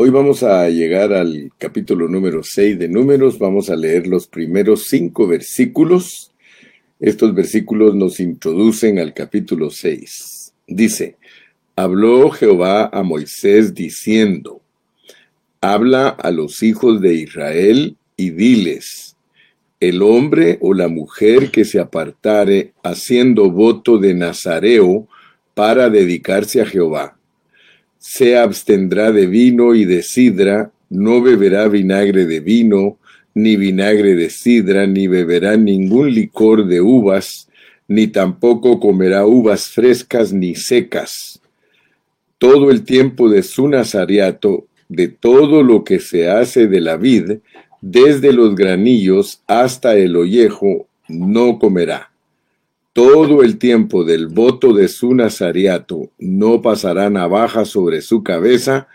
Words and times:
Hoy 0.00 0.10
vamos 0.10 0.44
a 0.44 0.68
llegar 0.68 1.12
al 1.12 1.50
capítulo 1.58 2.06
número 2.06 2.44
6 2.44 2.78
de 2.78 2.88
Números. 2.88 3.36
Vamos 3.36 3.68
a 3.68 3.74
leer 3.74 4.06
los 4.06 4.28
primeros 4.28 4.84
cinco 4.84 5.26
versículos. 5.26 6.30
Estos 7.00 7.34
versículos 7.34 7.96
nos 7.96 8.20
introducen 8.20 9.00
al 9.00 9.12
capítulo 9.12 9.70
6. 9.70 10.54
Dice, 10.68 11.16
habló 11.74 12.30
Jehová 12.30 12.88
a 12.92 13.02
Moisés 13.02 13.74
diciendo, 13.74 14.60
habla 15.60 16.10
a 16.10 16.30
los 16.30 16.62
hijos 16.62 17.00
de 17.00 17.14
Israel 17.14 17.96
y 18.16 18.30
diles, 18.30 19.16
el 19.80 20.02
hombre 20.02 20.58
o 20.60 20.74
la 20.74 20.86
mujer 20.86 21.50
que 21.50 21.64
se 21.64 21.80
apartare 21.80 22.72
haciendo 22.84 23.50
voto 23.50 23.98
de 23.98 24.14
Nazareo 24.14 25.08
para 25.54 25.90
dedicarse 25.90 26.60
a 26.60 26.66
Jehová 26.66 27.17
se 27.98 28.38
abstendrá 28.38 29.12
de 29.12 29.26
vino 29.26 29.74
y 29.74 29.84
de 29.84 30.02
sidra, 30.02 30.70
no 30.88 31.20
beberá 31.20 31.68
vinagre 31.68 32.26
de 32.26 32.40
vino, 32.40 32.98
ni 33.34 33.56
vinagre 33.56 34.14
de 34.14 34.30
sidra, 34.30 34.86
ni 34.86 35.06
beberá 35.06 35.56
ningún 35.56 36.12
licor 36.12 36.66
de 36.66 36.80
uvas, 36.80 37.48
ni 37.86 38.06
tampoco 38.06 38.80
comerá 38.80 39.26
uvas 39.26 39.68
frescas 39.68 40.32
ni 40.32 40.54
secas. 40.54 41.40
Todo 42.38 42.70
el 42.70 42.84
tiempo 42.84 43.28
de 43.28 43.42
su 43.42 43.68
nazariato, 43.68 44.66
de 44.88 45.08
todo 45.08 45.62
lo 45.62 45.84
que 45.84 45.98
se 45.98 46.28
hace 46.28 46.66
de 46.66 46.80
la 46.80 46.96
vid, 46.96 47.38
desde 47.80 48.32
los 48.32 48.54
granillos 48.54 49.42
hasta 49.46 49.96
el 49.96 50.16
ollejo, 50.16 50.86
no 51.08 51.58
comerá 51.58 52.07
todo 52.92 53.42
el 53.42 53.58
tiempo 53.58 54.04
del 54.04 54.28
voto 54.28 54.72
de 54.72 54.88
su 54.88 55.14
nazariato 55.14 56.10
no 56.18 56.62
pasará 56.62 57.10
navaja 57.10 57.64
sobre 57.64 58.00
su 58.00 58.22
cabeza 58.22 58.88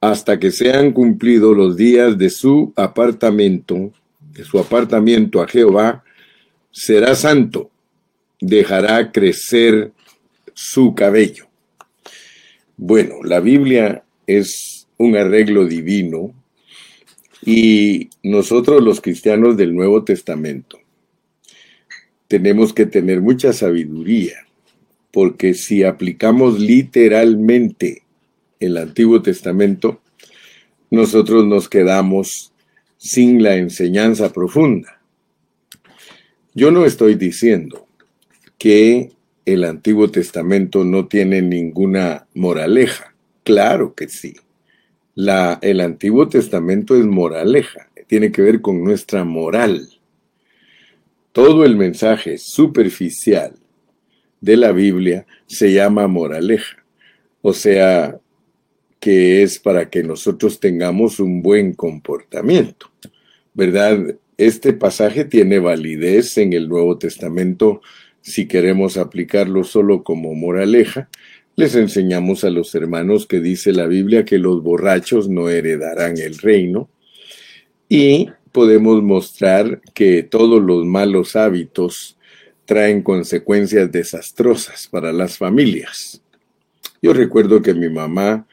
hasta 0.00 0.38
que 0.38 0.50
sean 0.50 0.92
cumplidos 0.92 1.56
los 1.56 1.76
días 1.76 2.16
de 2.16 2.30
su 2.30 2.72
apartamento, 2.76 3.92
de 4.20 4.44
su 4.44 4.58
apartamiento 4.58 5.42
a 5.42 5.48
Jehová, 5.48 6.04
será 6.70 7.14
santo, 7.14 7.70
dejará 8.40 9.10
crecer 9.10 9.92
su 10.54 10.94
cabello. 10.94 11.46
Bueno, 12.76 13.16
la 13.22 13.40
Biblia 13.40 14.04
es 14.26 14.86
un 14.98 15.16
arreglo 15.16 15.66
divino 15.66 16.32
y 17.44 18.10
nosotros 18.22 18.82
los 18.82 19.00
cristianos 19.00 19.56
del 19.56 19.74
Nuevo 19.74 20.04
Testamento 20.04 20.78
tenemos 22.28 22.72
que 22.72 22.86
tener 22.86 23.20
mucha 23.20 23.52
sabiduría, 23.52 24.46
porque 25.12 25.54
si 25.54 25.84
aplicamos 25.84 26.58
literalmente 26.58 28.02
el 28.60 28.76
Antiguo 28.76 29.22
Testamento, 29.22 30.00
nosotros 30.90 31.46
nos 31.46 31.68
quedamos 31.68 32.52
sin 32.96 33.42
la 33.42 33.56
enseñanza 33.56 34.32
profunda. 34.32 35.00
Yo 36.54 36.70
no 36.70 36.84
estoy 36.84 37.14
diciendo 37.16 37.86
que 38.58 39.12
el 39.44 39.64
Antiguo 39.64 40.10
Testamento 40.10 40.84
no 40.84 41.06
tiene 41.06 41.42
ninguna 41.42 42.26
moraleja. 42.34 43.14
Claro 43.44 43.94
que 43.94 44.08
sí. 44.08 44.34
El 45.14 45.80
Antiguo 45.80 46.28
Testamento 46.28 46.96
es 46.96 47.04
moraleja, 47.04 47.88
tiene 48.06 48.32
que 48.32 48.42
ver 48.42 48.60
con 48.60 48.82
nuestra 48.82 49.24
moral. 49.24 49.95
Todo 51.36 51.66
el 51.66 51.76
mensaje 51.76 52.38
superficial 52.38 53.52
de 54.40 54.56
la 54.56 54.72
Biblia 54.72 55.26
se 55.46 55.70
llama 55.70 56.06
moraleja, 56.06 56.82
o 57.42 57.52
sea, 57.52 58.18
que 59.00 59.42
es 59.42 59.58
para 59.58 59.90
que 59.90 60.02
nosotros 60.02 60.60
tengamos 60.60 61.20
un 61.20 61.42
buen 61.42 61.74
comportamiento, 61.74 62.90
¿verdad? 63.52 64.16
Este 64.38 64.72
pasaje 64.72 65.26
tiene 65.26 65.58
validez 65.58 66.38
en 66.38 66.54
el 66.54 66.70
Nuevo 66.70 66.96
Testamento 66.96 67.82
si 68.22 68.48
queremos 68.48 68.96
aplicarlo 68.96 69.62
solo 69.62 70.04
como 70.04 70.34
moraleja. 70.34 71.10
Les 71.54 71.74
enseñamos 71.74 72.44
a 72.44 72.50
los 72.50 72.74
hermanos 72.74 73.26
que 73.26 73.40
dice 73.40 73.72
la 73.72 73.86
Biblia 73.86 74.24
que 74.24 74.38
los 74.38 74.62
borrachos 74.62 75.28
no 75.28 75.50
heredarán 75.50 76.16
el 76.16 76.38
reino. 76.38 76.88
Y 77.90 78.30
podemos 78.56 79.02
mostrar 79.02 79.82
que 79.92 80.22
todos 80.22 80.62
los 80.62 80.86
malos 80.86 81.36
hábitos 81.36 82.16
traen 82.64 83.02
consecuencias 83.02 83.92
desastrosas 83.92 84.88
para 84.90 85.12
las 85.12 85.36
familias. 85.36 86.22
Yo 87.02 87.12
recuerdo 87.12 87.60
que 87.60 87.74
mi 87.74 87.90
mamá, 87.90 88.46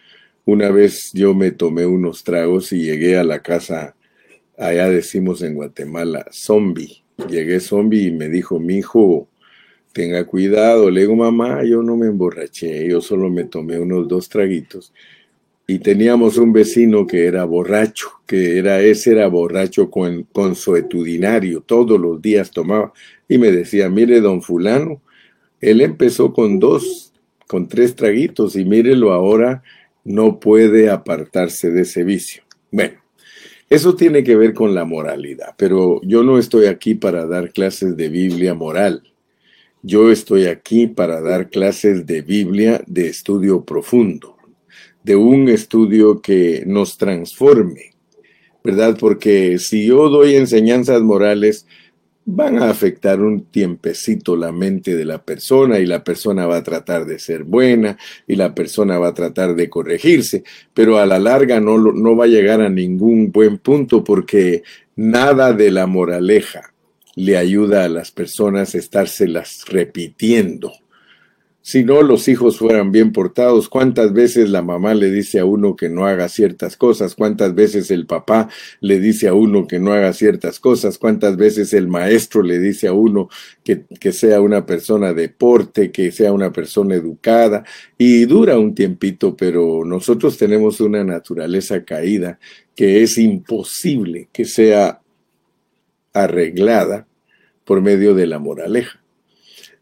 una 0.43 0.71
vez 0.71 1.11
yo 1.13 1.33
me 1.33 1.51
tomé 1.51 1.85
unos 1.85 2.25
tragos 2.25 2.73
y 2.73 2.81
llegué 2.81 3.17
a 3.17 3.23
la 3.23 3.41
casa, 3.41 3.95
allá 4.57 4.89
decimos 4.89 5.41
en 5.41 5.55
Guatemala, 5.55 6.25
zombie. 6.33 7.01
Llegué 7.29 7.61
zombie 7.61 8.07
y 8.07 8.11
me 8.11 8.27
dijo, 8.27 8.59
mi 8.59 8.79
hijo, 8.79 9.29
tenga 9.93 10.25
cuidado. 10.25 10.89
Le 10.89 10.99
digo, 10.99 11.15
mamá, 11.15 11.63
yo 11.63 11.81
no 11.81 11.95
me 11.95 12.07
emborraché, 12.07 12.89
yo 12.89 12.99
solo 12.99 13.29
me 13.29 13.45
tomé 13.45 13.79
unos 13.79 14.09
dos 14.09 14.27
traguitos 14.27 14.91
y 15.65 15.79
teníamos 15.79 16.37
un 16.37 16.51
vecino 16.51 17.07
que 17.07 17.25
era 17.25 17.45
borracho, 17.45 18.09
que 18.27 18.57
era 18.57 18.81
ese 18.81 19.11
era 19.11 19.27
borracho 19.27 19.89
con, 19.89 20.23
consuetudinario, 20.23 21.61
todos 21.61 21.99
los 21.99 22.21
días 22.21 22.51
tomaba 22.51 22.91
y 23.29 23.37
me 23.37 23.51
decía, 23.51 23.89
mire 23.89 24.19
don 24.19 24.41
fulano, 24.41 25.01
él 25.61 25.79
empezó 25.79 26.33
con 26.33 26.59
dos, 26.59 27.13
con 27.47 27.67
tres 27.67 27.95
traguitos 27.95 28.57
y 28.57 28.65
mírelo 28.65 29.13
ahora, 29.13 29.63
no 30.03 30.39
puede 30.41 30.89
apartarse 30.89 31.71
de 31.71 31.83
ese 31.83 32.03
vicio. 32.03 32.43
Bueno, 32.69 32.99
eso 33.69 33.95
tiene 33.95 34.23
que 34.23 34.35
ver 34.35 34.53
con 34.53 34.75
la 34.75 34.83
moralidad, 34.83 35.55
pero 35.57 36.01
yo 36.03 36.23
no 36.23 36.37
estoy 36.37 36.65
aquí 36.65 36.93
para 36.93 37.25
dar 37.25 37.53
clases 37.53 37.95
de 37.95 38.09
Biblia 38.09 38.53
moral. 38.53 39.03
Yo 39.81 40.11
estoy 40.11 40.45
aquí 40.45 40.87
para 40.87 41.21
dar 41.21 41.49
clases 41.49 42.05
de 42.05 42.21
Biblia 42.21 42.83
de 42.85 43.07
estudio 43.07 43.63
profundo 43.63 44.32
de 45.03 45.15
un 45.15 45.49
estudio 45.49 46.21
que 46.21 46.63
nos 46.65 46.97
transforme, 46.97 47.91
¿verdad? 48.63 48.97
Porque 48.99 49.59
si 49.59 49.85
yo 49.85 50.09
doy 50.09 50.35
enseñanzas 50.35 51.01
morales, 51.01 51.65
van 52.25 52.61
a 52.61 52.69
afectar 52.69 53.19
un 53.21 53.45
tiempecito 53.45 54.35
la 54.35 54.51
mente 54.51 54.95
de 54.95 55.05
la 55.05 55.21
persona 55.21 55.79
y 55.79 55.85
la 55.85 56.03
persona 56.03 56.45
va 56.45 56.57
a 56.57 56.63
tratar 56.63 57.05
de 57.05 57.19
ser 57.19 57.43
buena 57.43 57.97
y 58.27 58.35
la 58.35 58.55
persona 58.55 58.97
va 58.97 59.09
a 59.09 59.13
tratar 59.13 59.55
de 59.55 59.69
corregirse, 59.69 60.43
pero 60.73 60.97
a 60.99 61.05
la 61.05 61.19
larga 61.19 61.59
no, 61.59 62.15
va 62.15 62.25
a 62.25 62.29
llegar 62.29 62.61
a 62.61 62.69
ningún 62.69 63.31
buen 63.31 63.57
punto 63.57 64.03
porque 64.03 64.63
nada 64.95 65.53
de 65.53 65.71
la 65.71 65.85
moraleja 65.85 66.73
le 67.15 67.37
ayuda 67.37 67.83
a 67.83 67.89
las 67.89 68.11
personas 68.11 68.73
a 68.73 68.77
estárselas 68.77 69.65
repitiendo 69.67 70.71
si 71.63 71.85
no 71.85 72.01
los 72.01 72.27
hijos 72.27 72.57
fueran 72.57 72.91
bien 72.91 73.13
portados, 73.13 73.69
cuántas 73.69 74.11
veces 74.11 74.49
la 74.49 74.61
mamá 74.61 74.93
le 74.93 75.09
dice 75.09 75.39
a 75.39 75.45
uno 75.45 75.77
que 75.77 75.87
no 75.87 76.05
haga 76.05 76.27
ciertas 76.27 76.75
cosas, 76.75 77.15
cuántas 77.15 77.55
veces 77.55 77.89
el 77.89 78.05
papá 78.05 78.49
le 78.81 78.99
dice 78.99 79.29
a 79.29 79.33
uno 79.33 79.65
que 79.65 79.79
no 79.79 79.93
haga 79.93 80.11
ciertas 80.11 80.59
cosas, 80.59 80.97
cuántas 80.97 81.37
veces 81.37 81.73
el 81.73 81.87
maestro 81.87 82.43
le 82.43 82.59
dice 82.59 82.89
a 82.89 82.93
uno 82.93 83.29
que, 83.63 83.85
que 83.97 84.11
sea 84.11 84.41
una 84.41 84.65
persona 84.65 85.13
de 85.13 85.29
porte, 85.29 85.89
que 85.89 86.11
sea 86.11 86.33
una 86.33 86.51
persona 86.51 86.95
educada, 86.95 87.63
y 87.97 88.25
dura 88.25 88.59
un 88.59 88.75
tiempito, 88.75 89.37
pero 89.37 89.85
nosotros 89.85 90.37
tenemos 90.37 90.81
una 90.81 91.05
naturaleza 91.05 91.85
caída 91.85 92.39
que 92.75 93.03
es 93.03 93.17
imposible 93.17 94.27
que 94.33 94.43
sea 94.43 95.01
arreglada 96.11 97.07
por 97.63 97.81
medio 97.81 98.13
de 98.15 98.27
la 98.27 98.39
moraleja. 98.39 99.02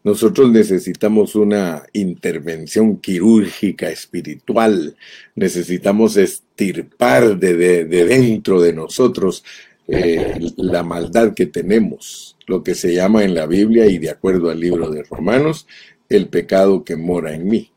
Nosotros 0.04 0.50
necesitamos 0.50 1.36
una 1.36 1.84
intervención 1.92 2.96
quirúrgica 2.96 3.88
espiritual, 3.88 4.96
necesitamos 5.36 6.16
estirpar 6.16 7.38
de, 7.38 7.84
dentro 7.84 8.60
de 8.60 8.72
nosotros 8.72 9.44
eh, 9.86 10.40
la 10.56 10.82
maldad 10.82 11.34
que 11.34 11.46
tenemos, 11.46 12.36
lo 12.48 12.64
que 12.64 12.74
se 12.74 12.94
llama 12.94 13.22
en 13.22 13.34
la 13.34 13.46
Biblia 13.46 13.86
y 13.86 13.98
de 13.98 14.10
acuerdo 14.10 14.50
al 14.50 14.58
libro 14.58 14.90
de 14.90 15.04
Romanos, 15.04 15.68
el 16.08 16.26
pecado 16.28 16.82
que 16.82 16.96
mora 16.96 17.34
en 17.34 17.46
mí. 17.46 17.70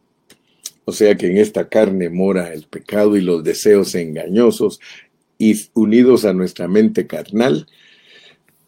O 0.86 0.92
sea 0.94 1.16
que 1.16 1.28
en 1.28 1.38
esta 1.38 1.70
carne 1.70 2.10
mora 2.10 2.54
el 2.54 2.64
pecado 2.64 3.18
y 3.18 3.22
los 3.22 3.44
deseos 3.44 3.94
engañosos 3.94 4.80
y 5.38 5.60
unidos 5.74 6.26
a 6.26 6.34
nuestra 6.34 6.68
mente 6.68 7.06
carnal, 7.06 7.68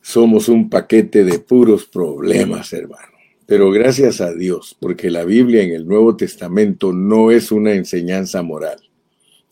somos 0.01 0.47
un 0.47 0.69
paquete 0.69 1.23
de 1.23 1.39
puros 1.39 1.85
problemas, 1.85 2.71
hermano. 2.71 3.16
Pero 3.47 3.71
gracias 3.71 4.19
a 4.19 4.33
Dios, 4.33 4.75
porque 4.77 5.09
la 5.09 5.23
Biblia 5.23 5.63
en 5.63 5.71
el 5.71 5.87
Nuevo 5.87 6.17
Testamento 6.17 6.91
no 6.91 7.31
es 7.31 7.51
una 7.51 7.73
enseñanza 7.73 8.43
moral, 8.43 8.77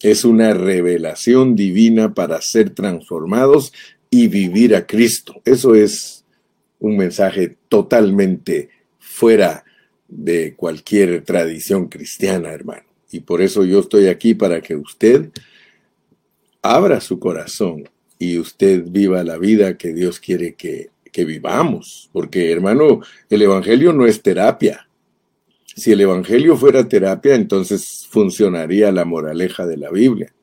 es 0.01 0.25
una 0.25 0.53
revelación 0.53 1.55
divina 1.55 2.13
para 2.13 2.41
ser 2.41 2.71
transformados 2.71 3.71
y 4.09 4.27
vivir 4.27 4.75
a 4.75 4.85
Cristo. 4.85 5.41
Eso 5.45 5.75
es 5.75 6.25
un 6.79 6.97
mensaje 6.97 7.55
totalmente 7.69 8.69
fuera 8.99 9.63
de 10.09 10.55
cualquier 10.55 11.23
tradición 11.23 11.87
cristiana, 11.87 12.51
hermano. 12.51 12.83
Y 13.11 13.21
por 13.21 13.41
eso 13.41 13.63
yo 13.63 13.79
estoy 13.79 14.07
aquí 14.07 14.33
para 14.33 14.59
que 14.59 14.75
usted 14.75 15.29
abra 16.61 16.99
su 16.99 17.17
corazón 17.17 17.89
y 18.19 18.39
usted 18.39 18.83
viva 18.87 19.23
la 19.23 19.37
vida 19.37 19.77
que 19.77 19.93
Dios 19.93 20.19
quiere 20.19 20.55
que, 20.55 20.89
que 21.15 21.23
vivamos. 21.23 22.09
Porque, 22.11 22.51
hermano, 22.51 22.99
el 23.29 23.41
Evangelio 23.41 23.93
no 23.93 24.05
es 24.05 24.21
terapia. 24.21 24.89
Si 25.63 25.93
el 25.93 26.01
Evangelio 26.01 26.57
fuera 26.57 26.89
terapia, 26.89 27.35
entonces 27.35 28.05
funcionaría 28.09 28.91
la 28.91 29.05
moraleja 29.05 29.65
de 29.65 29.77
la 29.77 29.89
Biblia. 29.91 30.33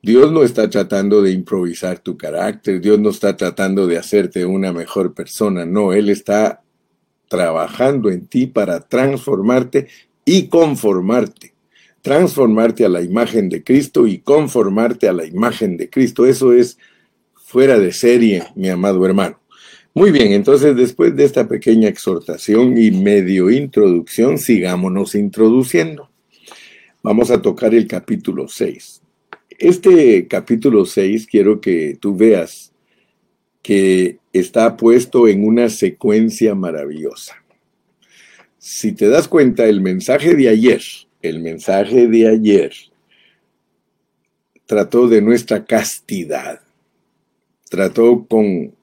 Dios 0.00 0.32
no 0.32 0.42
está 0.42 0.70
tratando 0.70 1.20
de 1.20 1.32
improvisar 1.32 1.98
tu 1.98 2.16
carácter, 2.16 2.80
Dios 2.80 2.98
no 2.98 3.10
está 3.10 3.36
tratando 3.36 3.86
de 3.86 3.98
hacerte 3.98 4.46
una 4.46 4.72
mejor 4.72 5.12
persona, 5.12 5.66
no, 5.66 5.92
Él 5.92 6.08
está 6.08 6.62
trabajando 7.28 8.08
en 8.08 8.26
ti 8.26 8.46
para 8.46 8.80
transformarte 8.80 9.88
y 10.24 10.46
conformarte. 10.48 11.52
Transformarte 12.00 12.86
a 12.86 12.88
la 12.88 13.02
imagen 13.02 13.50
de 13.50 13.62
Cristo 13.62 14.06
y 14.06 14.20
conformarte 14.20 15.08
a 15.08 15.12
la 15.12 15.26
imagen 15.26 15.76
de 15.76 15.90
Cristo. 15.90 16.24
Eso 16.24 16.54
es 16.54 16.78
fuera 17.34 17.78
de 17.78 17.92
serie, 17.92 18.44
mi 18.54 18.70
amado 18.70 19.04
hermano. 19.04 19.38
Muy 19.94 20.12
bien, 20.12 20.32
entonces 20.32 20.76
después 20.76 21.16
de 21.16 21.24
esta 21.24 21.48
pequeña 21.48 21.88
exhortación 21.88 22.78
y 22.78 22.90
medio 22.90 23.50
introducción, 23.50 24.38
sigámonos 24.38 25.14
introduciendo. 25.14 26.08
Vamos 27.02 27.30
a 27.30 27.42
tocar 27.42 27.74
el 27.74 27.86
capítulo 27.88 28.48
6. 28.48 29.02
Este 29.58 30.28
capítulo 30.28 30.84
6 30.84 31.26
quiero 31.26 31.60
que 31.60 31.96
tú 32.00 32.14
veas 32.14 32.72
que 33.62 34.18
está 34.32 34.76
puesto 34.76 35.26
en 35.26 35.44
una 35.44 35.68
secuencia 35.68 36.54
maravillosa. 36.54 37.42
Si 38.58 38.92
te 38.92 39.08
das 39.08 39.26
cuenta, 39.26 39.66
el 39.66 39.80
mensaje 39.80 40.34
de 40.34 40.48
ayer, 40.48 40.82
el 41.22 41.40
mensaje 41.40 42.06
de 42.06 42.28
ayer 42.28 42.72
trató 44.66 45.08
de 45.08 45.22
nuestra 45.22 45.64
castidad, 45.64 46.60
trató 47.68 48.26
con 48.28 48.77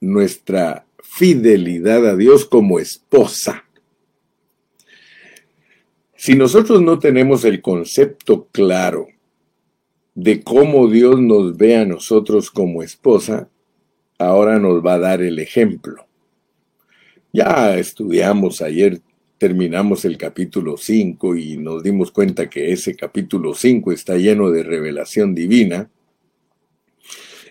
nuestra 0.00 0.86
fidelidad 1.02 2.06
a 2.06 2.16
Dios 2.16 2.44
como 2.44 2.78
esposa. 2.78 3.64
Si 6.14 6.34
nosotros 6.34 6.82
no 6.82 6.98
tenemos 6.98 7.44
el 7.44 7.62
concepto 7.62 8.48
claro 8.50 9.06
de 10.14 10.42
cómo 10.42 10.88
Dios 10.88 11.20
nos 11.20 11.56
ve 11.56 11.76
a 11.76 11.84
nosotros 11.84 12.50
como 12.50 12.82
esposa, 12.82 13.48
ahora 14.18 14.58
nos 14.58 14.84
va 14.84 14.94
a 14.94 14.98
dar 14.98 15.22
el 15.22 15.38
ejemplo. 15.38 16.06
Ya 17.32 17.78
estudiamos 17.78 18.62
ayer, 18.62 19.00
terminamos 19.38 20.04
el 20.04 20.18
capítulo 20.18 20.76
5 20.76 21.36
y 21.36 21.56
nos 21.56 21.84
dimos 21.84 22.10
cuenta 22.10 22.50
que 22.50 22.72
ese 22.72 22.96
capítulo 22.96 23.54
5 23.54 23.92
está 23.92 24.16
lleno 24.16 24.50
de 24.50 24.64
revelación 24.64 25.34
divina. 25.34 25.88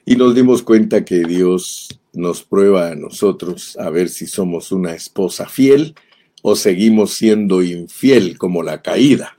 Y 0.10 0.16
nos 0.16 0.34
dimos 0.34 0.64
cuenta 0.64 1.04
que 1.04 1.26
Dios 1.26 2.00
nos 2.14 2.42
prueba 2.42 2.92
a 2.92 2.96
nosotros 2.96 3.76
a 3.78 3.90
ver 3.90 4.08
si 4.08 4.26
somos 4.26 4.72
una 4.72 4.94
esposa 4.94 5.50
fiel 5.50 5.96
o 6.42 6.56
seguimos 6.56 7.12
siendo 7.12 7.62
infiel 7.62 8.38
como 8.38 8.64
la 8.64 8.82
caída. 8.82 9.38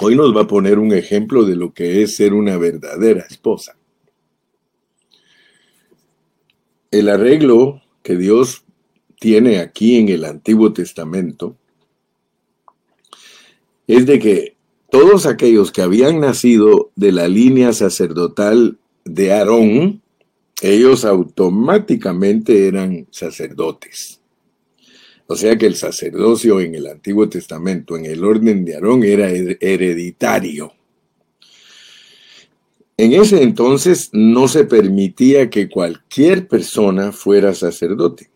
Hoy 0.00 0.16
nos 0.16 0.36
va 0.36 0.40
a 0.40 0.46
poner 0.48 0.80
un 0.80 0.92
ejemplo 0.92 1.44
de 1.44 1.54
lo 1.54 1.72
que 1.72 2.02
es 2.02 2.16
ser 2.16 2.34
una 2.34 2.56
verdadera 2.56 3.24
esposa. 3.30 3.76
El 6.90 7.08
arreglo 7.08 7.82
que 8.02 8.16
Dios 8.16 8.64
tiene 9.20 9.60
aquí 9.60 9.94
en 9.94 10.08
el 10.08 10.24
Antiguo 10.24 10.72
Testamento 10.72 11.56
es 13.86 14.06
de 14.06 14.18
que 14.18 14.56
todos 14.92 15.24
aquellos 15.24 15.72
que 15.72 15.80
habían 15.80 16.20
nacido 16.20 16.92
de 16.96 17.12
la 17.12 17.26
línea 17.26 17.72
sacerdotal 17.72 18.76
de 19.06 19.32
Aarón, 19.32 20.02
ellos 20.60 21.06
automáticamente 21.06 22.68
eran 22.68 23.06
sacerdotes. 23.10 24.20
O 25.26 25.34
sea 25.34 25.56
que 25.56 25.64
el 25.64 25.76
sacerdocio 25.76 26.60
en 26.60 26.74
el 26.74 26.86
Antiguo 26.88 27.26
Testamento, 27.26 27.96
en 27.96 28.04
el 28.04 28.22
orden 28.22 28.66
de 28.66 28.74
Aarón, 28.74 29.02
era 29.02 29.30
hereditario. 29.30 30.74
En 32.98 33.14
ese 33.14 33.42
entonces 33.42 34.10
no 34.12 34.46
se 34.46 34.64
permitía 34.64 35.48
que 35.48 35.70
cualquier 35.70 36.48
persona 36.48 37.12
fuera 37.12 37.54
sacerdote. 37.54 38.28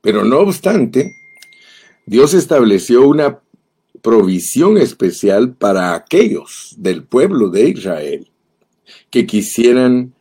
Pero 0.00 0.24
no 0.24 0.40
obstante, 0.40 1.12
Dios 2.04 2.34
estableció 2.34 3.06
una 3.06 3.41
provisión 4.02 4.76
especial 4.78 5.54
para 5.54 5.94
aquellos 5.94 6.74
del 6.76 7.04
pueblo 7.04 7.48
de 7.48 7.70
Israel 7.70 8.28
que 9.10 9.26
quisieran 9.26 10.14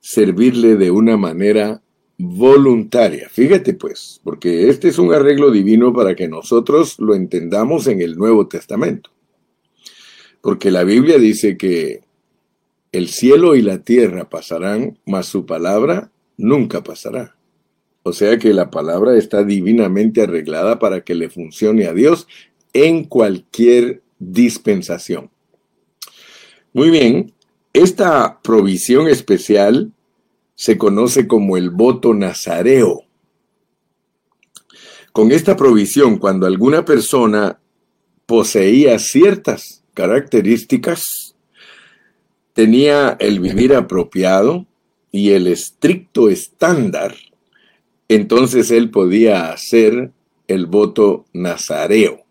servirle 0.00 0.76
de 0.76 0.90
una 0.90 1.16
manera 1.16 1.82
voluntaria. 2.18 3.28
Fíjate 3.30 3.74
pues, 3.74 4.20
porque 4.24 4.68
este 4.68 4.88
es 4.88 4.98
un 4.98 5.14
arreglo 5.14 5.50
divino 5.50 5.92
para 5.92 6.16
que 6.16 6.28
nosotros 6.28 6.98
lo 6.98 7.14
entendamos 7.14 7.86
en 7.86 8.00
el 8.00 8.16
Nuevo 8.16 8.48
Testamento. 8.48 9.10
Porque 10.40 10.70
la 10.70 10.84
Biblia 10.84 11.18
dice 11.18 11.56
que 11.56 12.00
el 12.90 13.08
cielo 13.08 13.54
y 13.54 13.62
la 13.62 13.78
tierra 13.78 14.28
pasarán, 14.28 14.98
mas 15.06 15.26
su 15.26 15.46
palabra 15.46 16.10
nunca 16.36 16.82
pasará. 16.82 17.36
O 18.02 18.12
sea 18.12 18.38
que 18.38 18.54
la 18.54 18.70
palabra 18.70 19.16
está 19.16 19.44
divinamente 19.44 20.22
arreglada 20.22 20.78
para 20.78 21.02
que 21.02 21.14
le 21.14 21.28
funcione 21.28 21.86
a 21.86 21.92
Dios 21.92 22.26
en 22.72 23.04
cualquier 23.04 24.02
dispensación. 24.18 25.30
Muy 26.72 26.90
bien, 26.90 27.32
esta 27.72 28.40
provisión 28.42 29.08
especial 29.08 29.92
se 30.54 30.76
conoce 30.76 31.28
como 31.28 31.56
el 31.56 31.70
voto 31.70 32.14
nazareo. 32.14 33.02
Con 35.12 35.32
esta 35.32 35.56
provisión, 35.56 36.18
cuando 36.18 36.46
alguna 36.46 36.84
persona 36.84 37.58
poseía 38.26 38.98
ciertas 38.98 39.82
características, 39.94 41.34
tenía 42.52 43.16
el 43.20 43.40
vivir 43.40 43.74
apropiado 43.74 44.66
y 45.10 45.30
el 45.30 45.46
estricto 45.46 46.28
estándar, 46.28 47.14
entonces 48.08 48.70
él 48.70 48.90
podía 48.90 49.50
hacer 49.52 50.12
el 50.46 50.66
voto 50.66 51.26
nazareo. 51.32 52.27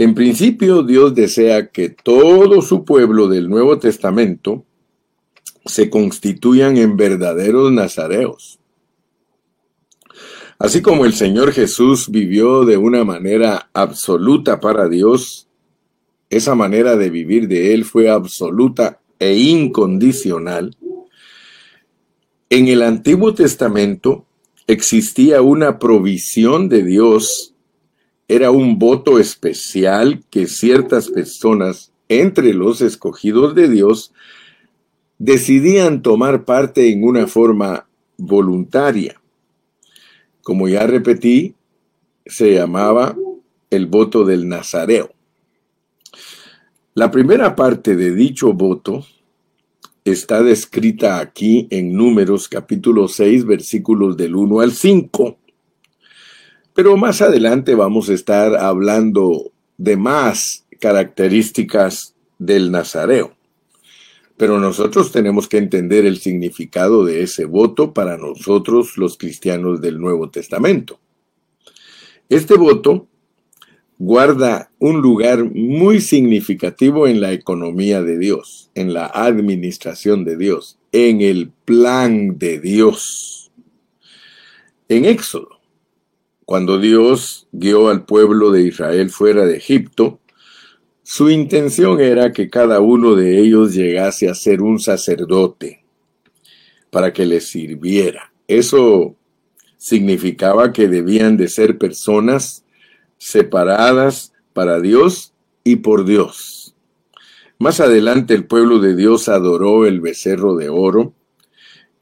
En 0.00 0.14
principio, 0.14 0.82
Dios 0.82 1.14
desea 1.14 1.66
que 1.66 1.90
todo 1.90 2.62
su 2.62 2.86
pueblo 2.86 3.28
del 3.28 3.50
Nuevo 3.50 3.78
Testamento 3.78 4.64
se 5.66 5.90
constituyan 5.90 6.78
en 6.78 6.96
verdaderos 6.96 7.70
nazareos. 7.70 8.58
Así 10.58 10.80
como 10.80 11.04
el 11.04 11.12
Señor 11.12 11.52
Jesús 11.52 12.10
vivió 12.10 12.64
de 12.64 12.78
una 12.78 13.04
manera 13.04 13.68
absoluta 13.74 14.58
para 14.58 14.88
Dios, 14.88 15.48
esa 16.30 16.54
manera 16.54 16.96
de 16.96 17.10
vivir 17.10 17.46
de 17.46 17.74
Él 17.74 17.84
fue 17.84 18.08
absoluta 18.08 19.02
e 19.18 19.34
incondicional. 19.34 20.78
En 22.48 22.68
el 22.68 22.80
Antiguo 22.80 23.34
Testamento 23.34 24.24
existía 24.66 25.42
una 25.42 25.78
provisión 25.78 26.70
de 26.70 26.84
Dios, 26.84 27.49
era 28.30 28.52
un 28.52 28.78
voto 28.78 29.18
especial 29.18 30.22
que 30.30 30.46
ciertas 30.46 31.08
personas 31.08 31.90
entre 32.08 32.54
los 32.54 32.80
escogidos 32.80 33.56
de 33.56 33.68
Dios 33.68 34.12
decidían 35.18 36.00
tomar 36.00 36.44
parte 36.44 36.92
en 36.92 37.02
una 37.02 37.26
forma 37.26 37.88
voluntaria. 38.18 39.20
Como 40.44 40.68
ya 40.68 40.86
repetí, 40.86 41.56
se 42.24 42.54
llamaba 42.54 43.16
el 43.68 43.86
voto 43.86 44.24
del 44.24 44.46
Nazareo. 44.48 45.10
La 46.94 47.10
primera 47.10 47.56
parte 47.56 47.96
de 47.96 48.14
dicho 48.14 48.52
voto 48.52 49.04
está 50.04 50.44
descrita 50.44 51.18
aquí 51.18 51.66
en 51.70 51.96
Números 51.96 52.48
capítulo 52.48 53.08
6 53.08 53.44
versículos 53.44 54.16
del 54.16 54.36
1 54.36 54.60
al 54.60 54.70
5. 54.70 55.39
Pero 56.74 56.96
más 56.96 57.20
adelante 57.20 57.74
vamos 57.74 58.08
a 58.08 58.14
estar 58.14 58.54
hablando 58.56 59.52
de 59.76 59.96
más 59.96 60.66
características 60.78 62.14
del 62.38 62.70
Nazareo. 62.70 63.34
Pero 64.36 64.58
nosotros 64.58 65.12
tenemos 65.12 65.48
que 65.48 65.58
entender 65.58 66.06
el 66.06 66.18
significado 66.18 67.04
de 67.04 67.22
ese 67.22 67.44
voto 67.44 67.92
para 67.92 68.16
nosotros 68.16 68.96
los 68.96 69.18
cristianos 69.18 69.80
del 69.80 70.00
Nuevo 70.00 70.30
Testamento. 70.30 70.98
Este 72.28 72.54
voto 72.56 73.06
guarda 73.98 74.70
un 74.78 75.02
lugar 75.02 75.44
muy 75.44 76.00
significativo 76.00 77.06
en 77.06 77.20
la 77.20 77.32
economía 77.32 78.02
de 78.02 78.18
Dios, 78.18 78.70
en 78.74 78.94
la 78.94 79.06
administración 79.06 80.24
de 80.24 80.38
Dios, 80.38 80.78
en 80.92 81.20
el 81.20 81.50
plan 81.66 82.38
de 82.38 82.60
Dios. 82.60 83.50
En 84.88 85.04
Éxodo 85.04 85.59
Cuando 86.50 86.80
Dios 86.80 87.46
guió 87.52 87.90
al 87.90 88.04
pueblo 88.04 88.50
de 88.50 88.62
Israel 88.62 89.10
fuera 89.10 89.46
de 89.46 89.56
Egipto, 89.56 90.18
su 91.04 91.30
intención 91.30 92.00
era 92.00 92.32
que 92.32 92.50
cada 92.50 92.80
uno 92.80 93.14
de 93.14 93.38
ellos 93.38 93.72
llegase 93.72 94.28
a 94.28 94.34
ser 94.34 94.60
un 94.60 94.80
sacerdote 94.80 95.84
para 96.90 97.12
que 97.12 97.24
les 97.24 97.46
sirviera. 97.46 98.32
Eso 98.48 99.14
significaba 99.76 100.72
que 100.72 100.88
debían 100.88 101.36
de 101.36 101.46
ser 101.46 101.78
personas 101.78 102.64
separadas 103.16 104.32
para 104.52 104.80
Dios 104.80 105.32
y 105.62 105.76
por 105.76 106.04
Dios. 106.04 106.74
Más 107.60 107.78
adelante 107.78 108.34
el 108.34 108.44
pueblo 108.44 108.80
de 108.80 108.96
Dios 108.96 109.28
adoró 109.28 109.86
el 109.86 110.00
becerro 110.00 110.56
de 110.56 110.68
oro 110.68 111.14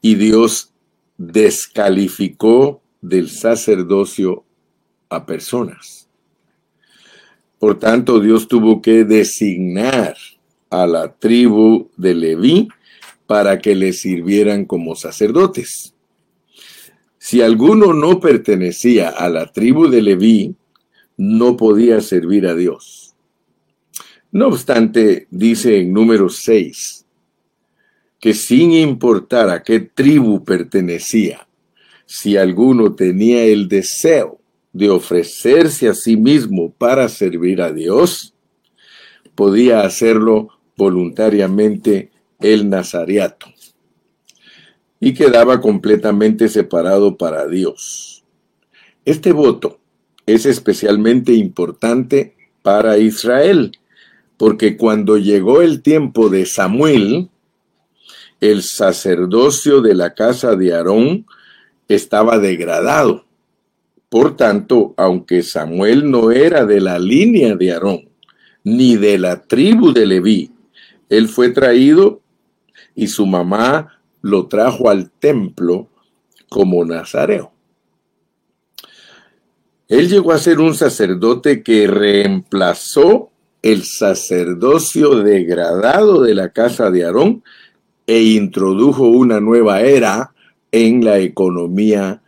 y 0.01 0.15
Dios 0.15 0.73
descalificó 1.19 2.81
del 3.01 3.29
sacerdocio 3.29 4.43
a 5.09 5.25
personas. 5.25 6.07
Por 7.59 7.77
tanto, 7.77 8.19
Dios 8.19 8.47
tuvo 8.47 8.81
que 8.81 9.03
designar 9.03 10.15
a 10.69 10.87
la 10.87 11.13
tribu 11.13 11.89
de 11.97 12.13
Leví 12.13 12.69
para 13.27 13.59
que 13.59 13.75
le 13.75 13.93
sirvieran 13.93 14.65
como 14.65 14.95
sacerdotes. 14.95 15.93
Si 17.17 17.41
alguno 17.41 17.93
no 17.93 18.19
pertenecía 18.19 19.09
a 19.09 19.29
la 19.29 19.51
tribu 19.51 19.87
de 19.87 20.01
Leví, 20.01 20.55
no 21.17 21.57
podía 21.57 21.99
servir 21.99 22.47
a 22.47 22.55
Dios. 22.55 23.13
No 24.31 24.47
obstante, 24.47 25.27
dice 25.29 25.79
en 25.79 25.91
número 25.91 26.29
6, 26.29 27.05
que 28.19 28.33
sin 28.33 28.71
importar 28.71 29.49
a 29.49 29.63
qué 29.63 29.81
tribu 29.81 30.45
pertenecía, 30.45 31.48
si 32.11 32.37
alguno 32.37 32.95
tenía 32.95 33.45
el 33.45 33.67
deseo 33.67 34.39
de 34.73 34.89
ofrecerse 34.89 35.87
a 35.87 35.93
sí 35.93 36.17
mismo 36.17 36.73
para 36.75 37.07
servir 37.07 37.61
a 37.61 37.71
Dios, 37.71 38.33
podía 39.35 39.81
hacerlo 39.81 40.49
voluntariamente 40.75 42.09
el 42.39 42.67
nazariato 42.67 43.45
y 44.99 45.13
quedaba 45.13 45.61
completamente 45.61 46.49
separado 46.49 47.15
para 47.15 47.47
Dios. 47.47 48.23
Este 49.05 49.31
voto 49.31 49.79
es 50.25 50.47
especialmente 50.47 51.33
importante 51.33 52.35
para 52.63 52.97
Israel, 52.97 53.73
porque 54.35 54.77
cuando 54.77 55.19
llegó 55.19 55.61
el 55.61 55.83
tiempo 55.83 56.29
de 56.29 56.47
Samuel, 56.47 57.29
el 58.41 58.63
sacerdocio 58.63 59.81
de 59.81 59.93
la 59.93 60.15
casa 60.15 60.55
de 60.55 60.73
Aarón 60.73 61.27
estaba 61.89 62.39
degradado. 62.39 63.25
Por 64.07 64.37
tanto, 64.37 64.93
aunque 64.97 65.43
Samuel 65.43 66.09
no 66.09 66.31
era 66.31 66.65
de 66.65 66.79
la 66.79 66.97
línea 66.97 67.55
de 67.55 67.73
Aarón, 67.73 68.09
ni 68.63 68.95
de 68.95 69.17
la 69.17 69.43
tribu 69.43 69.91
de 69.91 70.05
Leví, 70.05 70.51
él 71.09 71.27
fue 71.27 71.49
traído 71.49 72.21
y 72.95 73.07
su 73.07 73.25
mamá 73.25 73.99
lo 74.21 74.47
trajo 74.47 74.89
al 74.89 75.11
templo 75.11 75.89
como 76.49 76.85
nazareo. 76.85 77.51
Él 79.87 80.07
llegó 80.07 80.33
a 80.33 80.37
ser 80.37 80.59
un 80.59 80.75
sacerdote 80.75 81.63
que 81.63 81.87
reemplazó 81.87 83.31
el 83.61 83.83
sacerdocio 83.83 85.15
degradado 85.23 86.21
de 86.21 86.35
la 86.35 86.49
casa 86.49 86.91
de 86.91 87.05
Aarón 87.05 87.43
e 88.05 88.21
introdujo 88.21 89.07
una 89.07 89.39
nueva 89.39 89.81
era 89.81 90.33
en 90.71 91.03
la 91.03 91.19
economía 91.19 92.21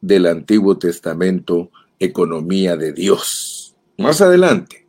del 0.00 0.26
Antiguo 0.26 0.78
Testamento, 0.78 1.70
economía 1.98 2.76
de 2.76 2.92
Dios. 2.92 3.74
Más 3.98 4.20
adelante, 4.20 4.86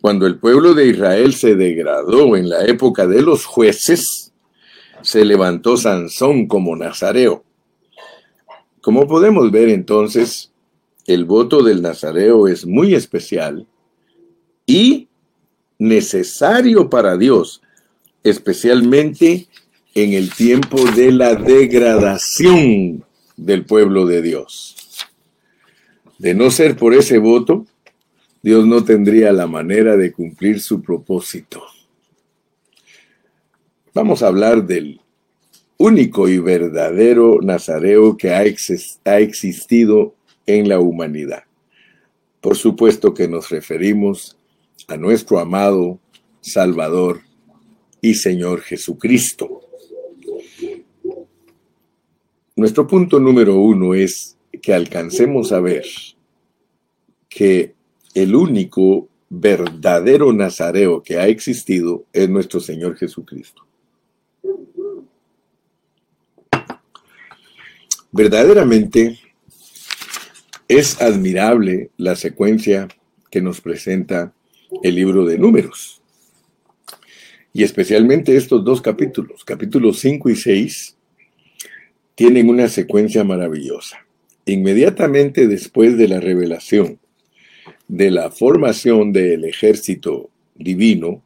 cuando 0.00 0.26
el 0.26 0.38
pueblo 0.38 0.74
de 0.74 0.88
Israel 0.88 1.34
se 1.34 1.54
degradó 1.54 2.36
en 2.36 2.48
la 2.48 2.64
época 2.64 3.06
de 3.06 3.22
los 3.22 3.44
jueces, 3.44 4.32
se 5.02 5.24
levantó 5.24 5.76
Sansón 5.76 6.46
como 6.46 6.76
nazareo. 6.76 7.44
Como 8.80 9.06
podemos 9.06 9.50
ver 9.50 9.68
entonces, 9.68 10.52
el 11.06 11.24
voto 11.24 11.62
del 11.62 11.82
nazareo 11.82 12.48
es 12.48 12.66
muy 12.66 12.94
especial 12.94 13.66
y 14.64 15.08
necesario 15.78 16.88
para 16.90 17.16
Dios, 17.16 17.62
especialmente 18.22 19.48
en 19.96 20.12
el 20.12 20.30
tiempo 20.30 20.84
de 20.90 21.10
la 21.10 21.34
degradación 21.36 23.02
del 23.34 23.64
pueblo 23.64 24.04
de 24.04 24.20
Dios. 24.20 24.76
De 26.18 26.34
no 26.34 26.50
ser 26.50 26.76
por 26.76 26.92
ese 26.92 27.16
voto, 27.16 27.64
Dios 28.42 28.66
no 28.66 28.84
tendría 28.84 29.32
la 29.32 29.46
manera 29.46 29.96
de 29.96 30.12
cumplir 30.12 30.60
su 30.60 30.82
propósito. 30.82 31.62
Vamos 33.94 34.22
a 34.22 34.26
hablar 34.26 34.66
del 34.66 35.00
único 35.78 36.28
y 36.28 36.40
verdadero 36.40 37.40
nazareo 37.40 38.18
que 38.18 38.34
ha, 38.34 38.44
existido 39.18 40.14
en 40.44 40.68
la 40.68 40.78
humanidad. 40.78 41.44
Por 42.42 42.56
supuesto 42.58 43.14
que 43.14 43.28
nos 43.28 43.48
referimos 43.48 44.36
a 44.88 44.98
nuestro 44.98 45.38
amado 45.38 45.98
Salvador 46.42 47.22
y 48.02 48.12
Señor 48.12 48.60
Jesucristo. 48.60 49.65
Nuestro 52.58 52.86
punto 52.86 53.20
número 53.20 53.56
uno 53.56 53.92
es 53.92 54.38
que 54.62 54.72
alcancemos 54.72 55.52
a 55.52 55.60
ver 55.60 55.84
que 57.28 57.74
el 58.14 58.34
único 58.34 59.10
verdadero 59.28 60.32
nazareo 60.32 61.02
que 61.02 61.18
ha 61.18 61.26
existido 61.28 62.06
es 62.14 62.30
nuestro 62.30 62.60
Señor 62.60 62.96
Jesucristo. 62.96 63.66
Verdaderamente 68.10 69.18
es 70.66 71.02
admirable 71.02 71.90
la 71.98 72.16
secuencia 72.16 72.88
que 73.30 73.42
nos 73.42 73.60
presenta 73.60 74.32
el 74.82 74.94
libro 74.94 75.26
de 75.26 75.36
números. 75.36 76.00
Y 77.52 77.64
especialmente 77.64 78.34
estos 78.34 78.64
dos 78.64 78.80
capítulos, 78.80 79.44
capítulos 79.44 79.98
5 79.98 80.30
y 80.30 80.36
6, 80.36 80.95
tienen 82.16 82.48
una 82.48 82.66
secuencia 82.68 83.22
maravillosa. 83.22 83.98
Inmediatamente 84.46 85.46
después 85.46 85.96
de 85.96 86.08
la 86.08 86.18
revelación 86.18 86.98
de 87.88 88.10
la 88.10 88.30
formación 88.30 89.12
del 89.12 89.44
ejército 89.44 90.30
divino, 90.56 91.22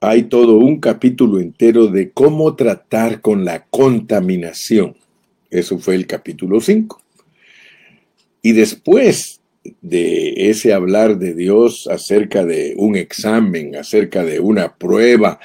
hay 0.00 0.24
todo 0.24 0.58
un 0.58 0.78
capítulo 0.78 1.40
entero 1.40 1.86
de 1.86 2.10
cómo 2.10 2.54
tratar 2.54 3.20
con 3.20 3.44
la 3.44 3.64
contaminación. 3.66 4.96
Eso 5.50 5.78
fue 5.78 5.94
el 5.94 6.06
capítulo 6.06 6.60
5. 6.60 7.00
Y 8.42 8.52
después 8.52 9.40
de 9.80 10.50
ese 10.50 10.74
hablar 10.74 11.18
de 11.18 11.34
Dios 11.34 11.88
acerca 11.90 12.44
de 12.44 12.74
un 12.76 12.96
examen, 12.96 13.76
acerca 13.76 14.24
de 14.24 14.38
una 14.38 14.76
prueba 14.76 15.40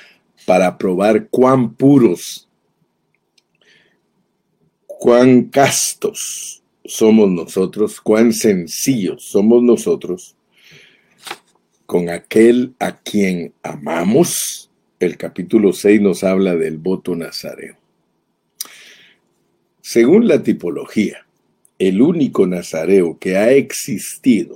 para 0.46 0.78
probar 0.78 1.28
cuán 1.30 1.76
puros 1.76 2.48
cuán 5.02 5.46
castos 5.46 6.62
somos 6.86 7.28
nosotros, 7.28 8.00
cuán 8.00 8.34
sencillos 8.34 9.24
somos 9.24 9.64
nosotros 9.64 10.36
con 11.88 12.10
aquel 12.10 12.76
a 12.78 13.00
quien 13.00 13.52
amamos. 13.64 14.70
El 15.00 15.18
capítulo 15.18 15.74
6 15.74 16.02
nos 16.02 16.24
habla 16.24 16.56
del 16.56 16.78
voto 16.78 17.16
nazareo. 17.16 17.78
Según 19.82 20.28
la 20.28 20.44
tipología, 20.44 21.26
el 21.80 22.00
único 22.00 22.46
nazareo 22.46 23.18
que 23.18 23.38
ha 23.38 23.52
existido 23.54 24.54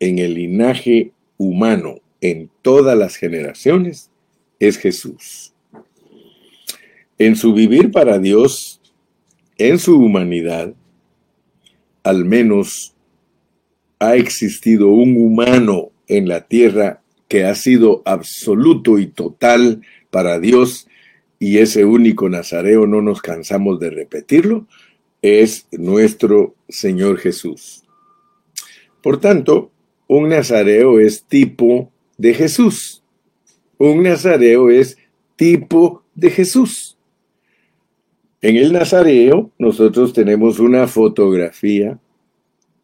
en 0.00 0.18
el 0.18 0.34
linaje 0.34 1.12
humano 1.38 2.00
en 2.20 2.50
todas 2.62 2.98
las 2.98 3.14
generaciones 3.14 4.10
es 4.58 4.76
Jesús. 4.76 5.52
En 7.16 7.36
su 7.36 7.54
vivir 7.54 7.92
para 7.92 8.18
Dios, 8.18 8.80
en 9.68 9.78
su 9.78 9.98
humanidad, 9.98 10.74
al 12.02 12.24
menos 12.24 12.94
ha 13.98 14.16
existido 14.16 14.88
un 14.88 15.16
humano 15.16 15.90
en 16.08 16.26
la 16.26 16.46
tierra 16.46 17.00
que 17.28 17.44
ha 17.44 17.54
sido 17.54 18.02
absoluto 18.04 18.98
y 18.98 19.06
total 19.06 19.82
para 20.10 20.40
Dios, 20.40 20.88
y 21.38 21.58
ese 21.58 21.84
único 21.84 22.28
Nazareo, 22.28 22.86
no 22.86 23.02
nos 23.02 23.22
cansamos 23.22 23.80
de 23.80 23.90
repetirlo, 23.90 24.66
es 25.22 25.66
nuestro 25.70 26.54
Señor 26.68 27.18
Jesús. 27.18 27.84
Por 29.02 29.20
tanto, 29.20 29.70
un 30.08 30.28
Nazareo 30.28 31.00
es 31.00 31.24
tipo 31.24 31.90
de 32.18 32.34
Jesús. 32.34 33.02
Un 33.78 34.02
Nazareo 34.02 34.70
es 34.70 34.98
tipo 35.36 36.02
de 36.14 36.30
Jesús. 36.30 36.96
En 38.42 38.56
el 38.56 38.72
Nazareo 38.72 39.52
nosotros 39.58 40.12
tenemos 40.12 40.58
una 40.58 40.88
fotografía 40.88 41.98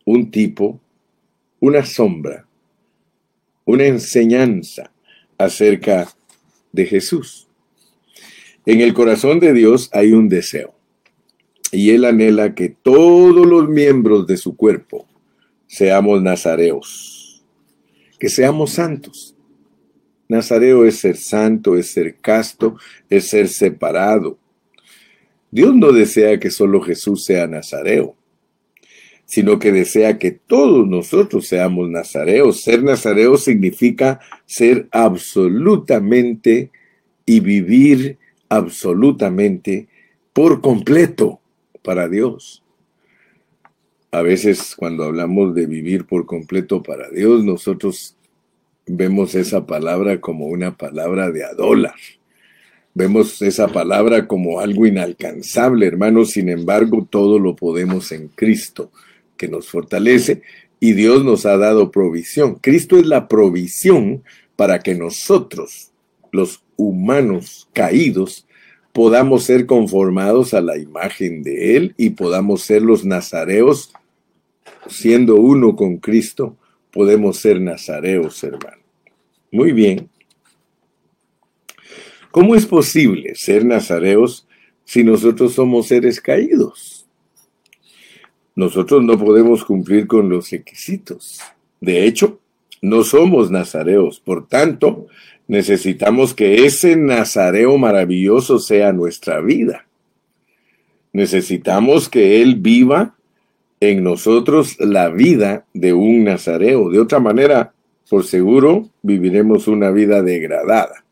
un 0.04 0.30
tipo, 0.30 0.80
una 1.60 1.84
sombra, 1.84 2.46
una 3.66 3.84
enseñanza 3.84 4.90
acerca 5.36 6.08
de 6.72 6.86
Jesús. 6.86 7.46
En 8.64 8.80
el 8.80 8.94
corazón 8.94 9.38
de 9.38 9.52
Dios 9.52 9.90
hay 9.92 10.12
un 10.12 10.30
deseo 10.30 10.74
y 11.70 11.90
Él 11.90 12.06
anhela 12.06 12.54
que 12.54 12.70
todos 12.70 13.46
los 13.46 13.68
miembros 13.68 14.26
de 14.26 14.38
su 14.38 14.56
cuerpo 14.56 15.06
seamos 15.66 16.22
nazareos, 16.22 17.44
que 18.18 18.30
seamos 18.30 18.70
santos. 18.70 19.34
Nazareo 20.28 20.86
es 20.86 21.00
ser 21.00 21.16
santo, 21.18 21.76
es 21.76 21.90
ser 21.90 22.16
casto, 22.16 22.76
es 23.10 23.28
ser 23.28 23.48
separado. 23.48 24.38
Dios 25.50 25.74
no 25.74 25.92
desea 25.92 26.38
que 26.38 26.50
solo 26.50 26.80
Jesús 26.80 27.24
sea 27.24 27.46
nazareo, 27.46 28.16
sino 29.24 29.58
que 29.58 29.72
desea 29.72 30.18
que 30.18 30.30
todos 30.30 30.86
nosotros 30.86 31.46
seamos 31.46 31.88
nazareos. 31.88 32.62
Ser 32.62 32.82
nazareo 32.82 33.36
significa 33.36 34.20
ser 34.46 34.88
absolutamente 34.90 36.70
y 37.26 37.40
vivir 37.40 38.18
absolutamente 38.48 39.88
por 40.32 40.60
completo 40.60 41.40
para 41.82 42.08
Dios. 42.08 42.62
A 44.10 44.22
veces 44.22 44.74
cuando 44.76 45.04
hablamos 45.04 45.54
de 45.54 45.66
vivir 45.66 46.06
por 46.06 46.24
completo 46.24 46.82
para 46.82 47.10
Dios, 47.10 47.44
nosotros 47.44 48.16
vemos 48.86 49.34
esa 49.34 49.66
palabra 49.66 50.20
como 50.20 50.46
una 50.46 50.76
palabra 50.76 51.30
de 51.30 51.44
adólar. 51.44 51.94
Vemos 52.98 53.40
esa 53.42 53.68
palabra 53.68 54.26
como 54.26 54.58
algo 54.58 54.84
inalcanzable, 54.84 55.86
hermanos. 55.86 56.32
Sin 56.32 56.48
embargo, 56.48 57.06
todo 57.08 57.38
lo 57.38 57.54
podemos 57.54 58.10
en 58.10 58.26
Cristo, 58.26 58.90
que 59.36 59.46
nos 59.46 59.68
fortalece 59.68 60.42
y 60.80 60.94
Dios 60.94 61.24
nos 61.24 61.46
ha 61.46 61.56
dado 61.56 61.92
provisión. 61.92 62.56
Cristo 62.56 62.98
es 62.98 63.06
la 63.06 63.28
provisión 63.28 64.24
para 64.56 64.80
que 64.80 64.96
nosotros, 64.96 65.92
los 66.32 66.64
humanos 66.76 67.68
caídos, 67.72 68.48
podamos 68.92 69.44
ser 69.44 69.66
conformados 69.66 70.52
a 70.52 70.60
la 70.60 70.76
imagen 70.76 71.44
de 71.44 71.76
Él 71.76 71.94
y 71.96 72.10
podamos 72.10 72.62
ser 72.62 72.82
los 72.82 73.04
nazareos, 73.04 73.92
siendo 74.88 75.36
uno 75.36 75.76
con 75.76 75.98
Cristo, 75.98 76.56
podemos 76.90 77.36
ser 77.36 77.60
nazareos, 77.60 78.42
hermano. 78.42 78.82
Muy 79.52 79.70
bien. 79.70 80.10
¿Cómo 82.30 82.54
es 82.54 82.66
posible 82.66 83.34
ser 83.34 83.64
nazareos 83.64 84.46
si 84.84 85.04
nosotros 85.04 85.54
somos 85.54 85.88
seres 85.88 86.20
caídos? 86.20 87.06
Nosotros 88.54 89.04
no 89.04 89.18
podemos 89.18 89.64
cumplir 89.64 90.06
con 90.06 90.28
los 90.28 90.50
requisitos. 90.50 91.40
De 91.80 92.04
hecho, 92.04 92.40
no 92.82 93.04
somos 93.04 93.50
nazareos. 93.50 94.20
Por 94.20 94.46
tanto, 94.48 95.06
Necesitamos 95.48 96.34
que 96.34 96.66
ese 96.66 96.94
Nazareo 96.94 97.78
maravilloso 97.78 98.58
sea 98.58 98.92
nuestra 98.92 99.40
vida. 99.40 99.86
Necesitamos 101.14 102.10
que 102.10 102.42
Él 102.42 102.56
viva 102.56 103.16
en 103.80 104.04
nosotros 104.04 104.78
la 104.78 105.08
vida 105.08 105.64
de 105.72 105.94
un 105.94 106.24
Nazareo. 106.24 106.90
De 106.90 107.00
otra 107.00 107.18
manera, 107.18 107.72
por 108.10 108.24
seguro, 108.24 108.90
viviremos 109.00 109.68
una 109.68 109.90
vida 109.90 110.22
degradada. 110.22 111.02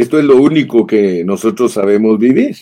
Esto 0.00 0.18
es 0.18 0.24
lo 0.24 0.38
único 0.38 0.86
que 0.86 1.24
nosotros 1.26 1.74
sabemos 1.74 2.18
vivir. 2.18 2.56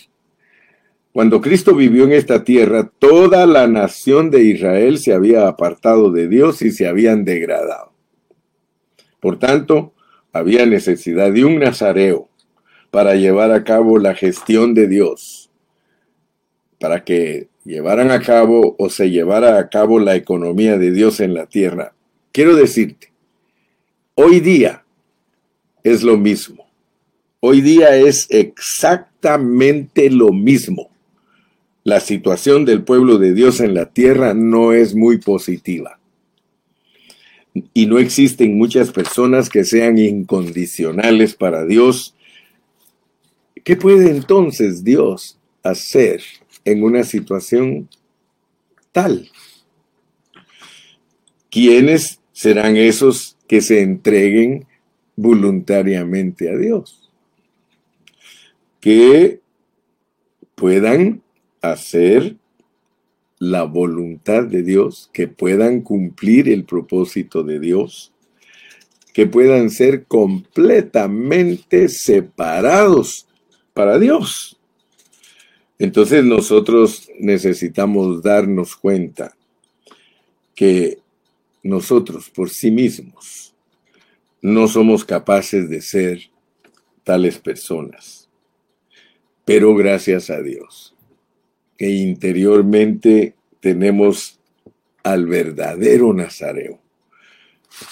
Cuando 1.13 1.39
Cristo 1.39 1.73
vivió 1.73 2.03
en 2.03 2.11
esta 2.11 2.43
tierra, 2.43 2.91
toda 2.99 3.45
la 3.45 3.65
nación 3.65 4.29
de 4.29 4.43
Israel 4.43 4.97
se 4.97 5.13
había 5.13 5.47
apartado 5.47 6.11
de 6.11 6.27
Dios 6.27 6.61
y 6.61 6.71
se 6.71 6.85
habían 6.85 7.23
degradado. 7.23 7.93
Por 9.21 9.39
tanto, 9.39 9.93
había 10.33 10.65
necesidad 10.65 11.31
de 11.31 11.45
un 11.45 11.59
nazareo 11.59 12.27
para 12.91 13.15
llevar 13.15 13.53
a 13.53 13.63
cabo 13.63 13.99
la 13.99 14.15
gestión 14.15 14.73
de 14.73 14.89
Dios, 14.89 15.49
para 16.77 17.05
que 17.05 17.47
llevaran 17.63 18.11
a 18.11 18.19
cabo 18.19 18.75
o 18.77 18.89
se 18.89 19.11
llevara 19.11 19.59
a 19.59 19.69
cabo 19.69 19.97
la 19.97 20.17
economía 20.17 20.77
de 20.77 20.91
Dios 20.91 21.21
en 21.21 21.35
la 21.35 21.45
tierra. 21.45 21.93
Quiero 22.33 22.53
decirte, 22.53 23.13
hoy 24.15 24.41
día 24.41 24.83
es 25.85 26.03
lo 26.03 26.17
mismo. 26.17 26.58
Hoy 27.41 27.61
día 27.61 27.95
es 27.95 28.27
exactamente 28.29 30.09
lo 30.09 30.33
mismo. 30.33 30.89
La 31.85 32.01
situación 32.01 32.65
del 32.65 32.83
pueblo 32.83 33.17
de 33.17 33.33
Dios 33.33 33.61
en 33.61 33.73
la 33.73 33.85
tierra 33.85 34.33
no 34.33 34.73
es 34.73 34.93
muy 34.93 35.19
positiva 35.19 35.99
y 37.73 37.85
no 37.85 37.97
existen 37.97 38.57
muchas 38.57 38.91
personas 38.91 39.49
que 39.49 39.63
sean 39.63 39.97
incondicionales 39.97 41.33
para 41.33 41.65
Dios. 41.65 42.13
¿Qué 43.63 43.77
puede 43.77 44.11
entonces 44.11 44.83
Dios 44.83 45.39
hacer 45.63 46.21
en 46.65 46.83
una 46.83 47.05
situación 47.05 47.87
tal? 48.91 49.29
¿Quiénes 51.49 52.19
serán 52.33 52.75
esos 52.75 53.37
que 53.47 53.61
se 53.61 53.81
entreguen 53.81 54.65
voluntariamente 55.15 56.49
a 56.49 56.57
Dios? 56.57 57.08
Que 58.79 59.41
puedan 60.55 61.21
hacer 61.61 62.37
la 63.39 63.63
voluntad 63.63 64.43
de 64.43 64.63
Dios, 64.63 65.09
que 65.13 65.27
puedan 65.27 65.81
cumplir 65.81 66.49
el 66.49 66.65
propósito 66.65 67.43
de 67.43 67.59
Dios, 67.59 68.13
que 69.13 69.25
puedan 69.25 69.69
ser 69.69 70.05
completamente 70.05 71.87
separados 71.87 73.27
para 73.73 73.97
Dios. 73.97 74.59
Entonces 75.77 76.25
nosotros 76.25 77.09
necesitamos 77.17 78.21
darnos 78.21 78.75
cuenta 78.75 79.35
que 80.53 80.99
nosotros 81.63 82.29
por 82.29 82.49
sí 82.49 82.69
mismos 82.69 83.55
no 84.41 84.67
somos 84.67 85.05
capaces 85.05 85.69
de 85.69 85.81
ser 85.81 86.19
tales 87.05 87.37
personas. 87.37 88.18
Pero 89.49 89.73
gracias 89.73 90.29
a 90.29 90.43
Dios 90.43 90.93
que 91.75 91.89
interiormente 91.89 93.33
tenemos 93.59 94.39
al 95.01 95.25
verdadero 95.25 96.13
Nazareo. 96.13 96.77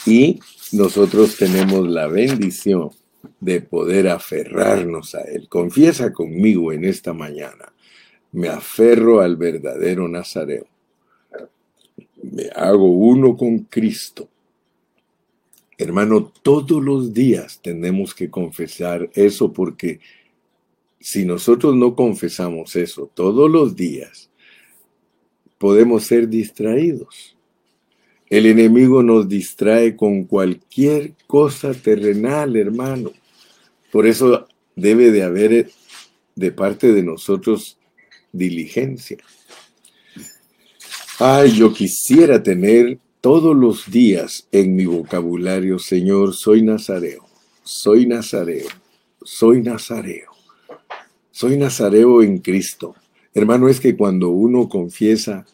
Y 0.05 0.39
nosotros 0.71 1.35
tenemos 1.35 1.89
la 1.89 2.05
bendición 2.05 2.91
de 3.39 3.61
poder 3.61 4.07
aferrarnos 4.07 5.15
a 5.15 5.21
Él. 5.21 5.49
Confiesa 5.49 6.13
conmigo 6.13 6.71
en 6.73 6.85
esta 6.85 7.11
mañana. 7.13 7.73
Me 8.33 8.49
aferro 8.49 9.21
al 9.21 9.35
verdadero 9.35 10.07
Nazareo. 10.07 10.67
Me 12.21 12.51
hago 12.55 12.85
uno 12.85 13.35
con 13.35 13.61
Cristo. 13.61 14.29
Hermano, 15.75 16.31
todos 16.43 16.83
los 16.83 17.15
días 17.15 17.59
tenemos 17.63 18.13
que 18.13 18.29
confesar 18.29 19.09
eso 19.15 19.51
porque 19.51 19.99
si 20.99 21.25
nosotros 21.25 21.75
no 21.75 21.95
confesamos 21.95 22.75
eso 22.75 23.09
todos 23.13 23.49
los 23.49 23.75
días, 23.75 24.29
podemos 25.57 26.03
ser 26.03 26.27
distraídos. 26.27 27.35
El 28.29 28.45
enemigo 28.45 29.03
nos 29.03 29.29
distrae 29.29 29.95
con 29.95 30.25
cualquier 30.25 31.13
cosa 31.27 31.73
terrenal, 31.73 32.55
hermano. 32.57 33.11
Por 33.91 34.05
eso 34.05 34.47
debe 34.75 35.11
de 35.11 35.23
haber 35.23 35.69
de 36.35 36.51
parte 36.51 36.91
de 36.91 37.03
nosotros 37.03 37.77
diligencia. 38.31 39.17
Ay, 41.19 41.51
yo 41.53 41.73
quisiera 41.73 42.43
tener 42.43 42.99
todos 43.21 43.55
los 43.55 43.89
días 43.89 44.47
en 44.51 44.75
mi 44.75 44.85
vocabulario, 44.85 45.79
Señor, 45.79 46.35
soy 46.35 46.61
nazareo, 46.61 47.25
soy 47.63 48.05
nazareo, 48.05 48.67
soy 49.23 49.61
nazareo. 49.61 50.36
Soy 51.37 51.55
nazareo 51.55 52.23
en 52.23 52.39
Cristo. 52.39 52.95
Hermano, 53.31 53.69
es 53.69 53.79
que 53.79 53.95
cuando 53.95 54.29
uno 54.29 54.67
confiesa 54.67 55.45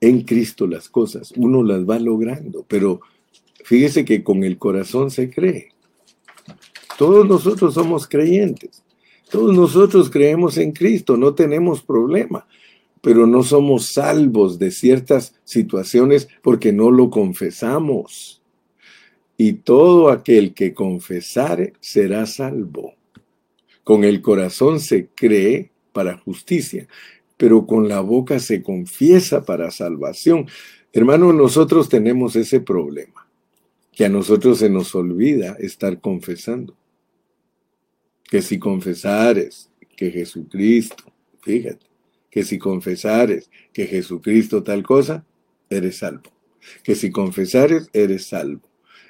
en 0.00 0.22
Cristo 0.22 0.66
las 0.66 0.88
cosas, 0.88 1.32
uno 1.36 1.62
las 1.62 1.88
va 1.88 2.00
logrando, 2.00 2.64
pero 2.66 3.00
fíjese 3.62 4.04
que 4.04 4.24
con 4.24 4.42
el 4.42 4.58
corazón 4.58 5.12
se 5.12 5.30
cree. 5.30 5.68
Todos 6.98 7.28
nosotros 7.28 7.74
somos 7.74 8.08
creyentes. 8.08 8.82
Todos 9.30 9.54
nosotros 9.54 10.10
creemos 10.10 10.58
en 10.58 10.72
Cristo, 10.72 11.16
no 11.16 11.32
tenemos 11.32 11.80
problema, 11.80 12.48
pero 13.00 13.24
no 13.24 13.44
somos 13.44 13.92
salvos 13.92 14.58
de 14.58 14.72
ciertas 14.72 15.36
situaciones 15.44 16.26
porque 16.42 16.72
no 16.72 16.90
lo 16.90 17.08
confesamos. 17.08 18.42
Y 19.36 19.52
todo 19.52 20.10
aquel 20.10 20.54
que 20.54 20.74
confesare 20.74 21.74
será 21.78 22.26
salvo. 22.26 22.94
Con 23.84 24.04
el 24.04 24.20
corazón 24.22 24.80
se 24.80 25.08
cree 25.08 25.70
para 25.92 26.18
justicia, 26.18 26.86
pero 27.36 27.66
con 27.66 27.88
la 27.88 28.00
boca 28.00 28.38
se 28.38 28.62
confiesa 28.62 29.44
para 29.44 29.70
salvación. 29.70 30.46
Hermano, 30.92 31.32
nosotros 31.32 31.88
tenemos 31.88 32.36
ese 32.36 32.60
problema, 32.60 33.28
que 33.92 34.04
a 34.04 34.08
nosotros 34.08 34.58
se 34.58 34.68
nos 34.68 34.94
olvida 34.94 35.56
estar 35.58 36.00
confesando. 36.00 36.76
Que 38.24 38.42
si 38.42 38.58
confesares 38.58 39.70
que 39.96 40.10
Jesucristo, 40.10 41.04
fíjate, 41.42 41.86
que 42.30 42.44
si 42.44 42.58
confesares 42.58 43.50
que 43.72 43.86
Jesucristo 43.86 44.62
tal 44.62 44.82
cosa, 44.82 45.24
eres 45.68 45.98
salvo. 45.98 46.30
Que 46.84 46.94
si 46.94 47.10
confesares, 47.10 47.88
eres 47.92 48.26
salvo. 48.26 48.62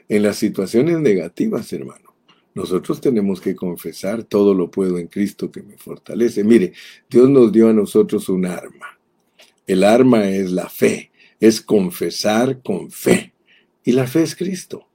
En 0.09 0.22
las 0.22 0.37
situaciones 0.37 0.98
negativas, 0.98 1.72
hermano, 1.72 2.09
nosotros 2.54 3.00
tenemos 3.00 3.40
que 3.40 3.54
confesar 3.54 4.24
todo 4.24 4.54
lo 4.54 4.70
puedo 4.70 4.98
en 4.98 5.06
Cristo 5.06 5.50
que 5.50 5.62
me 5.62 5.78
fortalece. 5.78 6.42
Mire, 6.42 6.72
Dios 7.08 7.28
nos 7.28 7.52
dio 7.52 7.68
a 7.68 7.72
nosotros 7.72 8.28
un 8.28 8.46
arma. 8.46 8.98
El 9.66 9.84
arma 9.84 10.28
es 10.28 10.50
la 10.50 10.68
fe, 10.68 11.10
es 11.38 11.60
confesar 11.60 12.60
con 12.62 12.90
fe. 12.90 13.32
Y 13.84 13.92
la 13.92 14.06
fe 14.06 14.22
es 14.22 14.34
Cristo. 14.34 14.88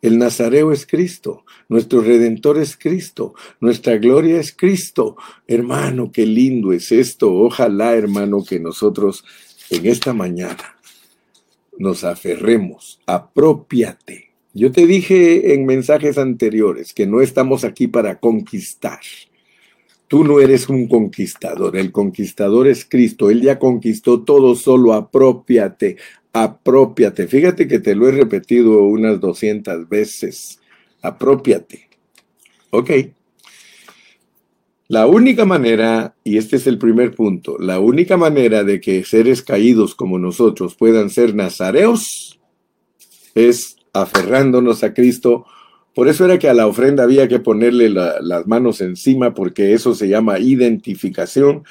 El 0.00 0.18
Nazareo 0.18 0.72
es 0.72 0.84
Cristo, 0.84 1.44
nuestro 1.68 2.00
Redentor 2.00 2.58
es 2.58 2.76
Cristo, 2.76 3.34
nuestra 3.60 3.98
gloria 3.98 4.40
es 4.40 4.52
Cristo. 4.52 5.16
Hermano, 5.46 6.10
qué 6.10 6.26
lindo 6.26 6.72
es 6.72 6.90
esto. 6.90 7.32
Ojalá, 7.32 7.94
hermano, 7.94 8.42
que 8.42 8.58
nosotros 8.58 9.24
en 9.70 9.86
esta 9.86 10.12
mañana 10.12 10.76
nos 11.78 12.02
aferremos, 12.02 13.00
apropiate. 13.06 14.31
Yo 14.54 14.70
te 14.70 14.86
dije 14.86 15.54
en 15.54 15.64
mensajes 15.64 16.18
anteriores 16.18 16.92
que 16.92 17.06
no 17.06 17.20
estamos 17.20 17.64
aquí 17.64 17.86
para 17.86 18.20
conquistar. 18.20 19.00
Tú 20.08 20.24
no 20.24 20.40
eres 20.40 20.68
un 20.68 20.88
conquistador, 20.88 21.76
el 21.76 21.90
conquistador 21.90 22.68
es 22.68 22.84
Cristo, 22.84 23.30
Él 23.30 23.40
ya 23.40 23.58
conquistó 23.58 24.22
todo, 24.24 24.54
solo 24.54 24.92
apropiate, 24.92 25.96
apropiate. 26.34 27.26
Fíjate 27.28 27.66
que 27.66 27.78
te 27.78 27.94
lo 27.94 28.08
he 28.08 28.12
repetido 28.12 28.84
unas 28.84 29.20
200 29.20 29.88
veces. 29.88 30.60
Apropiate. 31.00 31.88
Ok. 32.70 32.90
La 34.88 35.06
única 35.06 35.46
manera, 35.46 36.14
y 36.22 36.36
este 36.36 36.56
es 36.56 36.66
el 36.66 36.76
primer 36.76 37.14
punto, 37.14 37.56
la 37.58 37.80
única 37.80 38.18
manera 38.18 38.64
de 38.64 38.82
que 38.82 39.04
seres 39.04 39.42
caídos 39.42 39.94
como 39.94 40.18
nosotros 40.18 40.74
puedan 40.74 41.08
ser 41.08 41.34
nazareos 41.34 42.38
es 43.34 43.76
aferrándonos 43.92 44.82
a 44.84 44.94
Cristo. 44.94 45.46
Por 45.94 46.08
eso 46.08 46.24
era 46.24 46.38
que 46.38 46.48
a 46.48 46.54
la 46.54 46.66
ofrenda 46.66 47.02
había 47.04 47.28
que 47.28 47.38
ponerle 47.38 47.90
las 47.90 48.46
manos 48.46 48.80
encima, 48.80 49.34
porque 49.34 49.74
eso 49.74 49.94
se 49.94 50.08
llama 50.08 50.38
identificación 50.38 51.64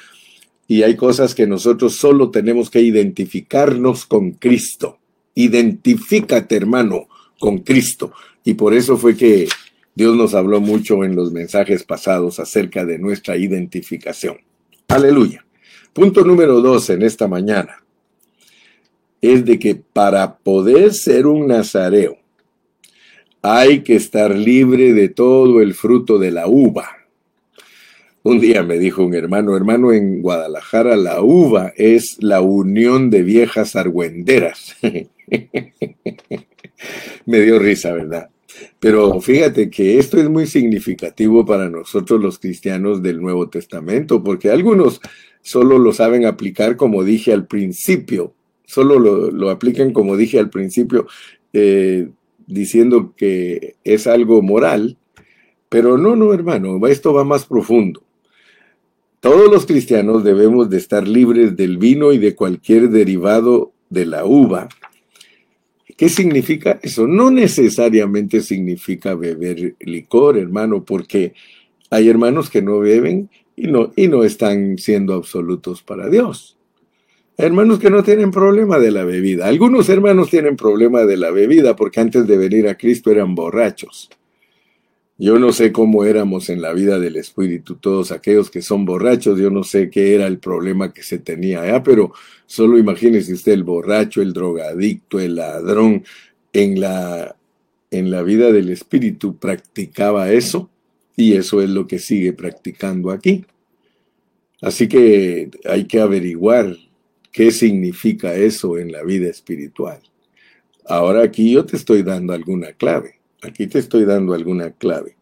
y 0.68 0.84
hay 0.84 0.96
cosas 0.96 1.34
que 1.34 1.46
nosotros 1.46 1.96
solo 1.96 2.30
tenemos 2.30 2.70
que 2.70 2.80
identificarnos 2.80 4.06
con 4.06 4.32
Cristo. 4.32 4.98
Identifícate, 5.34 6.56
hermano, 6.56 7.08
con 7.38 7.58
Cristo. 7.58 8.12
Y 8.44 8.54
por 8.54 8.72
eso 8.72 8.96
fue 8.96 9.16
que 9.16 9.48
Dios 9.94 10.16
nos 10.16 10.34
habló 10.34 10.60
mucho 10.60 11.04
en 11.04 11.14
los 11.14 11.32
mensajes 11.32 11.84
pasados 11.84 12.38
acerca 12.38 12.84
de 12.84 12.98
nuestra 12.98 13.36
identificación. 13.36 14.38
Aleluya. 14.88 15.44
Punto 15.92 16.24
número 16.24 16.60
dos 16.60 16.88
en 16.90 17.02
esta 17.02 17.28
mañana 17.28 17.81
es 19.22 19.44
de 19.46 19.58
que 19.58 19.76
para 19.76 20.36
poder 20.36 20.92
ser 20.92 21.26
un 21.26 21.46
nazareo 21.46 22.18
hay 23.40 23.80
que 23.80 23.94
estar 23.96 24.36
libre 24.36 24.92
de 24.92 25.08
todo 25.08 25.62
el 25.62 25.74
fruto 25.74 26.18
de 26.18 26.30
la 26.30 26.46
uva. 26.46 26.88
Un 28.24 28.38
día 28.38 28.62
me 28.62 28.78
dijo 28.78 29.04
un 29.04 29.14
hermano, 29.14 29.56
hermano, 29.56 29.92
en 29.92 30.22
Guadalajara 30.22 30.96
la 30.96 31.22
uva 31.22 31.72
es 31.76 32.22
la 32.22 32.40
unión 32.40 33.10
de 33.10 33.22
viejas 33.22 33.74
argüenderas. 33.74 34.76
me 37.26 37.40
dio 37.40 37.58
risa, 37.58 37.92
¿verdad? 37.92 38.30
Pero 38.78 39.20
fíjate 39.20 39.70
que 39.70 39.98
esto 39.98 40.20
es 40.20 40.28
muy 40.28 40.46
significativo 40.46 41.44
para 41.44 41.68
nosotros 41.68 42.20
los 42.20 42.38
cristianos 42.38 43.02
del 43.02 43.20
Nuevo 43.20 43.48
Testamento, 43.48 44.22
porque 44.22 44.50
algunos 44.50 45.00
solo 45.40 45.78
lo 45.78 45.92
saben 45.92 46.24
aplicar 46.24 46.76
como 46.76 47.02
dije 47.02 47.32
al 47.32 47.46
principio, 47.46 48.34
solo 48.72 48.98
lo, 48.98 49.50
aplican 49.50 49.92
como 49.92 50.16
dije 50.16 50.38
al 50.38 50.48
principio, 50.48 51.06
eh, 51.52 52.08
diciendo 52.46 53.12
que 53.14 53.76
es 53.84 54.06
algo 54.06 54.40
moral, 54.40 54.96
pero 55.68 55.98
no, 55.98 56.16
no, 56.16 56.32
hermano, 56.32 56.86
esto 56.86 57.12
va 57.12 57.22
más 57.22 57.44
profundo. 57.44 58.02
Todos 59.20 59.50
los 59.50 59.66
cristianos 59.66 60.24
debemos 60.24 60.70
de 60.70 60.78
estar 60.78 61.06
libres 61.06 61.54
del 61.54 61.76
vino 61.76 62.14
y 62.14 62.18
de 62.18 62.34
cualquier 62.34 62.88
derivado 62.88 63.72
de 63.90 64.06
la 64.06 64.24
uva. 64.24 64.70
¿Qué 65.94 66.08
significa 66.08 66.80
eso? 66.82 67.06
No 67.06 67.30
necesariamente 67.30 68.40
significa 68.40 69.14
beber 69.14 69.74
licor, 69.80 70.38
hermano, 70.38 70.82
porque 70.82 71.34
hay 71.90 72.08
hermanos 72.08 72.48
que 72.48 72.62
no 72.62 72.78
beben 72.78 73.28
y 73.54 73.66
no, 73.66 73.92
y 73.96 74.08
no 74.08 74.24
están 74.24 74.78
siendo 74.78 75.12
absolutos 75.12 75.82
para 75.82 76.08
Dios. 76.08 76.56
Hermanos 77.36 77.78
que 77.78 77.90
no 77.90 78.02
tienen 78.02 78.30
problema 78.30 78.78
de 78.78 78.90
la 78.90 79.04
bebida. 79.04 79.46
Algunos 79.46 79.88
hermanos 79.88 80.30
tienen 80.30 80.56
problema 80.56 81.04
de 81.04 81.16
la 81.16 81.30
bebida 81.30 81.76
porque 81.76 82.00
antes 82.00 82.26
de 82.26 82.36
venir 82.36 82.68
a 82.68 82.76
Cristo 82.76 83.10
eran 83.10 83.34
borrachos. 83.34 84.10
Yo 85.18 85.38
no 85.38 85.52
sé 85.52 85.70
cómo 85.72 86.04
éramos 86.04 86.48
en 86.48 86.60
la 86.62 86.72
vida 86.72 86.98
del 86.98 87.16
Espíritu, 87.16 87.76
todos 87.76 88.10
aquellos 88.10 88.50
que 88.50 88.62
son 88.62 88.84
borrachos, 88.84 89.38
yo 89.38 89.50
no 89.50 89.62
sé 89.62 89.88
qué 89.88 90.14
era 90.14 90.26
el 90.26 90.38
problema 90.38 90.92
que 90.92 91.02
se 91.02 91.18
tenía 91.18 91.62
allá, 91.62 91.82
pero 91.82 92.12
solo 92.46 92.78
imagínese 92.78 93.34
usted 93.34 93.52
el 93.52 93.62
borracho, 93.62 94.20
el 94.20 94.32
drogadicto, 94.32 95.20
el 95.20 95.36
ladrón, 95.36 96.02
en 96.52 96.80
la, 96.80 97.36
en 97.90 98.10
la 98.10 98.22
vida 98.22 98.52
del 98.52 98.70
Espíritu 98.70 99.36
practicaba 99.36 100.32
eso 100.32 100.70
y 101.14 101.34
eso 101.34 101.62
es 101.62 101.70
lo 101.70 101.86
que 101.86 101.98
sigue 101.98 102.32
practicando 102.32 103.10
aquí. 103.10 103.44
Así 104.60 104.88
que 104.88 105.50
hay 105.64 105.84
que 105.84 106.00
averiguar 106.00 106.76
qué 107.32 107.50
significa 107.50 108.34
eso 108.34 108.78
en 108.78 108.92
la 108.92 109.02
vida 109.02 109.28
espiritual. 109.28 110.00
Ahora 110.84 111.22
aquí 111.22 111.52
yo 111.52 111.64
te 111.64 111.76
estoy 111.76 112.02
dando 112.02 112.32
alguna 112.32 112.72
clave. 112.72 113.20
Aquí 113.42 113.66
te 113.66 113.78
estoy 113.78 114.04
dando 114.04 114.34
alguna 114.34 114.70
clave. 114.70 115.16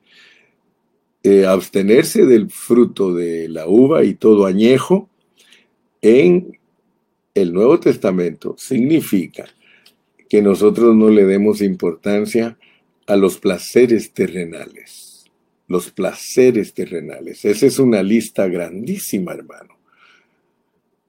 Eh, 1.22 1.46
abstenerse 1.46 2.26
del 2.26 2.50
fruto 2.50 3.14
de 3.14 3.48
la 3.48 3.66
uva 3.66 4.04
y 4.04 4.14
todo 4.14 4.46
añejo 4.46 5.08
en 6.02 6.58
el 7.34 7.52
Nuevo 7.52 7.78
Testamento 7.78 8.56
significa 8.58 9.46
que 10.28 10.42
nosotros 10.42 10.94
no 10.94 11.10
le 11.10 11.24
demos 11.24 11.60
importancia 11.60 12.58
a 13.06 13.16
los 13.16 13.38
placeres 13.38 14.12
terrenales. 14.12 15.26
Los 15.68 15.90
placeres 15.90 16.74
terrenales. 16.74 17.44
Esa 17.44 17.66
es 17.66 17.78
una 17.78 18.02
lista 18.02 18.46
grandísima, 18.48 19.32
hermano. 19.32 19.79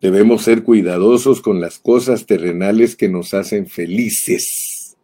Debemos 0.01 0.41
ser 0.41 0.63
cuidadosos 0.63 1.41
con 1.41 1.61
las 1.61 1.77
cosas 1.77 2.25
terrenales 2.25 2.95
que 2.95 3.07
nos 3.07 3.35
hacen 3.35 3.67
felices, 3.67 4.97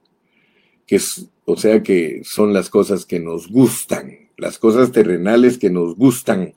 que 0.88 1.00
o 1.46 1.56
sea 1.56 1.84
que 1.84 2.22
son 2.24 2.52
las 2.52 2.72
cosas 2.72 3.06
que 3.06 3.20
nos 3.20 3.48
gustan, 3.48 4.30
las 4.38 4.58
cosas 4.58 4.92
terrenales 4.92 5.60
que 5.60 5.70
nos 5.70 5.96
gustan. 5.96 6.56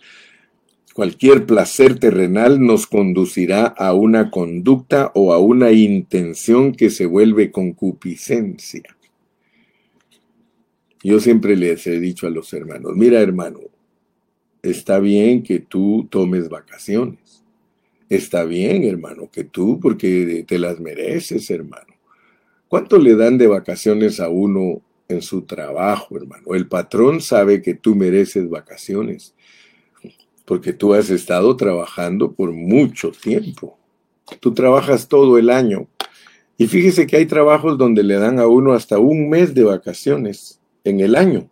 Cualquier 0.94 1.44
placer 1.44 1.98
terrenal 1.98 2.64
nos 2.64 2.86
conducirá 2.86 3.66
a 3.66 3.92
una 3.92 4.30
conducta 4.30 5.12
o 5.14 5.34
a 5.34 5.38
una 5.38 5.72
intención 5.72 6.72
que 6.72 6.88
se 6.88 7.04
vuelve 7.04 7.50
concupiscencia. 7.50 8.96
Yo 11.02 11.20
siempre 11.20 11.56
les 11.56 11.86
he 11.86 12.00
dicho 12.00 12.26
a 12.26 12.30
los 12.30 12.52
hermanos, 12.54 12.96
mira 12.96 13.20
hermano, 13.20 13.60
está 14.62 14.98
bien 14.98 15.42
que 15.42 15.60
tú 15.60 16.08
tomes 16.10 16.48
vacaciones. 16.48 17.19
Está 18.10 18.42
bien, 18.42 18.82
hermano, 18.82 19.30
que 19.30 19.44
tú, 19.44 19.78
porque 19.78 20.44
te 20.46 20.58
las 20.58 20.80
mereces, 20.80 21.48
hermano. 21.48 21.94
¿Cuánto 22.66 22.98
le 22.98 23.14
dan 23.14 23.38
de 23.38 23.46
vacaciones 23.46 24.18
a 24.18 24.28
uno 24.28 24.82
en 25.06 25.22
su 25.22 25.42
trabajo, 25.42 26.16
hermano? 26.16 26.54
El 26.54 26.66
patrón 26.66 27.20
sabe 27.20 27.62
que 27.62 27.74
tú 27.74 27.94
mereces 27.94 28.50
vacaciones, 28.50 29.32
porque 30.44 30.72
tú 30.72 30.92
has 30.92 31.08
estado 31.08 31.56
trabajando 31.56 32.32
por 32.32 32.50
mucho 32.50 33.12
tiempo. 33.12 33.78
Tú 34.40 34.54
trabajas 34.54 35.06
todo 35.06 35.38
el 35.38 35.48
año. 35.48 35.86
Y 36.58 36.66
fíjese 36.66 37.06
que 37.06 37.16
hay 37.16 37.26
trabajos 37.26 37.78
donde 37.78 38.02
le 38.02 38.16
dan 38.16 38.40
a 38.40 38.48
uno 38.48 38.72
hasta 38.72 38.98
un 38.98 39.28
mes 39.30 39.54
de 39.54 39.62
vacaciones 39.62 40.60
en 40.82 40.98
el 40.98 41.14
año. 41.14 41.48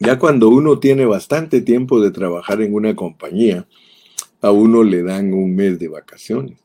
Ya 0.00 0.18
cuando 0.18 0.48
uno 0.48 0.78
tiene 0.78 1.04
bastante 1.04 1.60
tiempo 1.60 2.00
de 2.00 2.10
trabajar 2.10 2.62
en 2.62 2.72
una 2.72 2.96
compañía, 2.96 3.68
a 4.40 4.50
uno 4.50 4.82
le 4.82 5.02
dan 5.02 5.32
un 5.34 5.54
mes 5.54 5.78
de 5.78 5.88
vacaciones. 5.88 6.58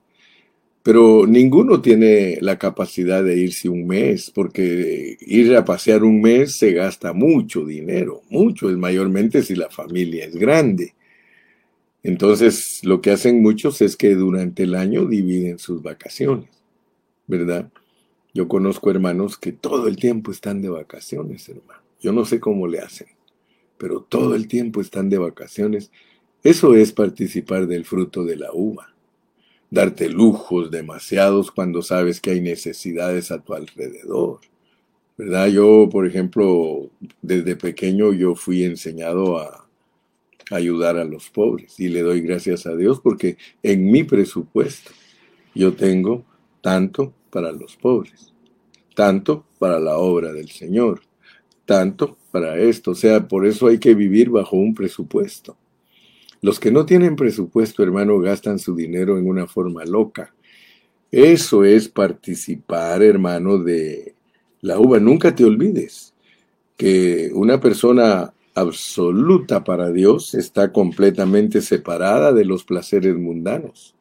Pero 0.83 1.25
ninguno 1.25 1.81
tiene 1.81 2.37
la 2.41 2.59
capacidad 2.59 3.23
de 3.23 3.37
irse 3.37 3.69
un 3.69 3.87
mes, 3.87 4.29
porque 4.31 5.17
ir 5.21 5.55
a 5.55 5.63
pasear 5.63 6.03
un 6.03 6.21
mes 6.21 6.57
se 6.57 6.73
gasta 6.73 7.13
mucho 7.13 7.65
dinero, 7.65 8.21
mucho, 8.29 8.69
es 8.69 8.75
mayormente 8.75 9.43
si 9.43 9.55
la 9.55 9.69
familia 9.69 10.25
es 10.25 10.35
grande. 10.35 10.93
Entonces, 12.03 12.81
lo 12.83 12.99
que 12.99 13.11
hacen 13.11 13.41
muchos 13.41 13.81
es 13.81 13.95
que 13.95 14.13
durante 14.13 14.63
el 14.63 14.75
año 14.75 15.05
dividen 15.05 15.57
sus 15.57 15.81
vacaciones, 15.81 16.49
¿verdad? 17.27 17.71
Yo 18.33 18.49
conozco 18.49 18.91
hermanos 18.91 19.37
que 19.37 19.53
todo 19.53 19.87
el 19.87 19.95
tiempo 19.95 20.31
están 20.31 20.61
de 20.61 20.67
vacaciones, 20.67 21.47
hermano. 21.47 21.81
Yo 22.01 22.11
no 22.11 22.25
sé 22.25 22.41
cómo 22.41 22.67
le 22.67 22.79
hacen, 22.79 23.07
pero 23.77 24.01
todo 24.01 24.35
el 24.35 24.49
tiempo 24.49 24.81
están 24.81 25.09
de 25.09 25.17
vacaciones. 25.17 25.91
Eso 26.43 26.75
es 26.75 26.91
participar 26.91 27.67
del 27.67 27.85
fruto 27.85 28.25
de 28.25 28.35
la 28.35 28.51
uva. 28.51 28.93
Darte 29.69 30.09
lujos 30.09 30.71
demasiados 30.71 31.51
cuando 31.51 31.81
sabes 31.81 32.19
que 32.19 32.31
hay 32.31 32.41
necesidades 32.41 33.31
a 33.31 33.39
tu 33.39 33.53
alrededor. 33.53 34.41
¿Verdad? 35.17 35.47
Yo, 35.47 35.87
por 35.89 36.05
ejemplo, 36.05 36.89
desde 37.21 37.55
pequeño 37.55 38.11
yo 38.11 38.35
fui 38.35 38.65
enseñado 38.65 39.37
a 39.37 39.65
ayudar 40.51 40.97
a 40.97 41.05
los 41.05 41.29
pobres. 41.29 41.79
Y 41.79 41.87
le 41.87 42.01
doy 42.01 42.19
gracias 42.19 42.65
a 42.65 42.75
Dios 42.75 42.99
porque 42.99 43.37
en 43.61 43.89
mi 43.89 44.03
presupuesto 44.03 44.91
yo 45.55 45.73
tengo 45.73 46.25
tanto 46.59 47.13
para 47.29 47.53
los 47.53 47.77
pobres, 47.77 48.33
tanto 48.95 49.45
para 49.59 49.79
la 49.79 49.97
obra 49.97 50.33
del 50.33 50.49
Señor, 50.49 51.01
tanto 51.65 52.17
para 52.31 52.57
esto. 52.57 52.91
O 52.91 52.95
sea, 52.95 53.27
por 53.27 53.47
eso 53.47 53.67
hay 53.67 53.79
que 53.79 53.95
vivir 53.95 54.29
bajo 54.29 54.57
un 54.57 54.73
presupuesto. 54.75 55.57
Los 56.43 56.59
que 56.59 56.71
no 56.71 56.85
tienen 56.85 57.15
presupuesto, 57.15 57.83
hermano, 57.83 58.19
gastan 58.19 58.59
su 58.59 58.75
dinero 58.75 59.17
en 59.17 59.29
una 59.29 59.47
forma 59.47 59.85
loca. 59.85 60.35
Eso 61.09 61.63
es 61.63 61.87
participar, 61.87 63.01
hermano, 63.01 63.59
de 63.59 64.13
la 64.59 64.77
uva. 64.77 64.99
Nunca 64.99 65.33
te 65.33 65.45
olvides 65.45 66.13
que 66.75 67.31
una 67.33 67.61
persona 67.61 68.33
absoluta 68.55 69.63
para 69.63 69.89
Dios 69.93 70.33
está 70.33 70.73
completamente 70.73 71.61
separada 71.61 72.33
de 72.33 72.43
los 72.43 72.65
placeres 72.65 73.15
mundanos. 73.15 73.95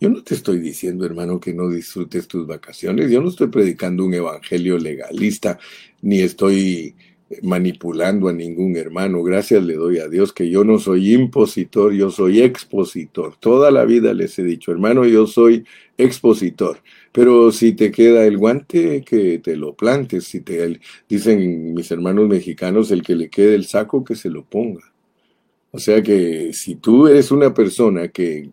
Yo 0.00 0.08
no 0.08 0.22
te 0.22 0.34
estoy 0.34 0.58
diciendo, 0.58 1.04
hermano, 1.04 1.38
que 1.38 1.52
no 1.52 1.68
disfrutes 1.68 2.26
tus 2.28 2.46
vacaciones. 2.46 3.10
Yo 3.10 3.20
no 3.20 3.28
estoy 3.28 3.48
predicando 3.48 4.06
un 4.06 4.14
evangelio 4.14 4.78
legalista, 4.78 5.58
ni 6.00 6.20
estoy 6.20 6.94
manipulando 7.42 8.28
a 8.28 8.32
ningún 8.32 8.76
hermano. 8.76 9.22
Gracias 9.22 9.64
le 9.64 9.74
doy 9.74 9.98
a 9.98 10.08
Dios 10.08 10.32
que 10.32 10.48
yo 10.48 10.64
no 10.64 10.78
soy 10.78 11.12
impositor, 11.12 11.92
yo 11.92 12.10
soy 12.10 12.40
expositor. 12.40 13.36
Toda 13.38 13.70
la 13.70 13.84
vida 13.84 14.14
les 14.14 14.38
he 14.38 14.44
dicho, 14.44 14.72
hermano, 14.72 15.04
yo 15.06 15.26
soy 15.26 15.64
expositor. 15.98 16.78
Pero 17.12 17.50
si 17.50 17.72
te 17.72 17.90
queda 17.90 18.26
el 18.26 18.38
guante, 18.38 19.02
que 19.02 19.38
te 19.38 19.56
lo 19.56 19.74
plantes. 19.74 20.24
Si 20.24 20.40
te 20.40 20.78
dicen 21.08 21.74
mis 21.74 21.90
hermanos 21.90 22.28
mexicanos, 22.28 22.90
el 22.90 23.02
que 23.02 23.16
le 23.16 23.28
quede 23.28 23.54
el 23.54 23.66
saco, 23.66 24.04
que 24.04 24.14
se 24.14 24.30
lo 24.30 24.44
ponga. 24.44 24.92
O 25.72 25.78
sea 25.78 26.02
que 26.02 26.52
si 26.52 26.76
tú 26.76 27.08
eres 27.08 27.30
una 27.30 27.52
persona 27.54 28.08
que 28.08 28.50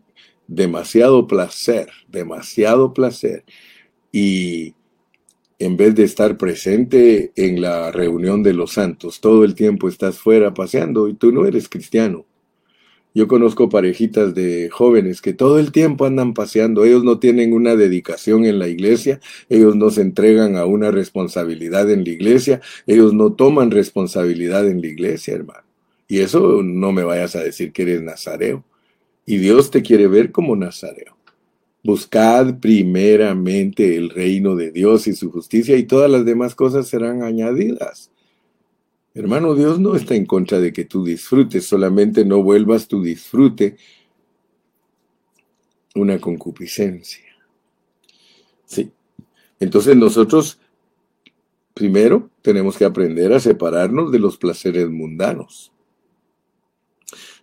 demasiado 0.47 1.27
placer, 1.27 1.89
demasiado 2.07 2.93
placer, 2.93 3.43
y 4.11 4.75
en 5.59 5.77
vez 5.77 5.95
de 5.95 6.03
estar 6.03 6.37
presente 6.37 7.31
en 7.35 7.61
la 7.61 7.91
reunión 7.91 8.43
de 8.43 8.53
los 8.53 8.73
santos, 8.73 9.21
todo 9.21 9.43
el 9.43 9.55
tiempo 9.55 9.87
estás 9.87 10.17
fuera 10.17 10.53
paseando 10.53 11.07
y 11.07 11.13
tú 11.13 11.31
no 11.31 11.45
eres 11.45 11.69
cristiano. 11.69 12.25
Yo 13.15 13.27
conozco 13.27 13.69
parejitas 13.69 14.33
de 14.33 14.69
jóvenes 14.71 15.21
que 15.21 15.33
todo 15.33 15.59
el 15.59 15.71
tiempo 15.71 16.05
andan 16.05 16.33
paseando, 16.33 16.83
ellos 16.83 17.03
no 17.03 17.19
tienen 17.19 17.53
una 17.53 17.75
dedicación 17.75 18.43
en 18.45 18.57
la 18.57 18.67
iglesia, 18.67 19.19
ellos 19.49 19.75
no 19.75 19.91
se 19.91 20.01
entregan 20.01 20.55
a 20.55 20.65
una 20.65 20.89
responsabilidad 20.89 21.91
en 21.91 22.03
la 22.03 22.09
iglesia, 22.09 22.59
ellos 22.87 23.13
no 23.13 23.33
toman 23.33 23.69
responsabilidad 23.69 24.67
en 24.67 24.81
la 24.81 24.87
iglesia, 24.87 25.35
hermano. 25.35 25.63
Y 26.07 26.19
eso 26.19 26.63
no 26.63 26.91
me 26.91 27.03
vayas 27.03 27.35
a 27.35 27.43
decir 27.43 27.71
que 27.71 27.83
eres 27.83 28.01
nazareo. 28.01 28.63
Y 29.27 29.37
Dios 29.37 29.69
te 29.69 29.83
quiere 29.83 30.07
ver 30.07 30.31
como 30.31 30.55
nazareo. 30.55 31.15
Buscad 31.83 32.59
primeramente 32.59 33.97
el 33.97 34.09
reino 34.09 34.55
de 34.55 34.71
Dios 34.71 35.05
y 35.07 35.13
su 35.13 35.29
justicia 35.31 35.75
y 35.75 35.83
todas 35.83 36.09
las 36.09 36.23
demás 36.23 36.55
cosas 36.55 36.87
serán 36.87 37.23
añadidas. 37.23 38.09
Hermano, 39.13 39.53
Dios 39.53 39.79
no 39.79 39.95
está 39.95 40.15
en 40.15 40.25
contra 40.25 40.59
de 40.59 40.71
que 40.71 40.85
tú 40.85 41.03
disfrutes, 41.03 41.65
solamente 41.65 42.23
no 42.23 42.41
vuelvas 42.41 42.87
tu 42.87 43.03
disfrute 43.03 43.75
una 45.95 46.19
concupiscencia. 46.19 47.25
Sí. 48.65 48.91
Entonces 49.59 49.95
nosotros 49.97 50.59
primero 51.73 52.29
tenemos 52.41 52.77
que 52.77 52.85
aprender 52.85 53.33
a 53.33 53.41
separarnos 53.41 54.11
de 54.11 54.19
los 54.19 54.37
placeres 54.37 54.89
mundanos. 54.89 55.72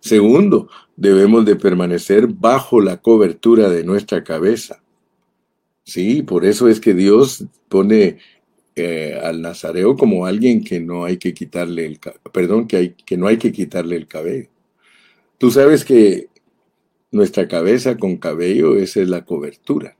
Segundo, 0.01 0.67
debemos 0.97 1.45
de 1.45 1.55
permanecer 1.55 2.27
bajo 2.27 2.81
la 2.81 2.97
cobertura 2.97 3.69
de 3.69 3.83
nuestra 3.83 4.23
cabeza. 4.23 4.81
Sí, 5.83 6.23
por 6.23 6.43
eso 6.43 6.67
es 6.67 6.79
que 6.79 6.95
Dios 6.95 7.45
pone 7.69 8.17
eh, 8.75 9.19
al 9.21 9.43
nazareo 9.43 9.95
como 9.95 10.25
alguien 10.25 10.63
que 10.63 10.79
no 10.79 11.05
hay 11.05 11.17
que 11.17 11.33
quitarle 11.35 11.85
el 11.85 11.99
perdón 12.31 12.67
que 12.67 12.77
hay 12.77 12.89
que 12.91 13.17
no 13.17 13.27
hay 13.27 13.37
que 13.37 13.51
quitarle 13.51 13.95
el 13.95 14.07
cabello. 14.07 14.49
Tú 15.37 15.51
sabes 15.51 15.85
que 15.85 16.29
nuestra 17.11 17.47
cabeza 17.47 17.97
con 17.97 18.17
cabello 18.17 18.77
esa 18.77 19.01
es 19.01 19.09
la 19.09 19.23
cobertura. 19.23 19.97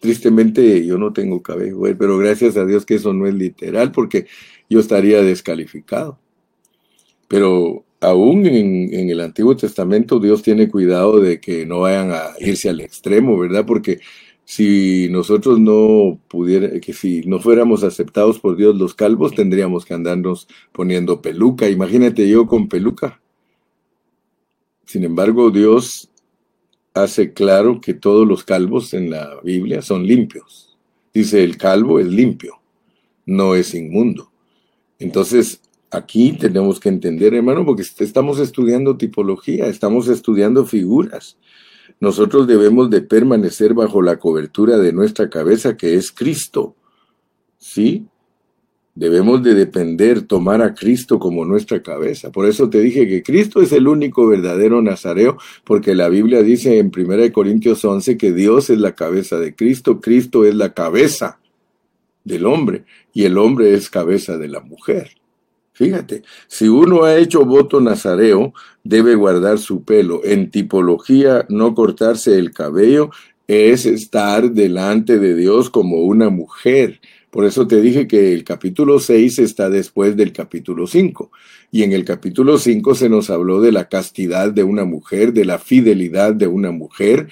Tristemente 0.00 0.86
yo 0.86 0.98
no 0.98 1.12
tengo 1.12 1.42
cabello, 1.42 1.80
pero 1.98 2.18
gracias 2.18 2.56
a 2.56 2.64
Dios 2.64 2.86
que 2.86 2.96
eso 2.96 3.12
no 3.12 3.26
es 3.26 3.34
literal 3.34 3.90
porque 3.90 4.26
yo 4.70 4.78
estaría 4.78 5.22
descalificado. 5.22 6.20
Pero 7.28 7.85
aún 8.00 8.46
en, 8.46 9.10
el 9.10 9.20
Antiguo 9.20 9.56
Testamento 9.56 10.20
Dios 10.20 10.42
tiene 10.42 10.68
cuidado 10.68 11.20
de 11.20 11.40
que 11.40 11.66
no 11.66 11.80
vayan 11.80 12.12
a 12.12 12.34
irse 12.40 12.68
al 12.68 12.80
extremo, 12.80 13.38
¿verdad? 13.38 13.64
Porque 13.66 14.00
si 14.44 15.08
nosotros 15.10 15.58
no 15.58 16.20
pudiera, 16.28 16.80
que 16.80 16.92
si 16.92 17.22
no 17.22 17.40
fuéramos 17.40 17.82
aceptados 17.82 18.38
por 18.38 18.56
Dios 18.56 18.76
los 18.76 18.94
calvos, 18.94 19.34
tendríamos 19.34 19.84
que 19.84 19.94
andarnos 19.94 20.46
poniendo 20.72 21.20
peluca. 21.20 21.68
Imagínate 21.68 22.28
yo 22.28 22.46
con 22.46 22.68
peluca. 22.68 23.20
Sin 24.84 25.02
embargo, 25.02 25.50
Dios 25.50 26.10
hace 26.94 27.32
claro 27.32 27.80
que 27.80 27.92
todos 27.92 28.26
los 28.26 28.44
calvos 28.44 28.94
en 28.94 29.10
la 29.10 29.40
Biblia 29.42 29.82
son 29.82 30.06
limpios. 30.06 30.76
Dice, 31.12 31.42
el 31.42 31.56
calvo 31.56 31.98
es 31.98 32.06
limpio, 32.06 32.60
no 33.24 33.54
es 33.54 33.74
inmundo. 33.74 34.30
Entonces, 34.98 35.60
aquí 35.90 36.32
tenemos 36.32 36.80
que 36.80 36.88
entender, 36.88 37.34
hermano, 37.34 37.64
porque 37.64 37.82
estamos 37.82 38.38
estudiando 38.38 38.96
tipología, 38.96 39.66
estamos 39.66 40.08
estudiando 40.08 40.64
figuras. 40.64 41.36
Nosotros 42.00 42.46
debemos 42.46 42.90
de 42.90 43.00
permanecer 43.00 43.74
bajo 43.74 44.02
la 44.02 44.18
cobertura 44.18 44.78
de 44.78 44.92
nuestra 44.92 45.30
cabeza 45.30 45.76
que 45.76 45.94
es 45.94 46.12
Cristo. 46.12 46.74
¿Sí? 47.58 48.06
Debemos 48.94 49.42
de 49.42 49.54
depender, 49.54 50.22
tomar 50.22 50.62
a 50.62 50.74
Cristo 50.74 51.18
como 51.18 51.44
nuestra 51.44 51.82
cabeza. 51.82 52.32
Por 52.32 52.46
eso 52.46 52.70
te 52.70 52.80
dije 52.80 53.06
que 53.06 53.22
Cristo 53.22 53.60
es 53.60 53.72
el 53.72 53.88
único 53.88 54.26
verdadero 54.26 54.80
nazareo, 54.80 55.36
porque 55.64 55.94
la 55.94 56.08
Biblia 56.08 56.42
dice 56.42 56.78
en 56.78 56.90
1 56.96 57.32
Corintios 57.32 57.84
11 57.84 58.16
que 58.16 58.32
Dios 58.32 58.70
es 58.70 58.78
la 58.78 58.94
cabeza 58.94 59.38
de 59.38 59.54
Cristo, 59.54 60.00
Cristo 60.00 60.44
es 60.46 60.54
la 60.54 60.72
cabeza 60.72 61.38
del 62.24 62.46
hombre 62.46 62.84
y 63.12 63.24
el 63.24 63.38
hombre 63.38 63.74
es 63.74 63.90
cabeza 63.90 64.38
de 64.38 64.48
la 64.48 64.60
mujer. 64.60 65.10
Fíjate, 65.76 66.22
si 66.48 66.68
uno 66.68 67.04
ha 67.04 67.18
hecho 67.18 67.44
voto 67.44 67.82
nazareo, 67.82 68.54
debe 68.82 69.14
guardar 69.14 69.58
su 69.58 69.84
pelo. 69.84 70.22
En 70.24 70.50
tipología, 70.50 71.44
no 71.50 71.74
cortarse 71.74 72.38
el 72.38 72.52
cabello 72.52 73.10
es 73.46 73.84
estar 73.84 74.52
delante 74.52 75.18
de 75.18 75.34
Dios 75.34 75.68
como 75.68 75.98
una 75.98 76.30
mujer. 76.30 76.98
Por 77.28 77.44
eso 77.44 77.66
te 77.66 77.82
dije 77.82 78.08
que 78.08 78.32
el 78.32 78.42
capítulo 78.42 78.98
6 78.98 79.38
está 79.40 79.68
después 79.68 80.16
del 80.16 80.32
capítulo 80.32 80.86
5. 80.86 81.30
Y 81.70 81.82
en 81.82 81.92
el 81.92 82.06
capítulo 82.06 82.56
5 82.56 82.94
se 82.94 83.10
nos 83.10 83.28
habló 83.28 83.60
de 83.60 83.72
la 83.72 83.90
castidad 83.90 84.50
de 84.50 84.64
una 84.64 84.86
mujer, 84.86 85.34
de 85.34 85.44
la 85.44 85.58
fidelidad 85.58 86.32
de 86.32 86.46
una 86.46 86.70
mujer, 86.70 87.28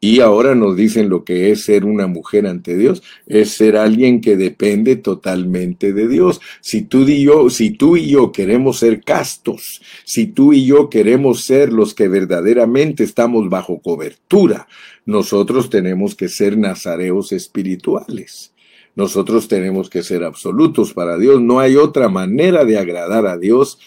y 0.00 0.20
ahora 0.20 0.54
nos 0.54 0.76
dicen 0.76 1.08
lo 1.08 1.24
que 1.24 1.50
es 1.50 1.64
ser 1.64 1.84
una 1.84 2.06
mujer 2.06 2.46
ante 2.46 2.76
Dios, 2.76 3.02
es 3.26 3.50
ser 3.50 3.76
alguien 3.76 4.20
que 4.20 4.36
depende 4.36 4.94
totalmente 4.94 5.92
de 5.92 6.06
Dios. 6.06 6.40
Si 6.60 6.82
tú 6.82 7.08
y 7.08 7.24
yo, 7.24 7.50
si 7.50 7.70
tú 7.70 7.96
y 7.96 8.10
yo 8.10 8.30
queremos 8.30 8.78
ser 8.78 9.02
castos, 9.02 9.82
si 10.04 10.26
tú 10.26 10.52
y 10.52 10.66
yo 10.66 10.88
queremos 10.88 11.42
ser 11.42 11.72
los 11.72 11.94
que 11.94 12.06
verdaderamente 12.06 13.02
estamos 13.02 13.48
bajo 13.48 13.80
cobertura, 13.80 14.68
nosotros 15.04 15.68
tenemos 15.68 16.14
que 16.14 16.28
ser 16.28 16.56
nazareos 16.56 17.32
espirituales. 17.32 18.52
Nosotros 18.94 19.48
tenemos 19.48 19.90
que 19.90 20.02
ser 20.02 20.22
absolutos 20.22 20.92
para 20.92 21.18
Dios. 21.18 21.40
No 21.40 21.60
hay 21.60 21.76
otra 21.76 22.08
manera 22.08 22.64
de 22.64 22.78
agradar 22.78 23.26
a 23.26 23.38
Dios 23.38 23.78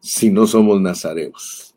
si 0.00 0.30
no 0.30 0.46
somos 0.46 0.80
nazareos. 0.80 1.67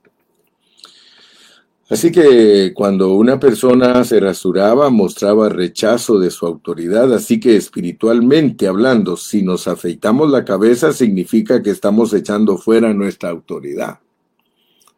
Así 1.91 2.09
que 2.09 2.71
cuando 2.73 3.11
una 3.15 3.37
persona 3.37 4.05
se 4.05 4.21
rasuraba 4.21 4.89
mostraba 4.89 5.49
rechazo 5.49 6.19
de 6.19 6.31
su 6.31 6.45
autoridad, 6.45 7.13
así 7.13 7.37
que 7.37 7.57
espiritualmente 7.57 8.65
hablando, 8.65 9.17
si 9.17 9.41
nos 9.41 9.67
afeitamos 9.67 10.31
la 10.31 10.45
cabeza 10.45 10.93
significa 10.93 11.61
que 11.61 11.69
estamos 11.69 12.13
echando 12.13 12.57
fuera 12.57 12.93
nuestra 12.93 13.29
autoridad. 13.29 13.99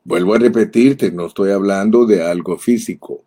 Vuelvo 0.04 0.36
a 0.36 0.38
repetirte, 0.38 1.12
no 1.12 1.26
estoy 1.26 1.50
hablando 1.50 2.06
de 2.06 2.22
algo 2.22 2.60
físico. 2.60 3.24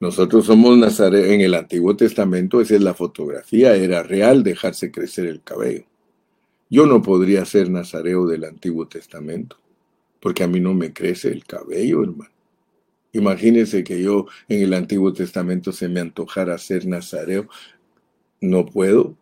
Nosotros 0.00 0.46
somos 0.46 0.78
nazareos, 0.78 1.26
en 1.26 1.42
el 1.42 1.52
Antiguo 1.52 1.94
Testamento 1.94 2.62
esa 2.62 2.76
es 2.76 2.80
la 2.80 2.94
fotografía, 2.94 3.76
era 3.76 4.02
real 4.02 4.42
dejarse 4.42 4.90
crecer 4.90 5.26
el 5.26 5.42
cabello. 5.42 5.84
Yo 6.70 6.86
no 6.86 7.02
podría 7.02 7.44
ser 7.44 7.68
nazareo 7.68 8.26
del 8.26 8.44
Antiguo 8.44 8.88
Testamento, 8.88 9.58
porque 10.18 10.44
a 10.44 10.48
mí 10.48 10.60
no 10.60 10.72
me 10.72 10.94
crece 10.94 11.28
el 11.28 11.44
cabello, 11.44 12.02
hermano. 12.02 12.33
Imagínense 13.14 13.84
que 13.84 14.02
yo 14.02 14.26
en 14.48 14.62
el 14.62 14.74
Antiguo 14.74 15.12
Testamento 15.12 15.72
se 15.72 15.88
me 15.88 16.00
antojara 16.00 16.58
ser 16.58 16.86
nazareo. 16.86 17.48
No 18.40 18.66
puedo. 18.66 19.16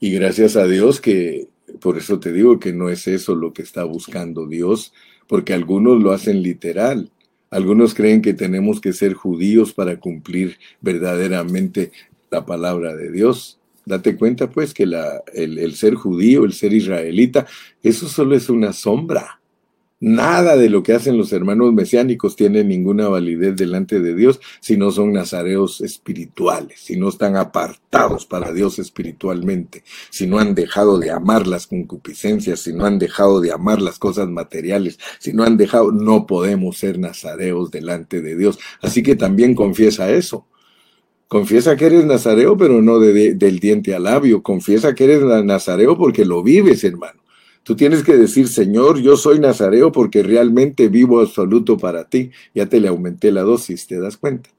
Y 0.00 0.10
gracias 0.10 0.56
a 0.56 0.66
Dios 0.66 1.02
que, 1.02 1.48
por 1.80 1.98
eso 1.98 2.18
te 2.18 2.32
digo 2.32 2.58
que 2.58 2.72
no 2.72 2.88
es 2.88 3.06
eso 3.06 3.34
lo 3.34 3.52
que 3.52 3.60
está 3.60 3.84
buscando 3.84 4.46
Dios, 4.46 4.94
porque 5.28 5.52
algunos 5.52 6.02
lo 6.02 6.12
hacen 6.12 6.42
literal. 6.42 7.10
Algunos 7.50 7.94
creen 7.94 8.22
que 8.22 8.32
tenemos 8.32 8.80
que 8.80 8.94
ser 8.94 9.12
judíos 9.12 9.74
para 9.74 10.00
cumplir 10.00 10.58
verdaderamente 10.80 11.92
la 12.30 12.46
palabra 12.46 12.96
de 12.96 13.12
Dios. 13.12 13.60
Date 13.84 14.16
cuenta 14.16 14.50
pues 14.50 14.72
que 14.72 14.86
la, 14.86 15.22
el 15.34 15.74
ser 15.74 15.94
judío, 15.94 16.46
el 16.46 16.54
ser 16.54 16.72
israelita, 16.72 17.46
eso 17.82 18.08
solo 18.08 18.34
es 18.34 18.48
una 18.48 18.72
sombra. 18.72 19.40
Nada 19.98 20.58
de 20.58 20.68
lo 20.68 20.82
que 20.82 20.92
hacen 20.92 21.16
los 21.16 21.32
hermanos 21.32 21.72
mesiánicos 21.72 22.36
tiene 22.36 22.62
ninguna 22.64 23.08
validez 23.08 23.56
delante 23.56 23.98
de 23.98 24.14
Dios 24.14 24.40
si 24.60 24.76
no 24.76 24.90
son 24.90 25.14
nazareos 25.14 25.80
espirituales, 25.80 26.80
si 26.80 26.96
no 26.96 27.08
están 27.08 27.34
apartados 27.36 28.26
para 28.26 28.52
Dios 28.52 28.78
espiritualmente, 28.78 29.84
si 30.10 30.26
no 30.26 30.38
han 30.38 30.54
dejado 30.54 30.98
de 30.98 31.10
amar 31.10 31.46
las 31.46 31.66
concupiscencias, 31.66 32.60
si 32.60 32.74
no 32.74 32.84
han 32.84 32.98
dejado 32.98 33.40
de 33.40 33.52
amar 33.52 33.80
las 33.80 33.98
cosas 33.98 34.28
materiales, 34.28 34.98
si 35.18 35.32
no 35.32 35.44
han 35.44 35.56
dejado, 35.56 35.90
no 35.92 36.26
podemos 36.26 36.76
ser 36.76 36.98
nazareos 36.98 37.70
delante 37.70 38.20
de 38.20 38.36
Dios. 38.36 38.58
Así 38.82 39.02
que 39.02 39.16
también 39.16 39.54
confiesa 39.54 40.10
eso. 40.10 40.46
Confiesa 41.26 41.74
que 41.74 41.86
eres 41.86 42.04
nazareo, 42.04 42.56
pero 42.58 42.82
no 42.82 43.00
del 43.00 43.58
diente 43.60 43.94
al 43.94 44.04
labio. 44.04 44.42
Confiesa 44.42 44.94
que 44.94 45.04
eres 45.04 45.22
nazareo 45.44 45.96
porque 45.96 46.26
lo 46.26 46.42
vives, 46.42 46.84
hermano. 46.84 47.25
Tú 47.66 47.74
tienes 47.74 48.04
que 48.04 48.16
decir, 48.16 48.46
Señor, 48.46 49.00
yo 49.00 49.16
soy 49.16 49.40
nazareo 49.40 49.90
porque 49.90 50.22
realmente 50.22 50.86
vivo 50.88 51.18
absoluto 51.18 51.76
para 51.76 52.08
ti. 52.08 52.30
Ya 52.54 52.66
te 52.66 52.78
le 52.78 52.86
aumenté 52.86 53.32
la 53.32 53.42
dosis, 53.42 53.88
¿te 53.88 53.98
das 53.98 54.16
cuenta? 54.16 54.50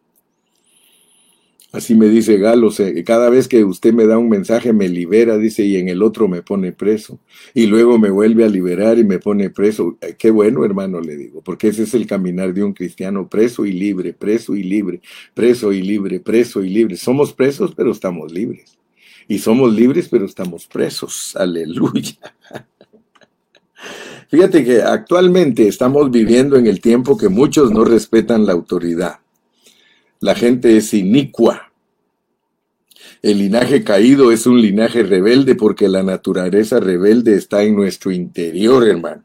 Así 1.72 1.96
me 1.96 2.10
dice 2.10 2.38
Galo, 2.38 2.70
cada 3.06 3.30
vez 3.30 3.48
que 3.48 3.64
usted 3.64 3.94
me 3.94 4.08
da 4.08 4.18
un 4.18 4.28
mensaje 4.28 4.74
me 4.74 4.90
libera, 4.90 5.38
dice, 5.38 5.64
y 5.64 5.78
en 5.78 5.88
el 5.88 6.04
otro 6.04 6.28
me 6.28 6.42
pone 6.42 6.74
preso. 6.74 7.18
Y 7.54 7.68
luego 7.68 7.98
me 7.98 8.10
vuelve 8.10 8.44
a 8.44 8.50
liberar 8.50 9.00
y 9.00 9.06
me 9.06 9.20
pone 9.20 9.52
preso. 9.52 9.98
Qué 10.18 10.30
bueno, 10.30 10.66
hermano, 10.66 11.00
le 11.00 11.16
digo, 11.16 11.42
porque 11.42 11.70
ese 11.70 11.84
es 11.84 11.94
el 11.94 12.08
caminar 12.08 12.54
de 12.54 12.66
un 12.66 12.74
cristiano, 12.74 13.30
preso 13.30 13.66
y 13.66 13.72
libre, 13.72 14.12
preso 14.12 14.54
y 14.54 14.64
libre, 14.64 15.00
preso 15.34 15.72
y 15.72 15.82
libre, 15.82 16.20
preso 16.20 16.62
y 16.62 16.68
libre. 16.68 16.98
Somos 16.98 17.32
presos, 17.32 17.74
pero 17.74 17.92
estamos 17.92 18.34
libres. 18.34 18.78
Y 19.30 19.40
somos 19.40 19.74
libres, 19.74 20.10
pero 20.10 20.26
estamos 20.26 20.68
presos. 20.68 21.34
Aleluya. 21.40 22.18
Fíjate 24.30 24.66
que 24.66 24.82
actualmente 24.82 25.68
estamos 25.68 26.12
viviendo 26.12 26.58
en 26.58 26.68
el 26.68 26.82
tiempo 26.82 27.18
que 27.18 27.30
muchos 27.30 27.72
no 27.72 27.86
respetan 27.86 28.46
la 28.46 28.54
autoridad. 28.54 29.20
La 30.20 30.36
gente 30.36 30.76
es 30.76 30.94
inicua. 30.94 31.72
El 33.22 33.40
linaje 33.40 33.84
caído 33.84 34.32
es 34.32 34.46
un 34.46 34.62
linaje 34.62 35.04
rebelde 35.04 35.56
porque 35.56 35.88
la 35.88 36.04
naturaleza 36.04 36.80
rebelde 36.80 37.36
está 37.36 37.64
en 37.64 37.76
nuestro 37.76 38.12
interior, 38.12 38.88
hermano. 38.88 39.24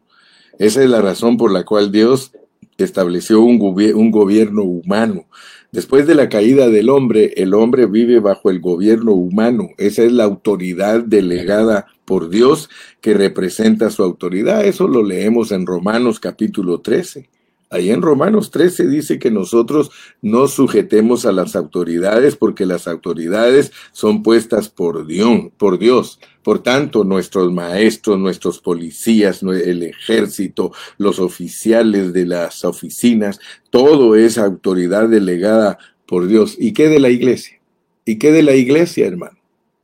Esa 0.59 0.83
es 0.83 0.89
la 0.89 1.03
razón 1.03 1.37
por 1.37 1.51
la 1.51 1.65
cual 1.65 1.91
Dios 1.91 2.33
estableció 2.79 3.41
un, 3.41 3.61
un 3.61 4.11
gobierno 4.11 4.63
humano. 4.63 5.27
Después 5.73 6.07
de 6.07 6.15
la 6.15 6.29
caída 6.29 6.69
del 6.69 6.91
hombre, 6.91 7.33
el 7.37 7.55
hombre 7.55 7.87
vive 7.87 8.21
bajo 8.21 8.51
el 8.51 8.61
gobierno 8.61 9.13
humano. 9.13 9.71
Esa 9.79 10.03
es 10.03 10.13
la 10.13 10.25
autoridad 10.25 11.01
delegada 11.01 11.87
por 12.05 12.29
Dios 12.29 12.69
que 13.01 13.15
representa 13.15 13.91
su 13.91 14.03
autoridad. 14.03 14.65
Eso 14.65 14.89
lo 14.89 15.03
leemos 15.03 15.53
en 15.53 15.67
Romanos 15.67 16.21
capítulo 16.21 16.81
13. 16.81 17.29
Ahí 17.73 17.91
en 17.91 18.03
Romanos 18.03 18.51
13 18.51 18.87
dice 18.87 19.19
que 19.19 19.31
nosotros 19.31 19.91
no 20.21 20.47
sujetemos 20.47 21.25
a 21.25 21.33
las 21.33 21.57
autoridades 21.57 22.37
porque 22.37 22.67
las 22.67 22.87
autoridades 22.87 23.73
son 23.93 24.23
puestas 24.23 24.69
por 24.69 25.07
Dios, 25.07 25.51
por 25.57 25.79
Dios. 25.79 26.21
Por 26.43 26.63
tanto, 26.63 27.05
nuestros 27.05 27.51
maestros, 27.51 28.19
nuestros 28.19 28.59
policías, 28.59 29.43
el 29.43 29.85
ejército, 29.85 30.73
los 30.99 31.19
oficiales 31.19 32.13
de 32.13 32.27
las 32.27 32.63
oficinas, 32.67 33.41
todo 33.71 34.17
es 34.17 34.37
autoridad 34.37 35.09
delegada 35.09 35.79
por 36.07 36.27
Dios. 36.27 36.57
¿Y 36.59 36.75
qué 36.75 36.91
de 36.91 37.01
la 37.01 37.09
iglesia? 37.09 37.59
¿Y 38.05 38.19
qué 38.19 38.33
de 38.33 38.43
la 38.43 38.55
iglesia, 38.55 39.07
hermano? 39.07 39.42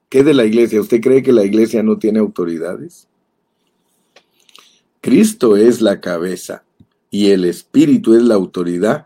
¿Qué 0.08 0.24
de 0.24 0.32
la 0.32 0.46
iglesia? 0.46 0.80
¿Usted 0.80 1.00
cree 1.00 1.22
que 1.22 1.32
la 1.32 1.44
iglesia 1.44 1.82
no 1.82 1.98
tiene 1.98 2.18
autoridades? 2.18 3.08
Cristo 5.00 5.56
es 5.56 5.80
la 5.80 6.00
cabeza 6.00 6.64
y 7.10 7.30
el 7.30 7.44
Espíritu 7.44 8.14
es 8.14 8.22
la 8.22 8.34
autoridad. 8.34 9.04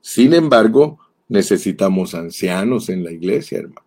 Sin 0.00 0.32
embargo, 0.32 0.98
necesitamos 1.28 2.14
ancianos 2.14 2.88
en 2.88 3.02
la 3.02 3.10
iglesia, 3.10 3.58
hermano. 3.58 3.84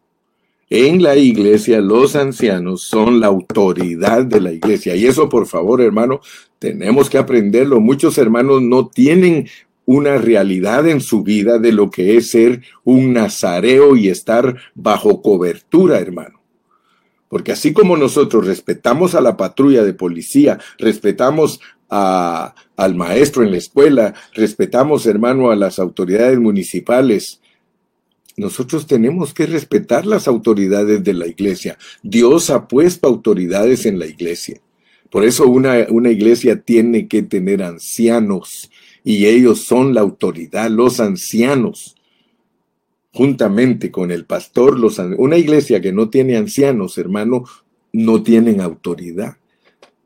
En 0.69 1.01
la 1.01 1.15
iglesia 1.15 1.79
los 1.79 2.17
ancianos 2.17 2.81
son 2.81 3.21
la 3.21 3.27
autoridad 3.27 4.25
de 4.25 4.41
la 4.41 4.51
iglesia. 4.51 4.95
Y 4.97 5.05
eso, 5.05 5.29
por 5.29 5.47
favor, 5.47 5.79
hermano, 5.79 6.19
tenemos 6.59 7.09
que 7.09 7.17
aprenderlo. 7.17 7.79
Muchos 7.79 8.17
hermanos 8.17 8.61
no 8.61 8.87
tienen 8.87 9.47
una 9.85 10.17
realidad 10.17 10.85
en 10.85 10.99
su 10.99 11.23
vida 11.23 11.59
de 11.59 11.71
lo 11.71 11.89
que 11.89 12.17
es 12.17 12.31
ser 12.31 12.61
un 12.83 13.13
nazareo 13.13 13.95
y 13.95 14.09
estar 14.09 14.57
bajo 14.75 15.21
cobertura, 15.21 15.99
hermano. 15.99 16.36
Porque 17.29 17.51
así 17.51 17.73
como 17.73 17.97
nosotros 17.97 18.45
respetamos 18.45 19.15
a 19.15 19.21
la 19.21 19.35
patrulla 19.35 19.83
de 19.83 19.93
policía, 19.93 20.59
respetamos 20.77 21.59
al 21.89 22.95
maestro 22.95 23.43
en 23.43 23.51
la 23.51 23.57
escuela, 23.57 24.13
respetamos, 24.33 25.05
hermano, 25.05 25.51
a 25.51 25.55
las 25.55 25.79
autoridades 25.79 26.39
municipales, 26.39 27.41
nosotros 28.37 28.85
tenemos 28.85 29.33
que 29.33 29.47
respetar 29.47 30.05
las 30.05 30.27
autoridades 30.27 31.03
de 31.03 31.13
la 31.13 31.27
iglesia. 31.27 31.77
Dios 32.03 32.49
ha 32.51 32.67
puesto 32.67 33.07
autoridades 33.07 33.85
en 33.85 33.97
la 33.97 34.05
iglesia. 34.05 34.61
Por 35.09 35.23
eso 35.23 35.47
una, 35.47 35.87
una 35.89 36.11
iglesia 36.11 36.61
tiene 36.61 37.07
que 37.07 37.23
tener 37.23 37.63
ancianos 37.63 38.69
y 39.03 39.25
ellos 39.25 39.61
son 39.61 39.93
la 39.93 40.01
autoridad, 40.01 40.69
los 40.69 40.99
ancianos 40.99 41.96
juntamente 43.17 43.89
con 43.89 44.11
el 44.11 44.25
pastor, 44.25 44.77
los, 44.77 44.99
una 44.99 45.37
iglesia 45.37 45.81
que 45.81 45.91
no 45.91 46.07
tiene 46.09 46.37
ancianos, 46.37 46.99
hermano, 46.99 47.45
no 47.91 48.21
tienen 48.21 48.61
autoridad. 48.61 49.37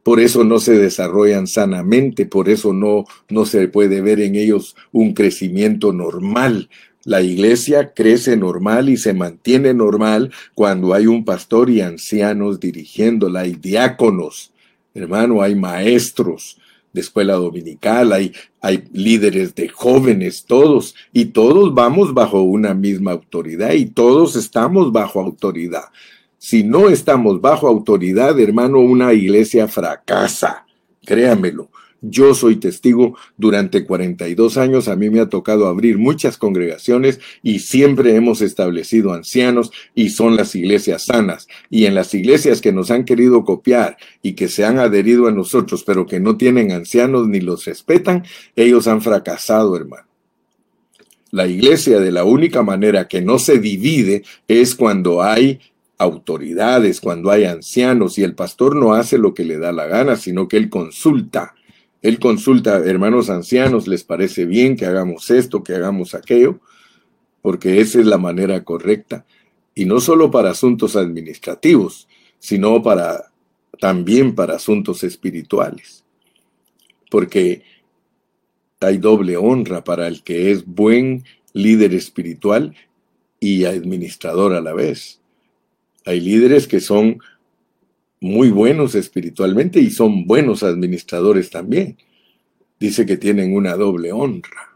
Por 0.02 0.22
eso 0.22 0.46
no 0.46 0.60
se 0.60 0.78
desarrollan 0.78 1.46
sanamente, 1.46 2.26
por 2.26 2.48
eso 2.48 2.72
no, 2.72 3.04
no 3.28 3.46
se 3.46 3.68
puede 3.68 4.00
ver 4.00 4.22
en 4.22 4.36
ellos 4.36 4.78
un 4.94 5.14
crecimiento 5.14 5.92
normal. 5.92 6.70
La 7.04 7.22
iglesia 7.22 7.92
crece 7.94 8.38
normal 8.38 8.88
y 8.88 8.96
se 8.96 9.14
mantiene 9.14 9.74
normal 9.74 10.32
cuando 10.56 10.94
hay 10.94 11.06
un 11.06 11.26
pastor 11.26 11.70
y 11.70 11.82
ancianos 11.82 12.62
dirigiéndola, 12.62 13.42
hay 13.42 13.56
diáconos, 13.56 14.54
hermano, 14.94 15.42
hay 15.42 15.56
maestros, 15.56 16.58
de 16.94 17.02
escuela 17.02 17.34
dominical, 17.34 18.12
hay, 18.14 18.34
hay 18.60 18.84
líderes 18.92 19.56
de 19.56 19.70
jóvenes, 19.70 20.46
todos, 20.46 20.96
y 21.14 21.26
todos 21.26 21.74
vamos 21.74 22.14
bajo 22.14 22.42
una 22.42 22.74
misma 22.74 23.12
autoridad 23.12 23.74
y 23.74 23.86
todos 23.86 24.36
estamos 24.36 24.92
bajo 24.92 25.20
autoridad. 25.20 25.86
Si 26.38 26.64
no 26.64 26.90
estamos 26.90 27.40
bajo 27.40 27.68
autoridad, 27.68 28.40
hermano, 28.40 28.80
una 28.80 29.14
iglesia 29.14 29.68
fracasa, 29.68 30.66
créamelo. 31.06 31.70
Yo 32.04 32.34
soy 32.34 32.56
testigo, 32.56 33.16
durante 33.38 33.86
42 33.86 34.58
años 34.58 34.88
a 34.88 34.96
mí 34.96 35.12
me 35.12 35.20
ha 35.20 35.30
tocado 35.30 35.68
abrir 35.68 36.00
muchas 36.00 36.38
congregaciones 36.38 37.20
y 37.44 37.60
siempre 37.60 38.16
hemos 38.16 38.42
establecido 38.42 39.14
ancianos 39.14 39.72
y 39.94 40.10
son 40.10 40.36
las 40.36 40.56
iglesias 40.56 41.06
sanas. 41.06 41.48
Y 41.70 41.86
en 41.86 41.94
las 41.94 42.16
iglesias 42.16 42.60
que 42.60 42.72
nos 42.72 42.90
han 42.90 43.06
querido 43.06 43.46
copiar 43.46 43.98
y 44.24 44.34
que 44.34 44.48
se 44.48 44.66
han 44.66 44.80
adherido 44.80 45.28
a 45.28 45.32
nosotros, 45.32 45.84
pero 45.84 46.08
que 46.08 46.20
no 46.20 46.38
tienen 46.38 46.72
ancianos 46.72 47.28
ni 47.28 47.40
los 47.40 47.66
respetan, 47.66 48.24
ellos 48.56 48.88
han 48.88 49.04
fracasado, 49.04 49.76
hermano. 49.76 50.08
La 51.30 51.46
iglesia 51.46 52.00
de 52.00 52.12
la 52.12 52.24
única 52.24 52.64
manera 52.64 53.08
que 53.08 53.22
no 53.22 53.38
se 53.38 53.60
divide 53.60 54.24
es 54.48 54.74
cuando 54.74 55.22
hay 55.22 55.60
autoridades, 56.00 57.00
cuando 57.00 57.30
hay 57.30 57.46
ancianos 57.46 58.18
y 58.18 58.24
el 58.24 58.34
pastor 58.34 58.76
no 58.76 58.96
hace 58.96 59.20
lo 59.20 59.36
que 59.36 59.46
le 59.46 59.60
da 59.60 59.72
la 59.72 59.86
gana, 59.86 60.16
sino 60.16 60.48
que 60.48 60.58
él 60.58 60.68
consulta 60.68 61.54
él 62.02 62.20
consulta, 62.20 62.78
hermanos 62.78 63.30
ancianos, 63.30 63.88
¿les 63.88 64.04
parece 64.04 64.46
bien 64.46 64.76
que 64.76 64.86
hagamos 64.86 65.30
esto, 65.30 65.64
que 65.64 65.76
hagamos 65.76 66.16
aquello? 66.16 66.60
Porque 67.42 67.80
esa 67.80 68.00
es 68.00 68.08
la 68.08 68.18
manera 68.18 68.64
correcta. 68.64 69.26
Y 69.76 69.86
no 69.86 70.00
solo 70.00 70.32
para 70.32 70.52
asuntos 70.52 70.96
administrativos, 70.96 72.08
sino 72.40 72.82
para 72.82 73.32
también 73.80 74.36
para 74.36 74.56
asuntos 74.56 75.04
espirituales. 75.04 76.04
Porque 77.10 77.64
hay 78.80 78.98
doble 78.98 79.38
honra 79.38 79.84
para 79.84 80.08
el 80.08 80.24
que 80.24 80.52
es 80.52 80.66
buen 80.66 81.24
líder 81.54 81.94
espiritual 81.94 82.76
y 83.40 83.66
administrador 83.66 84.54
a 84.54 84.62
la 84.62 84.74
vez. 84.74 85.22
Hay 86.06 86.20
líderes 86.20 86.68
que 86.68 86.80
son 86.80 87.20
muy 88.22 88.52
buenos 88.52 88.94
espiritualmente 88.94 89.80
y 89.80 89.90
son 89.90 90.26
buenos 90.26 90.62
administradores 90.62 91.50
también. 91.50 91.98
Dice 92.80 93.06
que 93.06 93.18
tienen 93.18 93.56
una 93.56 93.76
doble 93.76 94.12
honra. 94.12 94.76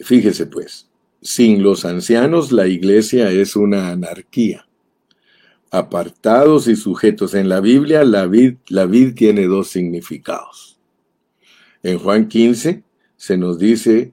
Fíjese 0.00 0.46
pues, 0.46 0.88
sin 1.22 1.62
los 1.62 1.84
ancianos 1.84 2.50
la 2.52 2.66
iglesia 2.66 3.30
es 3.30 3.54
una 3.56 3.90
anarquía. 3.90 4.68
Apartados 5.70 6.66
y 6.66 6.76
sujetos. 6.76 7.34
En 7.34 7.48
la 7.48 7.60
Biblia 7.60 8.02
la 8.04 8.26
vid, 8.26 8.56
la 8.68 8.86
vid 8.86 9.14
tiene 9.14 9.46
dos 9.46 9.68
significados. 9.68 10.78
En 11.84 11.98
Juan 11.98 12.26
15 12.26 12.82
se 13.16 13.36
nos 13.36 13.58
dice, 13.58 14.12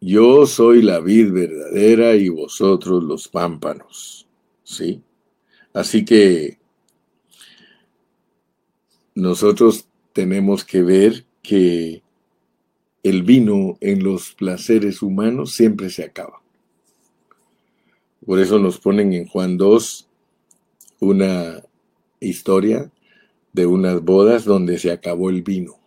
yo 0.00 0.46
soy 0.46 0.80
la 0.80 1.00
vid 1.00 1.30
verdadera 1.32 2.14
y 2.14 2.30
vosotros 2.30 3.04
los 3.04 3.28
pámpanos. 3.28 4.26
¿Sí? 4.62 5.02
Así 5.72 6.04
que 6.04 6.58
nosotros 9.14 9.86
tenemos 10.12 10.64
que 10.64 10.82
ver 10.82 11.24
que 11.42 12.02
el 13.02 13.22
vino 13.22 13.78
en 13.80 14.02
los 14.04 14.32
placeres 14.34 15.02
humanos 15.02 15.54
siempre 15.54 15.90
se 15.90 16.04
acaba. 16.04 16.42
Por 18.24 18.38
eso 18.38 18.58
nos 18.58 18.78
ponen 18.78 19.12
en 19.12 19.26
Juan 19.26 19.56
2 19.56 20.08
una 21.00 21.62
historia 22.20 22.90
de 23.52 23.66
unas 23.66 24.02
bodas 24.02 24.44
donde 24.44 24.78
se 24.78 24.92
acabó 24.92 25.30
el 25.30 25.42
vino. 25.42 25.78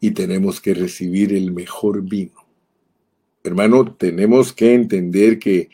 Y 0.00 0.10
tenemos 0.10 0.60
que 0.60 0.74
recibir 0.74 1.32
el 1.32 1.52
mejor 1.52 2.02
vino. 2.02 2.46
Hermano, 3.44 3.94
tenemos 3.94 4.52
que 4.52 4.74
entender 4.74 5.38
que 5.38 5.70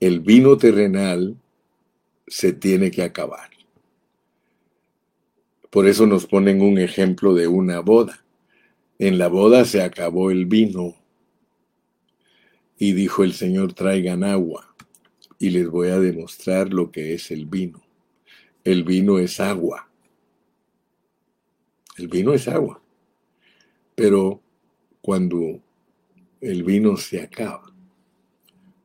el 0.00 0.20
vino 0.20 0.56
terrenal 0.56 1.36
se 2.26 2.54
tiene 2.54 2.90
que 2.90 3.02
acabar. 3.02 3.50
Por 5.68 5.86
eso 5.86 6.06
nos 6.06 6.26
ponen 6.26 6.62
un 6.62 6.78
ejemplo 6.78 7.34
de 7.34 7.46
una 7.46 7.80
boda. 7.80 8.24
En 8.98 9.18
la 9.18 9.28
boda 9.28 9.64
se 9.66 9.82
acabó 9.82 10.30
el 10.30 10.46
vino. 10.46 10.96
Y 12.78 12.92
dijo 12.92 13.24
el 13.24 13.34
Señor, 13.34 13.74
traigan 13.74 14.24
agua. 14.24 14.74
Y 15.38 15.50
les 15.50 15.68
voy 15.68 15.88
a 15.88 16.00
demostrar 16.00 16.72
lo 16.72 16.90
que 16.90 17.14
es 17.14 17.30
el 17.30 17.44
vino. 17.44 17.82
El 18.64 18.84
vino 18.84 19.18
es 19.18 19.38
agua. 19.38 19.90
El 21.98 22.08
vino 22.08 22.32
es 22.32 22.48
agua. 22.48 22.82
Pero 23.94 24.40
cuando 25.02 25.60
el 26.40 26.62
vino 26.62 26.96
se 26.96 27.20
acaba, 27.20 27.69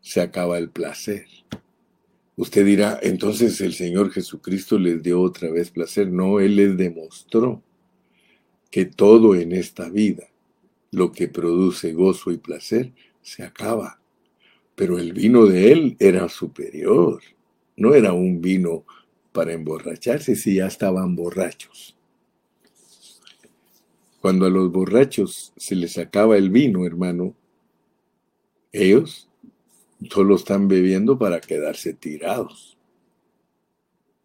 se 0.06 0.22
acaba 0.22 0.60
el 0.60 0.70
placer. 0.70 1.26
Usted 2.38 2.64
dirá, 2.64 3.00
entonces 3.02 3.60
el 3.60 3.74
Señor 3.74 4.12
Jesucristo 4.12 4.78
les 4.78 5.02
dio 5.02 5.20
otra 5.20 5.50
vez 5.50 5.72
placer. 5.72 6.10
No, 6.10 6.40
Él 6.40 6.58
les 6.58 6.78
demostró 6.78 7.64
que 8.70 8.86
todo 8.86 9.34
en 9.34 9.52
esta 9.52 9.90
vida, 9.90 10.28
lo 10.92 11.12
que 11.12 11.28
produce 11.28 11.94
gozo 11.94 12.30
y 12.30 12.38
placer, 12.38 12.94
se 13.24 13.42
acaba. 13.42 14.00
Pero 14.76 15.00
el 15.00 15.12
vino 15.12 15.48
de 15.48 15.72
Él 15.72 15.98
era 15.98 16.30
superior. 16.30 17.24
No 17.76 17.96
era 17.96 18.14
un 18.14 18.42
vino 18.42 18.86
para 19.32 19.54
emborracharse 19.54 20.36
si 20.36 20.56
ya 20.58 20.68
estaban 20.68 21.16
borrachos. 21.16 21.98
Cuando 24.22 24.46
a 24.46 24.52
los 24.52 24.72
borrachos 24.72 25.52
se 25.58 25.76
les 25.76 25.98
acaba 25.98 26.38
el 26.38 26.52
vino, 26.52 26.86
hermano, 26.86 27.34
ellos 28.72 29.30
solo 30.10 30.36
están 30.36 30.68
bebiendo 30.68 31.18
para 31.18 31.42
quedarse 31.42 31.94
tirados. 31.94 32.78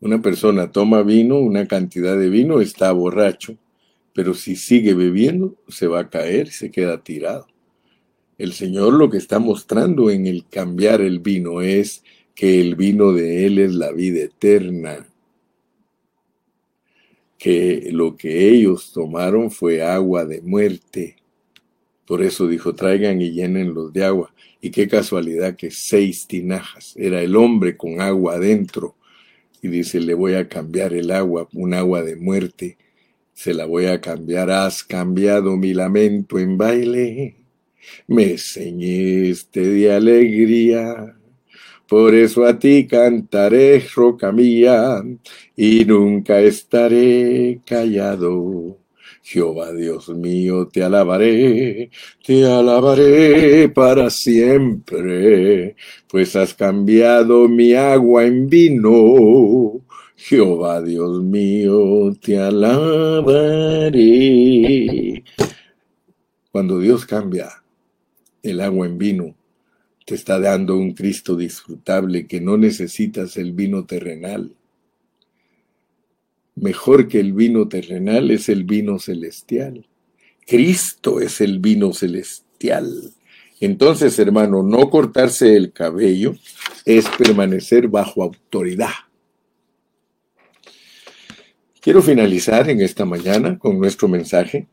Una 0.00 0.22
persona 0.22 0.72
toma 0.72 1.02
vino, 1.02 1.38
una 1.38 1.68
cantidad 1.68 2.18
de 2.18 2.30
vino, 2.30 2.60
está 2.60 2.90
borracho, 2.92 3.56
pero 4.14 4.34
si 4.34 4.56
sigue 4.56 4.94
bebiendo, 4.94 5.56
se 5.68 5.86
va 5.86 6.00
a 6.00 6.10
caer, 6.10 6.50
se 6.50 6.70
queda 6.70 7.02
tirado. 7.02 7.46
El 8.38 8.52
Señor 8.54 8.94
lo 8.94 9.10
que 9.10 9.18
está 9.18 9.38
mostrando 9.38 10.10
en 10.10 10.26
el 10.26 10.46
cambiar 10.48 11.02
el 11.02 11.18
vino 11.18 11.60
es 11.60 12.02
que 12.34 12.60
el 12.60 12.74
vino 12.74 13.12
de 13.12 13.44
Él 13.44 13.58
es 13.58 13.74
la 13.74 13.92
vida 13.92 14.22
eterna, 14.22 15.06
que 17.36 17.90
lo 17.92 18.16
que 18.16 18.48
ellos 18.48 18.92
tomaron 18.92 19.50
fue 19.50 19.82
agua 19.82 20.24
de 20.24 20.40
muerte. 20.40 21.16
Por 22.10 22.24
eso 22.24 22.48
dijo, 22.48 22.74
traigan 22.74 23.22
y 23.22 23.30
llénenlos 23.30 23.92
de 23.92 24.02
agua. 24.02 24.34
Y 24.60 24.72
qué 24.72 24.88
casualidad 24.88 25.54
que 25.54 25.70
seis 25.70 26.26
tinajas. 26.26 26.92
Era 26.96 27.22
el 27.22 27.36
hombre 27.36 27.76
con 27.76 28.00
agua 28.00 28.34
adentro. 28.34 28.96
Y 29.62 29.68
dice, 29.68 30.00
le 30.00 30.14
voy 30.14 30.34
a 30.34 30.48
cambiar 30.48 30.92
el 30.92 31.12
agua, 31.12 31.48
un 31.52 31.72
agua 31.72 32.02
de 32.02 32.16
muerte. 32.16 32.78
Se 33.32 33.54
la 33.54 33.64
voy 33.64 33.86
a 33.86 34.00
cambiar. 34.00 34.50
Has 34.50 34.82
cambiado 34.82 35.56
mi 35.56 35.72
lamento 35.72 36.40
en 36.40 36.58
baile. 36.58 37.36
Me 38.08 38.36
ceñiste 38.38 39.60
de 39.60 39.92
alegría. 39.92 41.16
Por 41.86 42.16
eso 42.16 42.44
a 42.44 42.58
ti 42.58 42.88
cantaré, 42.88 43.84
roca 43.94 44.32
mía, 44.32 45.00
y 45.54 45.84
nunca 45.84 46.40
estaré 46.40 47.60
callado. 47.64 48.79
Jehová 49.22 49.72
Dios 49.72 50.08
mío, 50.08 50.68
te 50.68 50.82
alabaré, 50.82 51.90
te 52.24 52.46
alabaré 52.46 53.68
para 53.68 54.10
siempre, 54.10 55.76
pues 56.08 56.34
has 56.36 56.54
cambiado 56.54 57.46
mi 57.48 57.74
agua 57.74 58.24
en 58.24 58.48
vino. 58.48 59.82
Jehová 60.16 60.82
Dios 60.82 61.22
mío, 61.22 62.12
te 62.20 62.38
alabaré. 62.38 64.02
Cuando 66.50 66.78
Dios 66.78 67.06
cambia 67.06 67.48
el 68.42 68.60
agua 68.60 68.86
en 68.86 68.98
vino, 68.98 69.34
te 70.04 70.14
está 70.14 70.40
dando 70.40 70.76
un 70.76 70.92
Cristo 70.92 71.36
disfrutable 71.36 72.26
que 72.26 72.40
no 72.40 72.56
necesitas 72.56 73.36
el 73.36 73.52
vino 73.52 73.84
terrenal 73.84 74.56
Mejor 76.60 77.08
que 77.08 77.20
el 77.20 77.32
vino 77.32 77.68
terrenal 77.68 78.30
es 78.30 78.50
el 78.50 78.64
vino 78.64 78.98
celestial. 78.98 79.86
Cristo 80.46 81.18
es 81.20 81.40
el 81.40 81.58
vino 81.58 81.94
celestial. 81.94 83.14
Entonces, 83.60 84.18
hermano, 84.18 84.62
no 84.62 84.90
cortarse 84.90 85.56
el 85.56 85.72
cabello 85.72 86.34
es 86.84 87.08
permanecer 87.16 87.88
bajo 87.88 88.22
autoridad. 88.22 88.90
Quiero 91.80 92.02
finalizar 92.02 92.68
en 92.68 92.82
esta 92.82 93.06
mañana 93.06 93.58
con 93.58 93.78
nuestro 93.78 94.06
mensaje. 94.06 94.66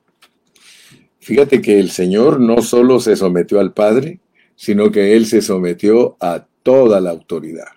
Fíjate 1.19 1.61
que 1.61 1.79
el 1.79 1.89
Señor 1.89 2.41
no 2.41 2.61
solo 2.61 2.99
se 2.99 3.15
sometió 3.15 3.61
al 3.61 3.71
Padre, 3.71 4.19
sino 4.57 4.91
que 4.91 5.15
Él 5.15 5.25
se 5.25 5.41
sometió 5.41 6.17
a 6.19 6.47
toda 6.63 6.99
la 6.99 7.11
autoridad. 7.11 7.69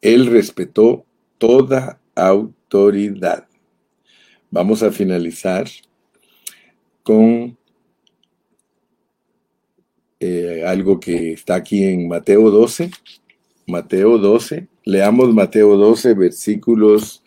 Él 0.00 0.26
respetó 0.26 1.04
toda 1.38 1.99
autoridad. 2.14 3.46
Vamos 4.50 4.82
a 4.82 4.90
finalizar 4.90 5.68
con 7.02 7.56
eh, 10.18 10.64
algo 10.66 11.00
que 11.00 11.32
está 11.32 11.54
aquí 11.54 11.84
en 11.84 12.08
Mateo 12.08 12.50
12. 12.50 12.90
Mateo 13.66 14.18
12. 14.18 14.68
Leamos 14.84 15.32
Mateo 15.32 15.76
12, 15.76 16.14
versículos 16.14 17.22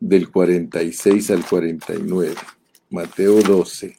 del 0.00 0.30
46 0.30 1.30
al 1.30 1.44
49. 1.44 2.34
Mateo 2.90 3.42
12. 3.42 3.96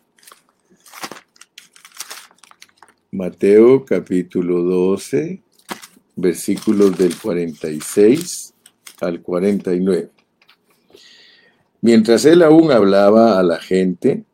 Mateo 3.11 3.85
capítulo 3.85 4.61
12, 4.61 5.41
versículos 6.15 6.97
del 6.97 7.15
46 7.17 8.53
al 9.01 9.21
49. 9.21 10.11
Mientras 11.82 12.25
él 12.25 12.43
aún 12.43 12.71
hablaba 12.71 13.39
a 13.39 13.43
la 13.43 13.59
gente, 13.59 14.25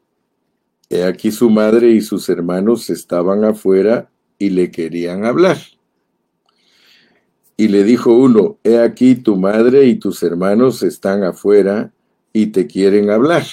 he 0.89 1.03
aquí 1.03 1.31
su 1.31 1.49
madre 1.49 1.91
y 1.91 2.01
sus 2.01 2.27
hermanos 2.29 2.89
estaban 2.89 3.43
afuera 3.43 4.09
y 4.39 4.49
le 4.49 4.71
querían 4.71 5.25
hablar. 5.25 5.57
Y 7.57 7.69
le 7.69 7.83
dijo 7.83 8.13
uno, 8.13 8.57
he 8.63 8.79
aquí 8.79 9.15
tu 9.15 9.37
madre 9.37 9.85
y 9.85 9.95
tus 9.95 10.23
hermanos 10.23 10.83
están 10.83 11.23
afuera 11.23 11.93
y 12.33 12.47
te 12.47 12.67
quieren 12.67 13.09
hablar. 13.09 13.45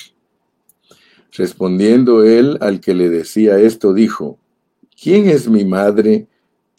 Respondiendo 1.33 2.25
él 2.25 2.59
al 2.61 2.81
que 2.81 2.95
le 2.95 3.09
decía 3.09 3.59
esto, 3.59 3.95
dijo, 3.95 4.39
¿quién 5.01 5.29
es 5.29 5.49
mi 5.49 5.65
madre 5.65 6.27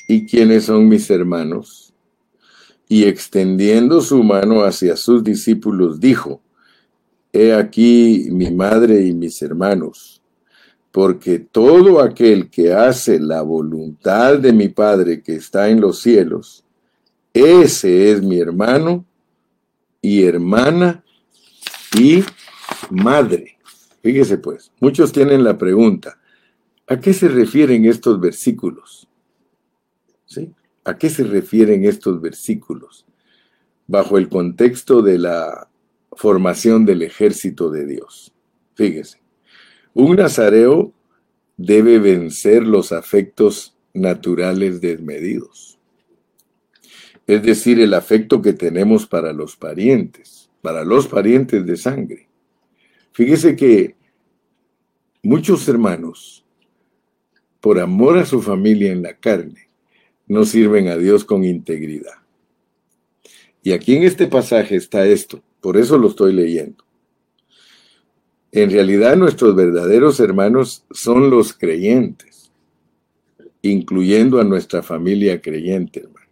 y 0.08 0.26
quiénes 0.28 0.66
son 0.66 0.90
mis 0.90 1.10
hermanos? 1.10 1.94
Y 2.90 3.06
extendiendo 3.06 4.02
su 4.02 4.22
mano 4.22 4.64
hacia 4.64 4.98
sus 4.98 5.24
discípulos, 5.24 6.00
dijo, 6.00 6.43
he 7.34 7.52
aquí 7.52 8.28
mi 8.30 8.52
madre 8.52 9.02
y 9.02 9.14
mis 9.14 9.42
hermanos, 9.42 10.22
porque 10.92 11.40
todo 11.40 12.00
aquel 12.00 12.52
que 12.52 12.72
hace 12.72 13.20
la 13.20 13.42
voluntad 13.42 14.38
de 14.38 14.54
mi 14.54 14.70
Padre 14.70 15.24
que 15.24 15.36
está 15.36 15.68
en 15.70 15.82
los 15.82 16.00
cielos, 16.00 16.64
ese 17.34 18.12
es 18.12 18.22
mi 18.22 18.38
hermano 18.38 19.04
y 20.00 20.24
hermana 20.24 21.04
y 22.00 22.24
madre. 22.92 23.58
Fíjese 24.04 24.38
pues, 24.38 24.72
muchos 24.80 25.12
tienen 25.12 25.44
la 25.44 25.58
pregunta, 25.58 26.20
¿a 26.86 27.00
qué 27.00 27.14
se 27.14 27.28
refieren 27.30 27.86
estos 27.86 28.20
versículos? 28.20 29.08
¿Sí? 30.26 30.52
¿A 30.84 30.98
qué 30.98 31.10
se 31.10 31.24
refieren 31.24 31.86
estos 31.86 32.22
versículos? 32.22 33.08
Bajo 33.88 34.20
el 34.20 34.30
contexto 34.30 35.02
de 35.02 35.18
la 35.18 35.70
formación 36.16 36.86
del 36.86 37.02
ejército 37.02 37.70
de 37.70 37.86
Dios. 37.86 38.34
Fíjese, 38.76 39.22
un 39.94 40.16
nazareo 40.16 40.94
debe 41.58 42.00
vencer 42.00 42.64
los 42.64 42.92
afectos 42.92 43.76
naturales 43.94 44.82
desmedidos. 44.82 45.80
Es 47.28 47.44
decir, 47.44 47.80
el 47.80 47.94
afecto 47.94 48.42
que 48.42 48.54
tenemos 48.54 49.06
para 49.06 49.32
los 49.32 49.56
parientes, 49.56 50.50
para 50.62 50.84
los 50.84 51.08
parientes 51.08 51.66
de 51.66 51.78
sangre. 51.78 52.28
Fíjese 53.14 53.56
que 53.56 53.96
muchos 55.22 55.68
hermanos, 55.68 56.44
por 57.62 57.80
amor 57.80 58.18
a 58.18 58.26
su 58.26 58.42
familia 58.42 58.92
en 58.92 59.04
la 59.04 59.16
carne, 59.18 59.70
no 60.28 60.44
sirven 60.44 60.88
a 60.88 60.98
Dios 60.98 61.24
con 61.24 61.44
integridad. 61.44 62.24
Y 63.62 63.72
aquí 63.72 63.96
en 63.96 64.04
este 64.04 64.28
pasaje 64.28 64.76
está 64.76 65.06
esto, 65.06 65.42
por 65.64 65.78
eso 65.78 65.98
lo 65.98 66.10
estoy 66.10 66.34
leyendo. 66.34 66.84
En 68.52 68.70
realidad 68.70 69.16
nuestros 69.16 69.56
verdaderos 69.56 70.20
hermanos 70.20 70.86
son 70.92 71.30
los 71.30 71.54
creyentes, 71.54 72.52
incluyendo 73.62 74.42
a 74.42 74.44
nuestra 74.44 74.84
familia 74.84 75.42
creyente, 75.42 76.02
hermano. 76.02 76.28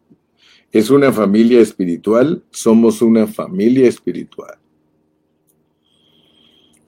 Es 0.73 0.89
una 0.89 1.13
familia 1.13 1.61
espiritual, 1.61 2.43
somos 2.51 3.01
una 3.01 3.25
familia 3.25 3.88
espiritual. 3.88 4.57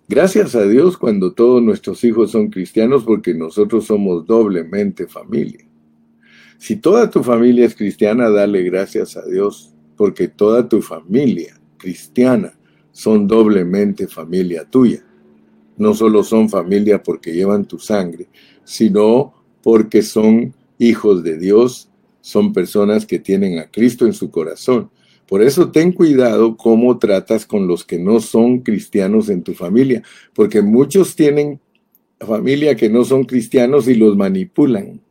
Gracias 0.10 0.54
a 0.54 0.68
Dios 0.68 0.98
cuando 0.98 1.32
todos 1.32 1.64
nuestros 1.64 2.04
hijos 2.04 2.32
son 2.32 2.50
cristianos 2.50 3.06
porque 3.06 3.34
nosotros 3.34 3.86
somos 3.86 4.28
doblemente 4.28 5.08
familia. 5.08 5.66
Si 6.58 6.76
toda 6.76 7.10
tu 7.10 7.24
familia 7.24 7.66
es 7.66 7.74
cristiana, 7.74 8.30
dale 8.30 8.64
gracias 8.64 9.16
a 9.16 9.26
Dios 9.26 9.74
porque 9.96 10.28
toda 10.28 10.68
tu 10.68 10.82
familia 10.82 11.63
cristiana 11.84 12.54
son 12.94 13.28
doblemente 13.28 14.08
familia 14.08 14.64
tuya. 14.64 15.04
No 15.76 15.94
solo 15.94 16.24
son 16.24 16.50
familia 16.50 17.04
porque 17.04 17.34
llevan 17.34 17.66
tu 17.66 17.78
sangre, 17.78 18.28
sino 18.64 19.34
porque 19.62 20.02
son 20.02 20.54
hijos 20.78 21.24
de 21.24 21.38
Dios, 21.38 21.90
son 22.22 22.54
personas 22.54 23.06
que 23.06 23.20
tienen 23.20 23.60
a 23.60 23.70
Cristo 23.70 24.06
en 24.06 24.14
su 24.14 24.32
corazón. 24.32 24.90
Por 25.28 25.42
eso 25.42 25.72
ten 25.72 25.92
cuidado 25.92 26.56
cómo 26.56 26.98
tratas 27.00 27.46
con 27.46 27.68
los 27.68 27.84
que 27.84 28.00
no 28.00 28.22
son 28.22 28.60
cristianos 28.60 29.30
en 29.30 29.44
tu 29.44 29.54
familia, 29.54 30.04
porque 30.34 30.62
muchos 30.62 31.16
tienen 31.16 31.60
familia 32.20 32.76
que 32.76 32.90
no 32.90 33.04
son 33.04 33.26
cristianos 33.26 33.90
y 33.90 33.96
los 33.96 34.16
manipulan. 34.16 35.02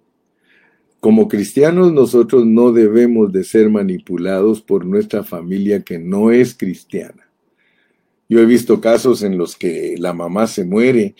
Como 1.02 1.26
cristianos 1.26 1.92
nosotros 1.92 2.46
no 2.46 2.70
debemos 2.70 3.32
de 3.32 3.42
ser 3.42 3.68
manipulados 3.68 4.62
por 4.62 4.86
nuestra 4.86 5.24
familia 5.24 5.82
que 5.82 5.98
no 5.98 6.30
es 6.30 6.54
cristiana. 6.54 7.28
Yo 8.28 8.38
he 8.38 8.46
visto 8.46 8.80
casos 8.80 9.24
en 9.24 9.36
los 9.36 9.56
que 9.56 9.96
la 9.98 10.12
mamá 10.12 10.46
se 10.46 10.64
muere 10.64 11.16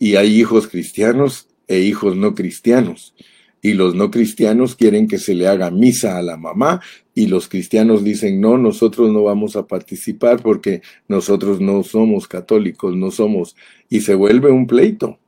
y 0.00 0.16
hay 0.16 0.36
hijos 0.36 0.66
cristianos 0.66 1.46
e 1.68 1.78
hijos 1.78 2.16
no 2.16 2.34
cristianos. 2.34 3.14
Y 3.62 3.74
los 3.74 3.94
no 3.94 4.10
cristianos 4.10 4.74
quieren 4.74 5.06
que 5.06 5.18
se 5.18 5.36
le 5.36 5.46
haga 5.46 5.70
misa 5.70 6.18
a 6.18 6.22
la 6.22 6.36
mamá 6.36 6.80
y 7.14 7.28
los 7.28 7.46
cristianos 7.48 8.02
dicen, 8.02 8.40
no, 8.40 8.58
nosotros 8.58 9.12
no 9.12 9.22
vamos 9.22 9.54
a 9.54 9.68
participar 9.68 10.42
porque 10.42 10.82
nosotros 11.06 11.60
no 11.60 11.84
somos 11.84 12.26
católicos, 12.26 12.96
no 12.96 13.12
somos. 13.12 13.54
Y 13.88 14.00
se 14.00 14.16
vuelve 14.16 14.50
un 14.50 14.66
pleito. 14.66 15.20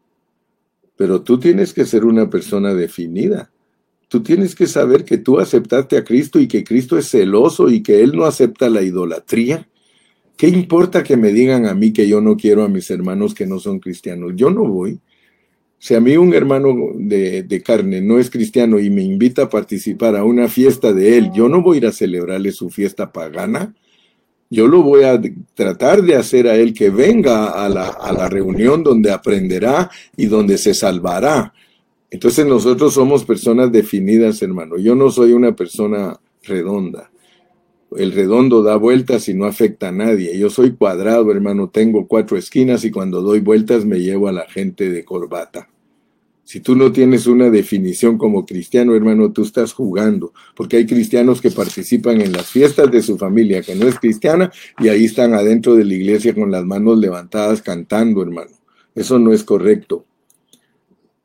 Pero 0.96 1.22
tú 1.22 1.38
tienes 1.38 1.72
que 1.72 1.84
ser 1.84 2.04
una 2.04 2.28
persona 2.28 2.74
definida. 2.74 3.51
Tú 4.12 4.22
tienes 4.22 4.54
que 4.54 4.66
saber 4.66 5.06
que 5.06 5.16
tú 5.16 5.40
aceptaste 5.40 5.96
a 5.96 6.04
Cristo 6.04 6.38
y 6.38 6.46
que 6.46 6.62
Cristo 6.62 6.98
es 6.98 7.08
celoso 7.08 7.70
y 7.70 7.82
que 7.82 8.02
Él 8.02 8.12
no 8.14 8.26
acepta 8.26 8.68
la 8.68 8.82
idolatría. 8.82 9.66
¿Qué 10.36 10.48
importa 10.48 11.02
que 11.02 11.16
me 11.16 11.32
digan 11.32 11.64
a 11.64 11.72
mí 11.72 11.94
que 11.94 12.06
yo 12.06 12.20
no 12.20 12.36
quiero 12.36 12.62
a 12.62 12.68
mis 12.68 12.90
hermanos 12.90 13.34
que 13.34 13.46
no 13.46 13.58
son 13.58 13.78
cristianos? 13.78 14.32
Yo 14.36 14.50
no 14.50 14.66
voy. 14.66 15.00
Si 15.78 15.94
a 15.94 16.00
mí 16.00 16.14
un 16.18 16.34
hermano 16.34 16.90
de, 16.94 17.44
de, 17.44 17.62
carne 17.62 18.02
no 18.02 18.18
es 18.18 18.28
cristiano 18.28 18.78
y 18.78 18.90
me 18.90 19.02
invita 19.02 19.44
a 19.44 19.48
participar 19.48 20.14
a 20.14 20.24
una 20.24 20.46
fiesta 20.46 20.92
de 20.92 21.16
él, 21.16 21.30
yo 21.32 21.48
no 21.48 21.62
voy 21.62 21.76
a 21.76 21.78
ir 21.78 21.86
a 21.86 21.92
celebrarle 21.92 22.52
su 22.52 22.68
fiesta 22.68 23.10
pagana. 23.10 23.74
Yo 24.50 24.68
lo 24.68 24.82
voy 24.82 25.04
a 25.04 25.18
tratar 25.54 26.02
de 26.02 26.16
hacer 26.16 26.48
a 26.48 26.56
él 26.56 26.74
que 26.74 26.90
venga 26.90 27.64
a 27.64 27.66
la, 27.70 27.88
a 27.88 28.12
la 28.12 28.28
reunión 28.28 28.82
donde 28.82 29.10
aprenderá 29.10 29.90
y 30.18 30.26
donde 30.26 30.58
se 30.58 30.74
salvará. 30.74 31.54
Entonces 32.12 32.44
nosotros 32.44 32.92
somos 32.92 33.24
personas 33.24 33.72
definidas, 33.72 34.42
hermano. 34.42 34.76
Yo 34.76 34.94
no 34.94 35.10
soy 35.10 35.32
una 35.32 35.56
persona 35.56 36.20
redonda. 36.42 37.10
El 37.96 38.12
redondo 38.12 38.62
da 38.62 38.76
vueltas 38.76 39.30
y 39.30 39.34
no 39.34 39.46
afecta 39.46 39.88
a 39.88 39.92
nadie. 39.92 40.38
Yo 40.38 40.50
soy 40.50 40.72
cuadrado, 40.72 41.32
hermano. 41.32 41.70
Tengo 41.70 42.06
cuatro 42.06 42.36
esquinas 42.36 42.84
y 42.84 42.90
cuando 42.90 43.22
doy 43.22 43.40
vueltas 43.40 43.86
me 43.86 43.98
llevo 43.98 44.28
a 44.28 44.32
la 44.32 44.46
gente 44.46 44.90
de 44.90 45.06
corbata. 45.06 45.70
Si 46.44 46.60
tú 46.60 46.76
no 46.76 46.92
tienes 46.92 47.26
una 47.26 47.48
definición 47.48 48.18
como 48.18 48.44
cristiano, 48.44 48.94
hermano, 48.94 49.32
tú 49.32 49.40
estás 49.40 49.72
jugando, 49.72 50.34
porque 50.54 50.76
hay 50.76 50.84
cristianos 50.84 51.40
que 51.40 51.50
participan 51.50 52.20
en 52.20 52.32
las 52.32 52.50
fiestas 52.50 52.90
de 52.90 53.00
su 53.00 53.16
familia 53.16 53.62
que 53.62 53.74
no 53.74 53.88
es 53.88 53.98
cristiana 53.98 54.52
y 54.78 54.88
ahí 54.88 55.06
están 55.06 55.32
adentro 55.32 55.76
de 55.76 55.86
la 55.86 55.94
iglesia 55.94 56.34
con 56.34 56.50
las 56.50 56.66
manos 56.66 56.98
levantadas 56.98 57.62
cantando, 57.62 58.20
hermano. 58.20 58.50
Eso 58.94 59.18
no 59.18 59.32
es 59.32 59.44
correcto. 59.44 60.04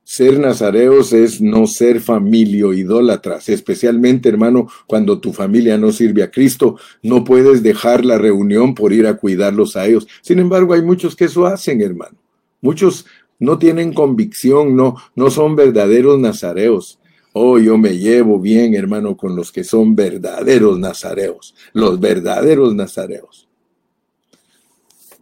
Ser 0.09 0.39
nazareos 0.39 1.11
es 1.11 1.41
no 1.41 1.67
ser 1.67 1.99
familia 1.99 2.73
idólatras, 2.73 3.49
especialmente 3.49 4.29
hermano, 4.29 4.69
cuando 4.87 5.19
tu 5.19 5.33
familia 5.33 5.77
no 5.77 5.91
sirve 5.91 6.23
a 6.23 6.31
Cristo, 6.31 6.77
no 7.03 7.25
puedes 7.25 7.61
dejar 7.61 8.05
la 8.05 8.17
reunión 8.17 8.73
por 8.73 8.93
ir 8.93 9.05
a 9.05 9.17
cuidarlos 9.17 9.75
a 9.75 9.85
ellos. 9.85 10.07
Sin 10.21 10.39
embargo, 10.39 10.73
hay 10.73 10.81
muchos 10.81 11.13
que 11.13 11.25
eso 11.25 11.45
hacen, 11.45 11.81
hermano. 11.81 12.15
Muchos 12.61 13.05
no 13.37 13.59
tienen 13.59 13.91
convicción, 13.91 14.77
no, 14.77 14.95
no 15.13 15.29
son 15.29 15.57
verdaderos 15.57 16.17
nazareos. 16.17 16.99
Oh, 17.33 17.59
yo 17.59 17.77
me 17.77 17.97
llevo 17.97 18.39
bien, 18.39 18.75
hermano, 18.75 19.17
con 19.17 19.35
los 19.35 19.51
que 19.51 19.65
son 19.65 19.93
verdaderos 19.93 20.79
nazareos, 20.79 21.53
los 21.73 21.99
verdaderos 21.99 22.73
nazareos. 22.73 23.49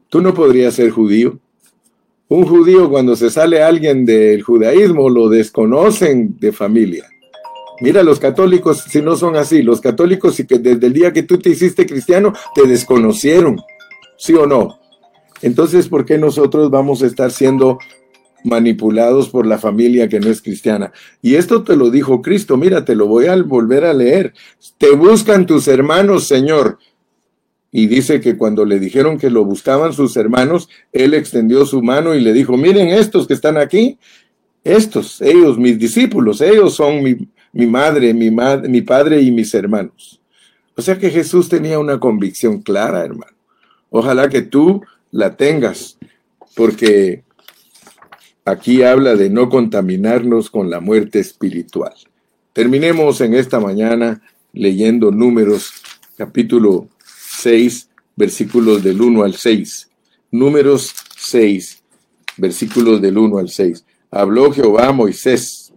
Tú 0.09 0.21
no 0.21 0.35
podrías 0.35 0.75
ser 0.75 0.91
judío, 0.91 1.39
un 2.27 2.45
judío 2.45 2.89
cuando 2.89 3.15
se 3.15 3.29
sale 3.29 3.61
alguien 3.61 4.05
del 4.05 4.41
judaísmo 4.41 5.09
lo 5.09 5.29
desconocen 5.29 6.37
de 6.39 6.51
familia. 6.51 7.05
Mira, 7.81 8.03
los 8.03 8.19
católicos, 8.19 8.85
si 8.89 9.01
no 9.01 9.15
son 9.15 9.35
así, 9.35 9.61
los 9.61 9.81
católicos, 9.81 10.35
si 10.35 10.47
que 10.47 10.59
desde 10.59 10.87
el 10.87 10.93
día 10.93 11.13
que 11.13 11.23
tú 11.23 11.37
te 11.37 11.49
hiciste 11.49 11.85
cristiano, 11.85 12.33
te 12.53 12.65
desconocieron, 12.67 13.61
¿sí 14.17 14.33
o 14.33 14.45
no? 14.45 14.79
Entonces, 15.41 15.89
¿por 15.89 16.05
qué 16.05 16.17
nosotros 16.17 16.71
vamos 16.71 17.03
a 17.03 17.07
estar 17.07 17.31
siendo 17.31 17.77
manipulados 18.43 19.29
por 19.29 19.45
la 19.45 19.57
familia 19.57 20.07
que 20.07 20.21
no 20.21 20.29
es 20.29 20.41
cristiana? 20.41 20.93
Y 21.21 21.35
esto 21.35 21.63
te 21.63 21.75
lo 21.75 21.91
dijo 21.91 22.21
Cristo, 22.21 22.55
mira, 22.55 22.85
te 22.85 22.95
lo 22.95 23.07
voy 23.07 23.27
a 23.27 23.35
volver 23.35 23.83
a 23.83 23.93
leer. 23.93 24.33
Te 24.77 24.91
buscan 24.91 25.45
tus 25.45 25.67
hermanos, 25.67 26.27
Señor, 26.27 26.79
y 27.77 27.87
dice 27.87 28.21
que 28.21 28.37
cuando 28.37 28.63
le 28.63 28.79
dijeron 28.79 29.17
que 29.17 29.29
lo 29.29 29.43
buscaban 29.43 29.91
sus 29.91 30.15
hermanos, 30.15 30.69
él 30.93 31.13
extendió 31.13 31.65
su 31.65 31.83
mano 31.83 32.15
y 32.15 32.21
le 32.21 32.31
dijo, 32.31 32.55
miren 32.55 32.87
estos 32.87 33.27
que 33.27 33.33
están 33.33 33.57
aquí, 33.57 33.99
estos, 34.63 35.19
ellos, 35.19 35.57
mis 35.57 35.77
discípulos, 35.77 36.39
ellos 36.39 36.73
son 36.73 37.03
mi, 37.03 37.17
mi 37.51 37.65
madre, 37.65 38.13
mi, 38.13 38.31
madre, 38.31 38.69
mi 38.69 38.81
padre 38.81 39.21
y 39.21 39.29
mis 39.29 39.53
hermanos. 39.53 40.21
O 40.77 40.81
sea 40.81 40.97
que 40.97 41.09
Jesús 41.09 41.49
tenía 41.49 41.77
una 41.77 41.99
convicción 41.99 42.61
clara, 42.61 43.03
hermano. 43.03 43.35
Ojalá 43.89 44.29
que 44.29 44.41
tú 44.41 44.81
la 45.11 45.35
tengas, 45.35 45.97
porque 46.55 47.25
aquí 48.45 48.83
habla 48.83 49.17
de 49.17 49.29
no 49.29 49.49
contaminarnos 49.49 50.49
con 50.49 50.69
la 50.69 50.79
muerte 50.79 51.19
espiritual. 51.19 51.93
Terminemos 52.53 53.19
en 53.19 53.33
esta 53.33 53.59
mañana 53.59 54.21
leyendo 54.53 55.11
números 55.11 55.73
capítulo 56.15 56.87
6, 57.45 57.89
versículos 58.15 58.83
del 58.83 58.99
1 58.99 59.23
al 59.23 59.35
6. 59.35 59.91
Números 60.31 60.95
6, 61.15 61.83
versículos 62.37 62.99
del 63.03 63.19
1 63.19 63.37
al 63.37 63.49
6. 63.49 63.85
Habló 64.09 64.51
Jehová 64.51 64.87
a 64.87 64.91
Moisés, 64.91 65.71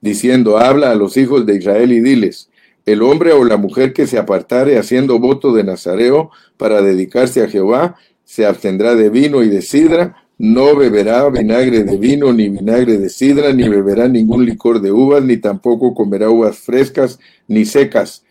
diciendo, 0.00 0.58
habla 0.58 0.92
a 0.92 0.94
los 0.94 1.16
hijos 1.16 1.44
de 1.44 1.56
Israel 1.56 1.90
y 1.90 2.00
diles, 2.00 2.50
el 2.86 3.02
hombre 3.02 3.32
o 3.32 3.42
la 3.44 3.56
mujer 3.56 3.92
que 3.92 4.06
se 4.06 4.16
apartare 4.16 4.78
haciendo 4.78 5.18
voto 5.18 5.52
de 5.52 5.64
Nazareo 5.64 6.30
para 6.56 6.82
dedicarse 6.82 7.42
a 7.42 7.48
Jehová, 7.48 7.96
se 8.24 8.46
abstendrá 8.46 8.94
de 8.94 9.10
vino 9.10 9.42
y 9.42 9.48
de 9.48 9.60
sidra, 9.60 10.24
no 10.38 10.76
beberá 10.76 11.28
vinagre 11.30 11.82
de 11.82 11.96
vino, 11.96 12.32
ni 12.32 12.48
vinagre 12.48 12.96
de 12.96 13.08
sidra, 13.08 13.52
ni 13.52 13.68
beberá 13.68 14.06
ningún 14.06 14.46
licor 14.46 14.80
de 14.80 14.92
uvas, 14.92 15.24
ni 15.24 15.38
tampoco 15.38 15.94
comerá 15.94 16.30
uvas 16.30 16.58
frescas 16.58 17.18
ni 17.48 17.64
secas. 17.64 18.22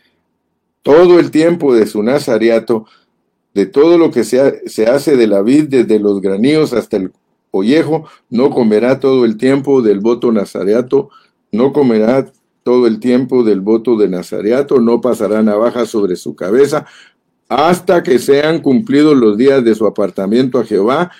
Todo 0.84 1.20
el 1.20 1.32
tiempo 1.32 1.76
de 1.76 1.86
su 1.86 2.02
nazareato, 2.04 2.86
de 3.54 3.66
todo 3.66 3.98
lo 3.98 4.12
que 4.12 4.24
se, 4.24 4.68
se 4.68 4.88
hace 4.88 5.16
de 5.16 5.28
la 5.28 5.42
vid, 5.42 5.66
desde 5.70 6.00
los 6.00 6.22
graníos 6.22 6.74
hasta 6.74 6.98
el 6.98 7.12
ollejo, 7.52 8.06
no 8.30 8.50
comerá 8.50 9.00
todo 9.00 9.26
el 9.26 9.38
tiempo 9.38 9.82
del 9.82 10.00
voto 10.00 10.32
nazareato, 10.32 11.10
no 11.52 11.74
comerá 11.74 12.32
todo 12.64 12.88
el 12.88 13.00
tiempo 13.00 13.44
del 13.44 13.62
voto 13.62 13.98
de 13.98 14.08
nazareato, 14.08 14.80
no 14.80 15.02
pasará 15.02 15.42
navaja 15.42 15.86
sobre 15.86 16.16
su 16.16 16.36
cabeza, 16.36 16.86
hasta 17.50 18.02
que 18.04 18.20
sean 18.20 18.62
cumplidos 18.62 19.18
los 19.18 19.38
días 19.38 19.64
de 19.64 19.76
su 19.76 19.86
apartamiento 19.86 20.60
a 20.60 20.66
Jehová, 20.66 21.12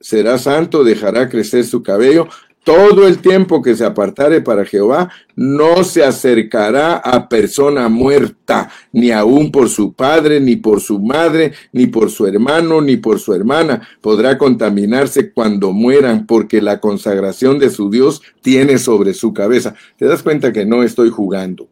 será 0.00 0.38
santo, 0.38 0.84
dejará 0.84 1.28
crecer 1.28 1.64
su 1.64 1.82
cabello. 1.82 2.28
Todo 2.64 3.06
el 3.06 3.18
tiempo 3.18 3.62
que 3.62 3.74
se 3.74 3.84
apartare 3.84 4.42
para 4.42 4.64
Jehová, 4.64 5.10
no 5.36 5.84
se 5.84 6.04
acercará 6.04 6.96
a 6.96 7.28
persona 7.28 7.88
muerta, 7.88 8.70
ni 8.92 9.10
aun 9.10 9.50
por 9.50 9.70
su 9.70 9.94
padre, 9.94 10.38
ni 10.40 10.56
por 10.56 10.80
su 10.80 10.98
madre, 10.98 11.52
ni 11.72 11.86
por 11.86 12.10
su 12.10 12.26
hermano, 12.26 12.80
ni 12.82 12.98
por 12.98 13.20
su 13.20 13.32
hermana. 13.32 13.88
Podrá 14.02 14.36
contaminarse 14.36 15.32
cuando 15.32 15.72
mueran, 15.72 16.26
porque 16.26 16.60
la 16.60 16.78
consagración 16.78 17.58
de 17.58 17.70
su 17.70 17.90
Dios 17.90 18.20
tiene 18.42 18.78
sobre 18.78 19.14
su 19.14 19.32
cabeza. 19.32 19.74
¿Te 19.96 20.04
das 20.04 20.22
cuenta 20.22 20.52
que 20.52 20.66
no 20.66 20.82
estoy 20.82 21.08
jugando? 21.08 21.68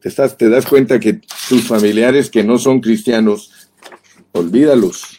¿Te, 0.00 0.10
te 0.10 0.48
das 0.48 0.64
cuenta 0.64 0.98
que 0.98 1.20
tus 1.48 1.66
familiares 1.66 2.30
que 2.30 2.44
no 2.44 2.58
son 2.58 2.80
cristianos, 2.80 3.70
olvídalos 4.32 5.18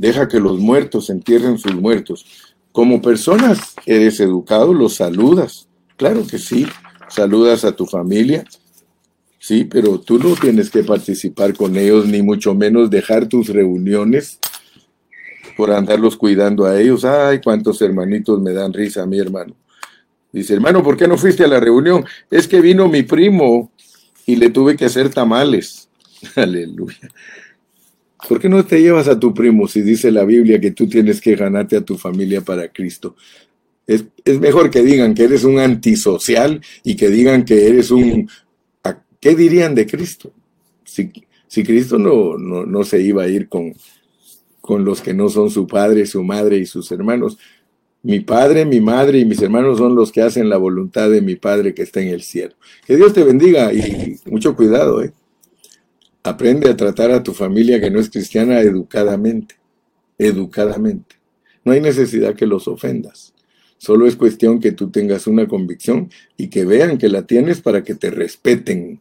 deja 0.00 0.28
que 0.28 0.40
los 0.40 0.58
muertos 0.58 1.10
entierren 1.10 1.58
sus 1.58 1.74
muertos. 1.74 2.24
Como 2.72 3.02
personas 3.02 3.74
eres 3.84 4.20
educado, 4.20 4.72
los 4.72 4.96
saludas. 4.96 5.68
Claro 5.96 6.26
que 6.26 6.38
sí, 6.38 6.66
saludas 7.08 7.64
a 7.64 7.72
tu 7.72 7.86
familia. 7.86 8.44
Sí, 9.38 9.64
pero 9.64 9.98
tú 9.98 10.18
no 10.18 10.34
tienes 10.36 10.70
que 10.70 10.84
participar 10.84 11.54
con 11.54 11.76
ellos, 11.76 12.06
ni 12.06 12.22
mucho 12.22 12.54
menos 12.54 12.90
dejar 12.90 13.26
tus 13.26 13.48
reuniones 13.48 14.38
por 15.56 15.72
andarlos 15.72 16.16
cuidando 16.16 16.64
a 16.66 16.80
ellos. 16.80 17.04
Ay, 17.04 17.40
cuántos 17.42 17.82
hermanitos 17.82 18.40
me 18.40 18.52
dan 18.52 18.72
risa 18.72 19.06
mi 19.06 19.18
hermano. 19.18 19.54
Dice, 20.32 20.54
hermano, 20.54 20.82
¿por 20.82 20.96
qué 20.96 21.08
no 21.08 21.18
fuiste 21.18 21.44
a 21.44 21.48
la 21.48 21.58
reunión? 21.58 22.04
Es 22.30 22.46
que 22.46 22.60
vino 22.60 22.88
mi 22.88 23.02
primo 23.02 23.72
y 24.26 24.36
le 24.36 24.50
tuve 24.50 24.76
que 24.76 24.84
hacer 24.84 25.10
tamales. 25.10 25.88
Aleluya. 26.36 27.10
¿Por 28.28 28.40
qué 28.40 28.48
no 28.48 28.64
te 28.64 28.80
llevas 28.80 29.08
a 29.08 29.18
tu 29.18 29.34
primo 29.34 29.66
si 29.66 29.82
dice 29.82 30.10
la 30.10 30.24
Biblia 30.24 30.60
que 30.60 30.70
tú 30.70 30.88
tienes 30.88 31.20
que 31.20 31.36
ganarte 31.36 31.76
a 31.76 31.84
tu 31.84 31.96
familia 31.96 32.40
para 32.42 32.68
Cristo? 32.68 33.16
Es, 33.86 34.04
mejor 34.38 34.70
que 34.70 34.82
digan 34.82 35.14
que 35.14 35.24
eres 35.24 35.44
un 35.44 35.58
antisocial 35.58 36.60
y 36.84 36.96
que 36.96 37.08
digan 37.08 37.44
que 37.44 37.66
eres 37.66 37.90
un... 37.90 38.28
¿Qué 39.20 39.34
dirían 39.34 39.74
de 39.74 39.86
Cristo? 39.86 40.32
Si, 40.84 41.12
si 41.46 41.62
Cristo 41.62 41.98
no, 41.98 42.38
no, 42.38 42.64
no, 42.64 42.84
se 42.84 43.02
iba 43.02 43.24
a 43.24 43.28
ir 43.28 43.48
con, 43.48 43.74
con 44.60 44.84
los 44.84 45.02
que 45.02 45.12
no 45.12 45.28
son 45.28 45.50
su 45.50 45.66
padre, 45.66 46.06
su 46.06 46.22
madre 46.22 46.56
y 46.56 46.64
sus 46.64 46.90
hermanos. 46.90 47.36
Mi 48.02 48.20
padre, 48.20 48.64
mi 48.64 48.80
madre 48.80 49.18
y 49.18 49.26
mis 49.26 49.42
hermanos 49.42 49.76
son 49.76 49.94
los 49.94 50.10
que 50.10 50.22
hacen 50.22 50.48
la 50.48 50.56
voluntad 50.56 51.10
de 51.10 51.20
mi 51.20 51.36
padre 51.36 51.74
que 51.74 51.82
está 51.82 52.00
en 52.00 52.08
el 52.08 52.22
cielo. 52.22 52.54
Que 52.86 52.96
Dios 52.96 53.12
te 53.12 53.24
bendiga 53.24 53.74
y 53.74 54.16
mucho 54.24 54.56
cuidado, 54.56 55.02
¿eh? 55.02 55.12
Aprende 56.22 56.68
a 56.68 56.76
tratar 56.76 57.10
a 57.12 57.22
tu 57.22 57.32
familia 57.32 57.80
que 57.80 57.90
no 57.90 57.98
es 57.98 58.10
cristiana 58.10 58.60
educadamente, 58.60 59.54
educadamente. 60.18 61.16
No 61.64 61.72
hay 61.72 61.80
necesidad 61.80 62.34
que 62.34 62.46
los 62.46 62.68
ofendas. 62.68 63.32
Solo 63.78 64.06
es 64.06 64.16
cuestión 64.16 64.60
que 64.60 64.72
tú 64.72 64.90
tengas 64.90 65.26
una 65.26 65.48
convicción 65.48 66.10
y 66.36 66.48
que 66.48 66.66
vean 66.66 66.98
que 66.98 67.08
la 67.08 67.22
tienes 67.26 67.62
para 67.62 67.82
que 67.82 67.94
te 67.94 68.10
respeten. 68.10 69.00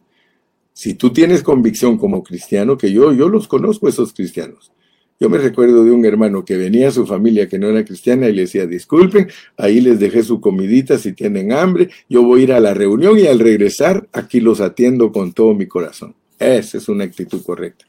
Si 0.72 0.94
tú 0.94 1.12
tienes 1.12 1.44
convicción 1.44 1.98
como 1.98 2.24
cristiano, 2.24 2.78
que 2.78 2.94
yo, 2.94 3.12
yo 3.12 3.28
los 3.28 3.50
conozco 3.50 3.90
esos 3.90 4.14
cristianos. 4.14 4.72
Yo 5.20 5.30
me 5.30 5.38
recuerdo 5.38 5.84
de 5.84 5.92
un 5.92 6.06
hermano 6.06 6.46
que 6.46 6.56
venía 6.56 6.88
a 6.88 6.92
su 6.92 7.06
familia 7.06 7.50
que 7.50 7.60
no 7.60 7.68
era 7.68 7.84
cristiana 7.84 8.30
y 8.30 8.34
le 8.34 8.44
decía, 8.44 8.66
disculpen, 8.66 9.28
ahí 9.58 9.82
les 9.82 10.00
dejé 10.00 10.24
su 10.24 10.40
comidita 10.40 10.98
si 10.98 11.12
tienen 11.12 11.52
hambre, 11.52 11.90
yo 12.08 12.24
voy 12.24 12.40
a 12.40 12.44
ir 12.44 12.54
a 12.54 12.62
la 12.62 12.74
reunión 12.74 13.20
y 13.20 13.28
al 13.28 13.40
regresar 13.40 14.08
aquí 14.14 14.40
los 14.40 14.62
atiendo 14.62 15.12
con 15.12 15.34
todo 15.34 15.54
mi 15.54 15.68
corazón. 15.68 16.16
Esa 16.40 16.78
es 16.78 16.88
una 16.88 17.04
actitud 17.04 17.44
correcta. 17.44 17.86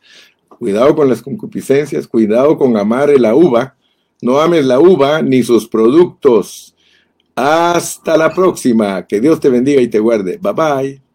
Cuidado 0.49 0.95
con 0.95 1.09
las 1.09 1.23
concupiscencias, 1.23 2.07
cuidado 2.07 2.59
con 2.59 2.77
amar 2.77 3.09
la 3.19 3.35
uva. 3.35 3.77
No 4.21 4.41
ames 4.41 4.67
la 4.67 4.79
uva 4.79 5.23
ni 5.23 5.43
sus 5.43 5.67
productos. 5.67 6.75
Hasta 7.35 8.17
la 8.17 8.35
próxima. 8.35 9.07
Que 9.07 9.21
Dios 9.21 9.41
te 9.41 9.49
bendiga 9.49 9.81
y 9.81 9.89
te 9.89 9.99
guarde. 9.99 10.39
Bye 10.43 10.53
bye. 10.53 11.10